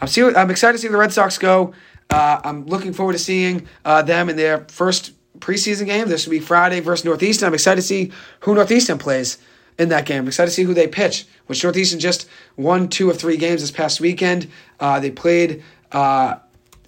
[0.00, 0.22] I'm see.
[0.22, 1.72] I'm excited to see where the Red Sox go.
[2.10, 6.08] Uh, I'm looking forward to seeing uh, them in their first preseason game.
[6.08, 7.48] This will be Friday versus Northeastern.
[7.48, 9.38] I'm excited to see who Northeastern plays
[9.78, 10.20] in that game.
[10.20, 11.26] I'm excited to see who they pitch.
[11.46, 14.48] Which Northeastern just won two of three games this past weekend.
[14.80, 15.62] Uh, they played
[15.92, 16.36] uh,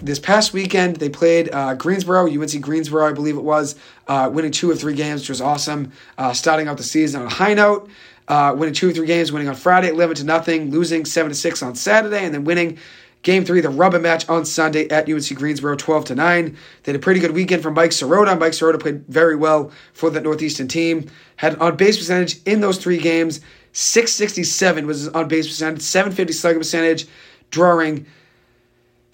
[0.02, 3.76] this past weekend they played uh, Greensboro, UNC Greensboro, I believe it was,
[4.08, 5.92] uh, winning two of three games, which was awesome.
[6.32, 7.88] Starting out the season on a high note,
[8.28, 11.62] winning two or three games, winning on Friday eleven to nothing, losing seven to six
[11.62, 12.78] on Saturday, and then winning
[13.26, 16.56] game three, the rubber match on Sunday at UNC Greensboro, twelve to nine.
[16.84, 18.38] They had a pretty good weekend from Mike Sirota.
[18.38, 21.10] Mike Sirota played very well for that Northeastern team.
[21.36, 23.40] Had an on base percentage in those three games,
[23.72, 27.06] six sixty seven was his on base percentage, seven fifty slugging percentage,
[27.50, 28.06] drawing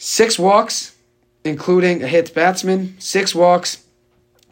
[0.05, 0.97] Six walks,
[1.45, 2.97] including a hit batsman.
[2.99, 3.85] Six walks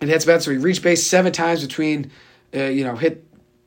[0.00, 0.40] and hits batsman.
[0.42, 2.12] So he reached base seven times between,
[2.54, 3.24] uh, you know, hit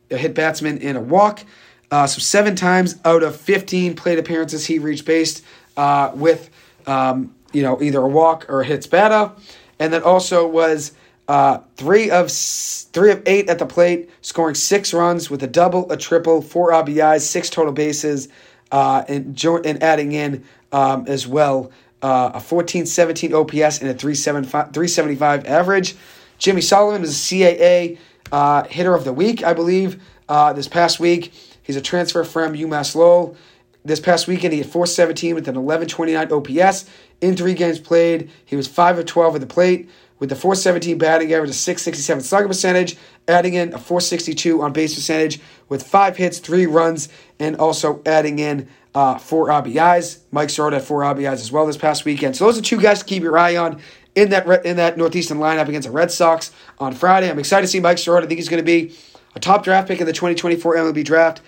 [0.10, 1.44] a hit batsman and a walk.
[1.92, 5.42] Uh, so seven times out of 15 plate appearances, he reached base
[5.78, 6.50] uh, with,
[6.88, 9.32] um, you know, either a walk or a hits batter.
[9.80, 10.94] And then also was
[11.28, 15.92] uh, three of three of eight at the plate, scoring six runs with a double,
[15.92, 18.28] a triple, four RBIs, six total bases,
[18.72, 21.72] uh, and, and adding in um, as well.
[22.02, 25.96] Uh, a 1417 OPS and a 375 average.
[26.38, 27.98] Jimmy Solomon is a CAA
[28.34, 31.34] uh, hitter of the week, I believe, uh, this past week.
[31.62, 33.38] He's a transfer from UMass Lowell.
[33.86, 36.86] This past weekend, he had 417 with an 1129 OPS.
[37.22, 39.90] In three games played, he was 5 of 12 at the plate
[40.20, 42.96] with the 417 batting average, a 667 slugging percentage,
[43.28, 48.40] adding in a 462 on base percentage with five hits, three runs, and also adding
[48.40, 50.20] in uh, four RBIs.
[50.32, 52.38] Mike Sirota had four RBIs as well this past weekend.
[52.38, 53.82] So those are two guys to keep your eye on
[54.16, 57.30] in that in that Northeastern lineup against the Red Sox on Friday.
[57.30, 58.24] I'm excited to see Mike Sirota.
[58.24, 58.96] I think he's going to be
[59.36, 61.42] a top draft pick in the 2024 MLB draft.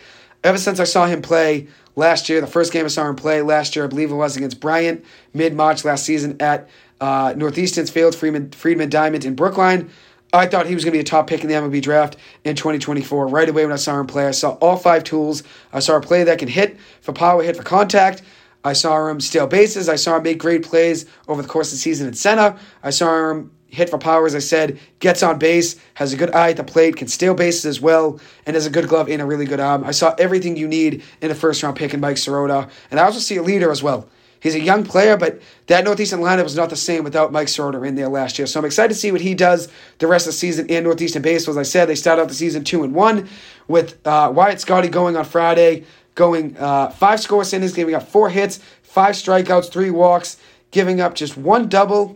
[0.44, 3.42] Ever since I saw him play last year, the first game I saw him play
[3.42, 5.04] last year, I believe it was against Bryant,
[5.34, 6.70] mid March last season at
[7.02, 9.90] uh, Northeastern's Field, Freeman, Friedman Diamond in Brookline.
[10.34, 12.56] I thought he was going to be a top pick in the MLB draft in
[12.56, 13.28] 2024.
[13.28, 15.44] Right away when I saw him play, I saw all five tools.
[15.72, 18.22] I saw a play that can hit for power, hit for contact.
[18.64, 19.88] I saw him steal bases.
[19.88, 22.58] I saw him make great plays over the course of the season at center.
[22.84, 26.34] I saw him hit for power, as I said, gets on base, has a good
[26.34, 29.22] eye at the plate, can steal bases as well, and has a good glove and
[29.22, 29.84] a really good arm.
[29.84, 32.70] I saw everything you need in a first round pick in Mike Sirota.
[32.90, 34.10] And I also see a leader as well.
[34.40, 37.86] He's a young player, but that Northeastern lineup was not the same without Mike Sirota
[37.88, 38.46] in there last year.
[38.46, 41.24] So I'm excited to see what he does the rest of the season in Northeastern
[41.24, 41.54] baseball.
[41.54, 43.28] As I said, they start out the season two and one
[43.68, 48.30] with uh, Wyatt Scotti going on Friday, going uh, five scoreless innings, giving up four
[48.30, 50.38] hits, five strikeouts, three walks,
[50.70, 52.16] giving up just one double,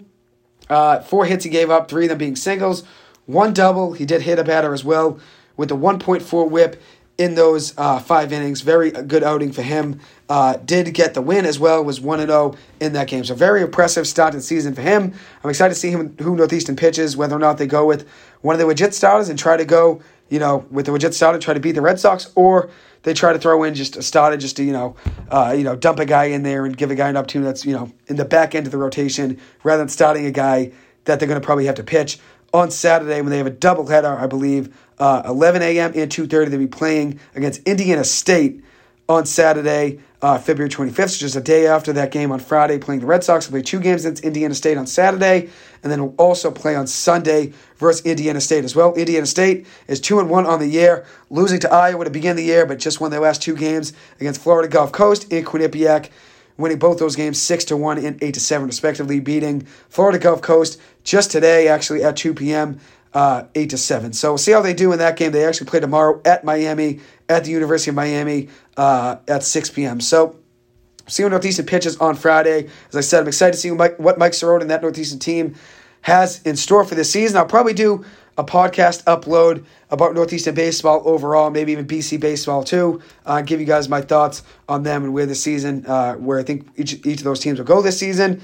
[0.70, 2.84] uh, four hits he gave up, three of them being singles,
[3.26, 3.94] one double.
[3.94, 5.20] He did hit a batter as well
[5.58, 6.82] with a 1.4 whip
[7.20, 8.62] in those uh, five innings.
[8.62, 10.00] Very good outing for him.
[10.30, 11.84] Uh, did get the win as well.
[11.84, 13.26] Was one and zero oh in that game.
[13.26, 15.14] So very impressive start to season for him.
[15.44, 17.18] I'm excited to see him who Northeastern pitches.
[17.18, 18.08] Whether or not they go with
[18.42, 21.40] one of the legit starters and try to go, you know, with the legit starter,
[21.40, 22.70] try to beat the Red Sox, or
[23.04, 24.96] they try to throw in just a starter, just to you know,
[25.30, 27.66] uh, you know, dump a guy in there and give a guy an opportunity that's
[27.66, 30.72] you know in the back end of the rotation rather than starting a guy
[31.06, 32.20] that they're going to probably have to pitch
[32.54, 35.92] on Saturday when they have a doubleheader, I believe, uh, 11 a.m.
[35.96, 36.50] and 2:30.
[36.50, 38.64] They'll be playing against Indiana State
[39.10, 43.02] on Saturday, uh, February 25th, so just a day after that game on Friday, playing
[43.02, 43.50] the Red Sox.
[43.50, 45.50] We'll play two games against Indiana State on Saturday,
[45.82, 48.94] and then we'll also play on Sunday versus Indiana State as well.
[48.94, 52.44] Indiana State is 2 and 1 on the year, losing to Iowa to begin the
[52.44, 56.10] year, but just won their last two games against Florida Gulf Coast and Quinnipiac
[56.58, 60.42] winning both those games 6 to 1 and 8 to 7 respectively beating Florida Gulf
[60.42, 62.82] Coast just today actually at 2 p.m
[63.14, 64.14] uh, 8 to 7.
[64.14, 65.32] So we'll see how they do in that game.
[65.32, 68.50] They actually play tomorrow at Miami, at the University of Miami
[68.80, 70.00] uh, at 6 p.m.
[70.00, 70.38] So
[71.06, 72.70] see what Northeastern pitches on Friday.
[72.88, 75.20] As I said, I'm excited to see what Mike, what Mike Sirota and that Northeastern
[75.20, 75.56] team
[76.02, 77.36] has in store for this season.
[77.36, 78.06] I'll probably do
[78.38, 83.02] a podcast upload about Northeastern baseball overall, maybe even BC baseball too.
[83.26, 86.44] Uh, give you guys my thoughts on them and where the season, uh, where I
[86.44, 88.42] think each, each of those teams will go this season.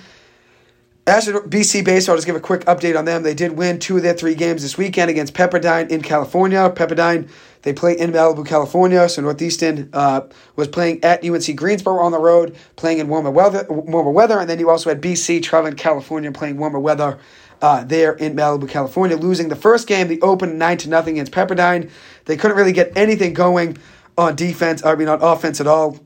[1.07, 3.23] As for BC baseball, I'll just give a quick update on them.
[3.23, 6.69] They did win two of their three games this weekend against Pepperdine in California.
[6.75, 7.29] Pepperdine,
[7.65, 9.09] they play in Malibu, California.
[9.09, 10.21] So Northeastern uh,
[10.55, 13.65] was playing at UNC Greensboro on the road, playing in warmer weather.
[13.67, 17.17] Warmer weather, and then you also had BC traveling California, playing warmer weather
[17.63, 21.31] uh, there in Malibu, California, losing the first game, the open nine to nothing against
[21.31, 21.89] Pepperdine.
[22.25, 23.79] They couldn't really get anything going
[24.15, 24.85] on defense.
[24.85, 25.99] I mean, on offense at all.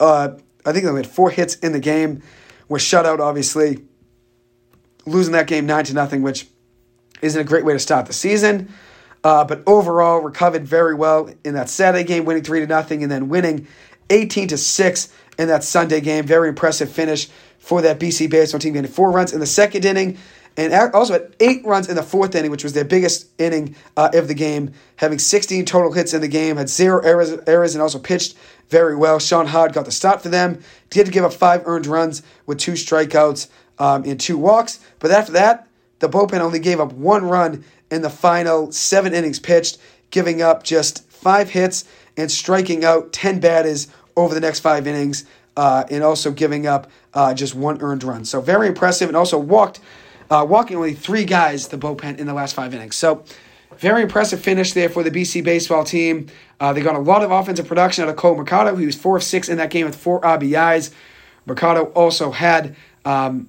[0.00, 0.30] Uh,
[0.64, 2.22] I think they had four hits in the game.
[2.70, 3.84] Were shut out, obviously
[5.04, 6.46] losing that game nine to nothing, which
[7.20, 8.72] isn't a great way to start the season.
[9.24, 13.10] Uh, but overall, recovered very well in that Saturday game, winning three to nothing, and
[13.10, 13.66] then winning
[14.10, 16.26] eighteen to six in that Sunday game.
[16.26, 17.28] Very impressive finish
[17.58, 20.18] for that BC baseball team, getting four runs in the second inning,
[20.56, 24.10] and also had eight runs in the fourth inning, which was their biggest inning uh,
[24.12, 27.82] of the game, having 16 total hits in the game, had zero errors, errors, and
[27.82, 28.36] also pitched
[28.68, 29.18] very well.
[29.18, 30.60] Sean Hard got the start for them.
[30.90, 34.80] Did give up five earned runs with two strikeouts um, in two walks.
[34.98, 35.68] But after that,
[36.00, 39.78] the bullpen only gave up one run in the final seven innings pitched,
[40.10, 41.84] giving up just five hits
[42.16, 43.86] and striking out 10 batters
[44.16, 45.24] over the next five innings,
[45.56, 48.24] uh, and also giving up uh, just one earned run.
[48.24, 49.80] So very impressive, and also walked,
[50.30, 52.96] uh, walking only three guys the bullpen in the last five innings.
[52.96, 53.24] So
[53.76, 56.28] very impressive finish there for the BC baseball team.
[56.60, 58.74] Uh, they got a lot of offensive production out of Cole Mercado.
[58.76, 60.92] He was four of six in that game with four RBIs.
[61.44, 62.74] Mercado also had
[63.04, 63.48] um,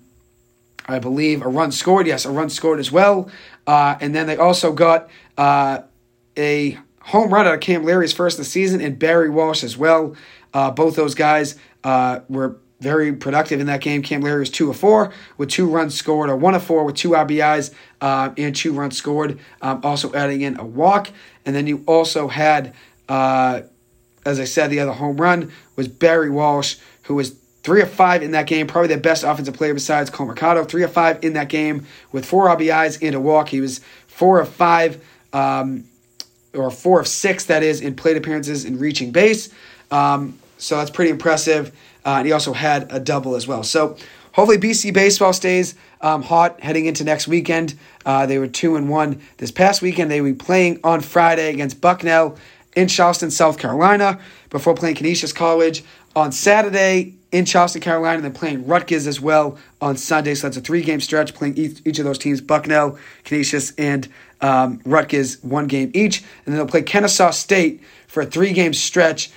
[0.86, 2.08] I believe, a run scored.
[2.08, 3.30] Yes, a run scored as well.
[3.66, 5.82] Uh, and then they also got uh,
[6.38, 9.78] a home run out of Cam Leary's first of the season and Barry Walsh as
[9.78, 10.16] well.
[10.54, 14.02] Uh, both those guys uh, were very productive in that game.
[14.02, 16.96] Cam Larry was two of four with two runs scored, or one of four with
[16.96, 19.40] two RBIs uh, and two runs scored.
[19.62, 21.10] Um, also adding in a walk,
[21.46, 22.74] and then you also had,
[23.08, 28.22] as I said, the other home run was Barry Walsh, who was Three of five
[28.22, 30.66] in that game, probably the best offensive player besides Cole Mercado.
[30.66, 33.48] Three of five in that game with four RBIs and a walk.
[33.48, 35.86] He was four of five, um,
[36.54, 39.50] or four of six, that is, in plate appearances and reaching base.
[39.92, 41.70] Um, so that's pretty impressive.
[42.06, 43.64] Uh, and he also had a double as well.
[43.64, 43.96] So
[44.34, 47.76] hopefully BC baseball stays um, hot heading into next weekend.
[48.06, 50.12] Uh, they were two and one this past weekend.
[50.12, 52.38] They will be playing on Friday against Bucknell
[52.76, 54.20] in Charleston, South Carolina,
[54.50, 55.84] before playing Canisius College
[56.16, 60.36] on Saturday in Charleston, Carolina, and then playing Rutgers as well on Sunday.
[60.36, 64.08] So that's a three game stretch playing each, each of those teams Bucknell, Canisius, and
[64.42, 68.74] Um, Rutgers one game each, and then they'll play Kennesaw State for a three game
[68.74, 69.32] stretch,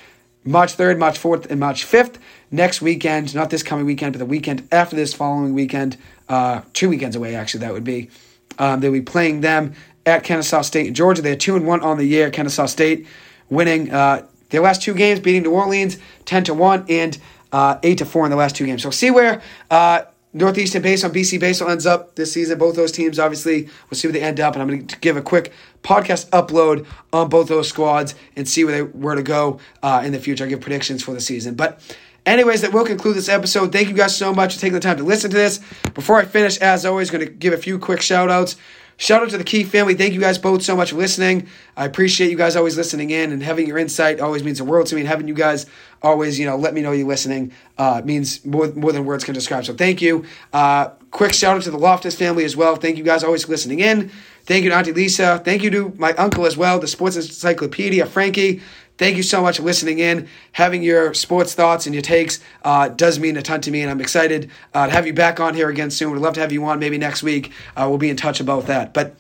[0.44, 2.16] March 3rd, March 4th, and March 5th.
[2.50, 5.96] Next weekend, not this coming weekend, but the weekend after this following weekend,
[6.28, 8.10] uh, two weekends away actually, that would be.
[8.58, 9.74] Um, they'll be playing them
[10.04, 11.22] at Kennesaw State in Georgia.
[11.22, 13.06] They're 2 and 1 on the year, Kennesaw State,
[13.48, 17.18] winning uh, their last two games, beating New Orleans 10 to 1 and
[17.56, 18.82] uh, 8 to 4 in the last two games.
[18.82, 20.02] So see where uh,
[20.34, 22.58] Northeastern based on BC Baseball ends up this season.
[22.58, 24.52] Both those teams, obviously, we'll see where they end up.
[24.52, 28.62] And I'm going to give a quick podcast upload on both those squads and see
[28.62, 30.44] where they were to go uh, in the future.
[30.44, 31.54] I'll give predictions for the season.
[31.54, 31.80] But,
[32.26, 33.72] anyways, that will conclude this episode.
[33.72, 35.60] Thank you guys so much for taking the time to listen to this.
[35.94, 38.56] Before I finish, as always, going to give a few quick shout outs.
[38.98, 39.94] Shout out to the Key family.
[39.94, 41.48] Thank you guys both so much for listening.
[41.76, 44.86] I appreciate you guys always listening in and having your insight always means the world
[44.86, 45.02] to me.
[45.02, 45.66] And having you guys
[46.02, 49.34] always, you know, let me know you're listening uh, means more, more than words can
[49.34, 49.66] describe.
[49.66, 50.24] So thank you.
[50.50, 52.76] Uh, quick shout out to the Loftus family as well.
[52.76, 54.10] Thank you guys always for listening in.
[54.44, 55.42] Thank you to Auntie Lisa.
[55.44, 58.62] Thank you to my uncle as well, the Sports Encyclopedia, Frankie.
[58.98, 60.28] Thank you so much for listening in.
[60.52, 63.90] Having your sports thoughts and your takes uh, does mean a ton to me, and
[63.90, 66.12] I'm excited uh, to have you back on here again soon.
[66.12, 67.52] We'd love to have you on maybe next week.
[67.76, 68.94] Uh, we'll be in touch about that.
[68.94, 69.14] But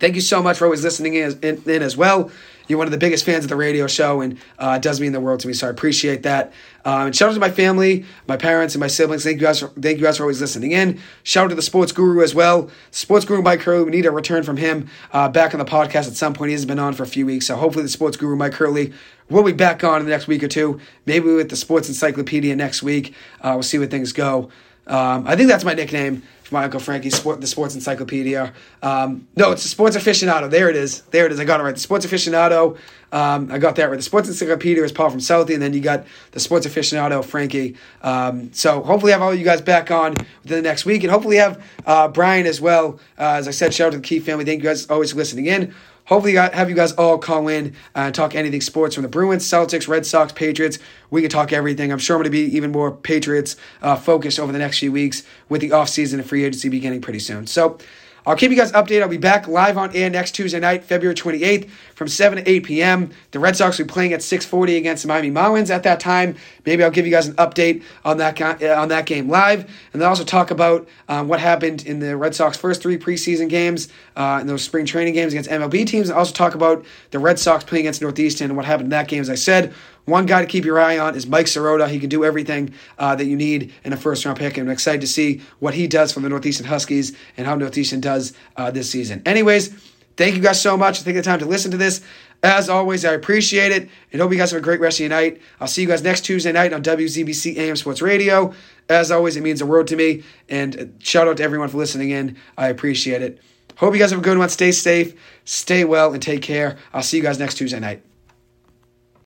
[0.00, 2.30] thank you so much for always listening in, in, in as well.
[2.70, 5.10] You're one of the biggest fans of the radio show, and uh, it does mean
[5.10, 5.54] the world to me.
[5.54, 6.52] So I appreciate that.
[6.84, 9.24] Um, and shout out to my family, my parents, and my siblings.
[9.24, 9.58] Thank you guys.
[9.58, 11.00] For, thank you guys for always listening in.
[11.24, 12.70] Shout out to the sports guru as well.
[12.92, 13.82] Sports guru Mike Hurley.
[13.82, 16.50] We need a return from him uh, back on the podcast at some point.
[16.50, 18.92] He hasn't been on for a few weeks, so hopefully the sports guru Mike Hurley
[19.28, 20.80] will be back on in the next week or two.
[21.06, 23.14] Maybe with the sports encyclopedia next week.
[23.40, 24.48] Uh, we'll see where things go.
[24.86, 28.52] Um, I think that's my nickname my Uncle Frankie, sport, the Sports Encyclopedia.
[28.82, 30.50] Um, no, it's the Sports Aficionado.
[30.50, 31.02] There it is.
[31.02, 31.40] There it is.
[31.40, 31.74] I got it right.
[31.74, 32.76] The Sports Aficionado.
[33.12, 33.96] Um, I got that right.
[33.96, 37.76] The Sports Encyclopedia is Paul from Southie, and then you got the Sports Aficionado, Frankie.
[38.02, 41.36] Um, so hopefully have all you guys back on within the next week, and hopefully
[41.36, 43.00] have uh, Brian as well.
[43.18, 44.44] Uh, as I said, shout out to the Key family.
[44.44, 45.74] Thank you guys always listening in.
[46.06, 49.44] Hopefully, have you guys all call in uh, and talk anything sports from the Bruins,
[49.46, 50.78] Celtics, Red Sox, Patriots.
[51.10, 51.92] We can talk everything.
[51.92, 54.92] I'm sure I'm going to be even more Patriots uh, focused over the next few
[54.92, 57.46] weeks with the offseason and free agency beginning pretty soon.
[57.46, 57.78] So,
[58.26, 59.02] I'll keep you guys updated.
[59.02, 62.64] I'll be back live on air next Tuesday night, February 28th from 7 to 8
[62.64, 63.10] p.m.
[63.30, 66.36] The Red Sox will be playing at 6:40 against the Miami Marlins at that time.
[66.66, 69.60] Maybe I'll give you guys an update on that uh, on that game live,
[69.92, 73.48] and then also talk about um, what happened in the Red Sox first three preseason
[73.48, 77.18] games uh, and those spring training games against MLB teams, and also talk about the
[77.18, 79.20] Red Sox playing against Northeastern and what happened in that game.
[79.20, 79.72] As I said,
[80.10, 81.88] one guy to keep your eye on is Mike Sirota.
[81.88, 84.72] He can do everything uh, that you need in a first round pick, and I'm
[84.72, 88.70] excited to see what he does for the Northeastern Huskies and how Northeastern does uh,
[88.70, 89.22] this season.
[89.24, 89.68] Anyways,
[90.16, 92.02] thank you guys so much for taking the time to listen to this.
[92.42, 95.10] As always, I appreciate it and hope you guys have a great rest of your
[95.10, 95.40] night.
[95.60, 98.54] I'll see you guys next Tuesday night on WZBC AM Sports Radio.
[98.88, 100.22] As always, it means the world to me.
[100.48, 102.36] And shout out to everyone for listening in.
[102.56, 103.40] I appreciate it.
[103.76, 104.48] Hope you guys have a good one.
[104.48, 105.14] Stay safe,
[105.44, 106.76] stay well, and take care.
[106.92, 108.09] I'll see you guys next Tuesday night.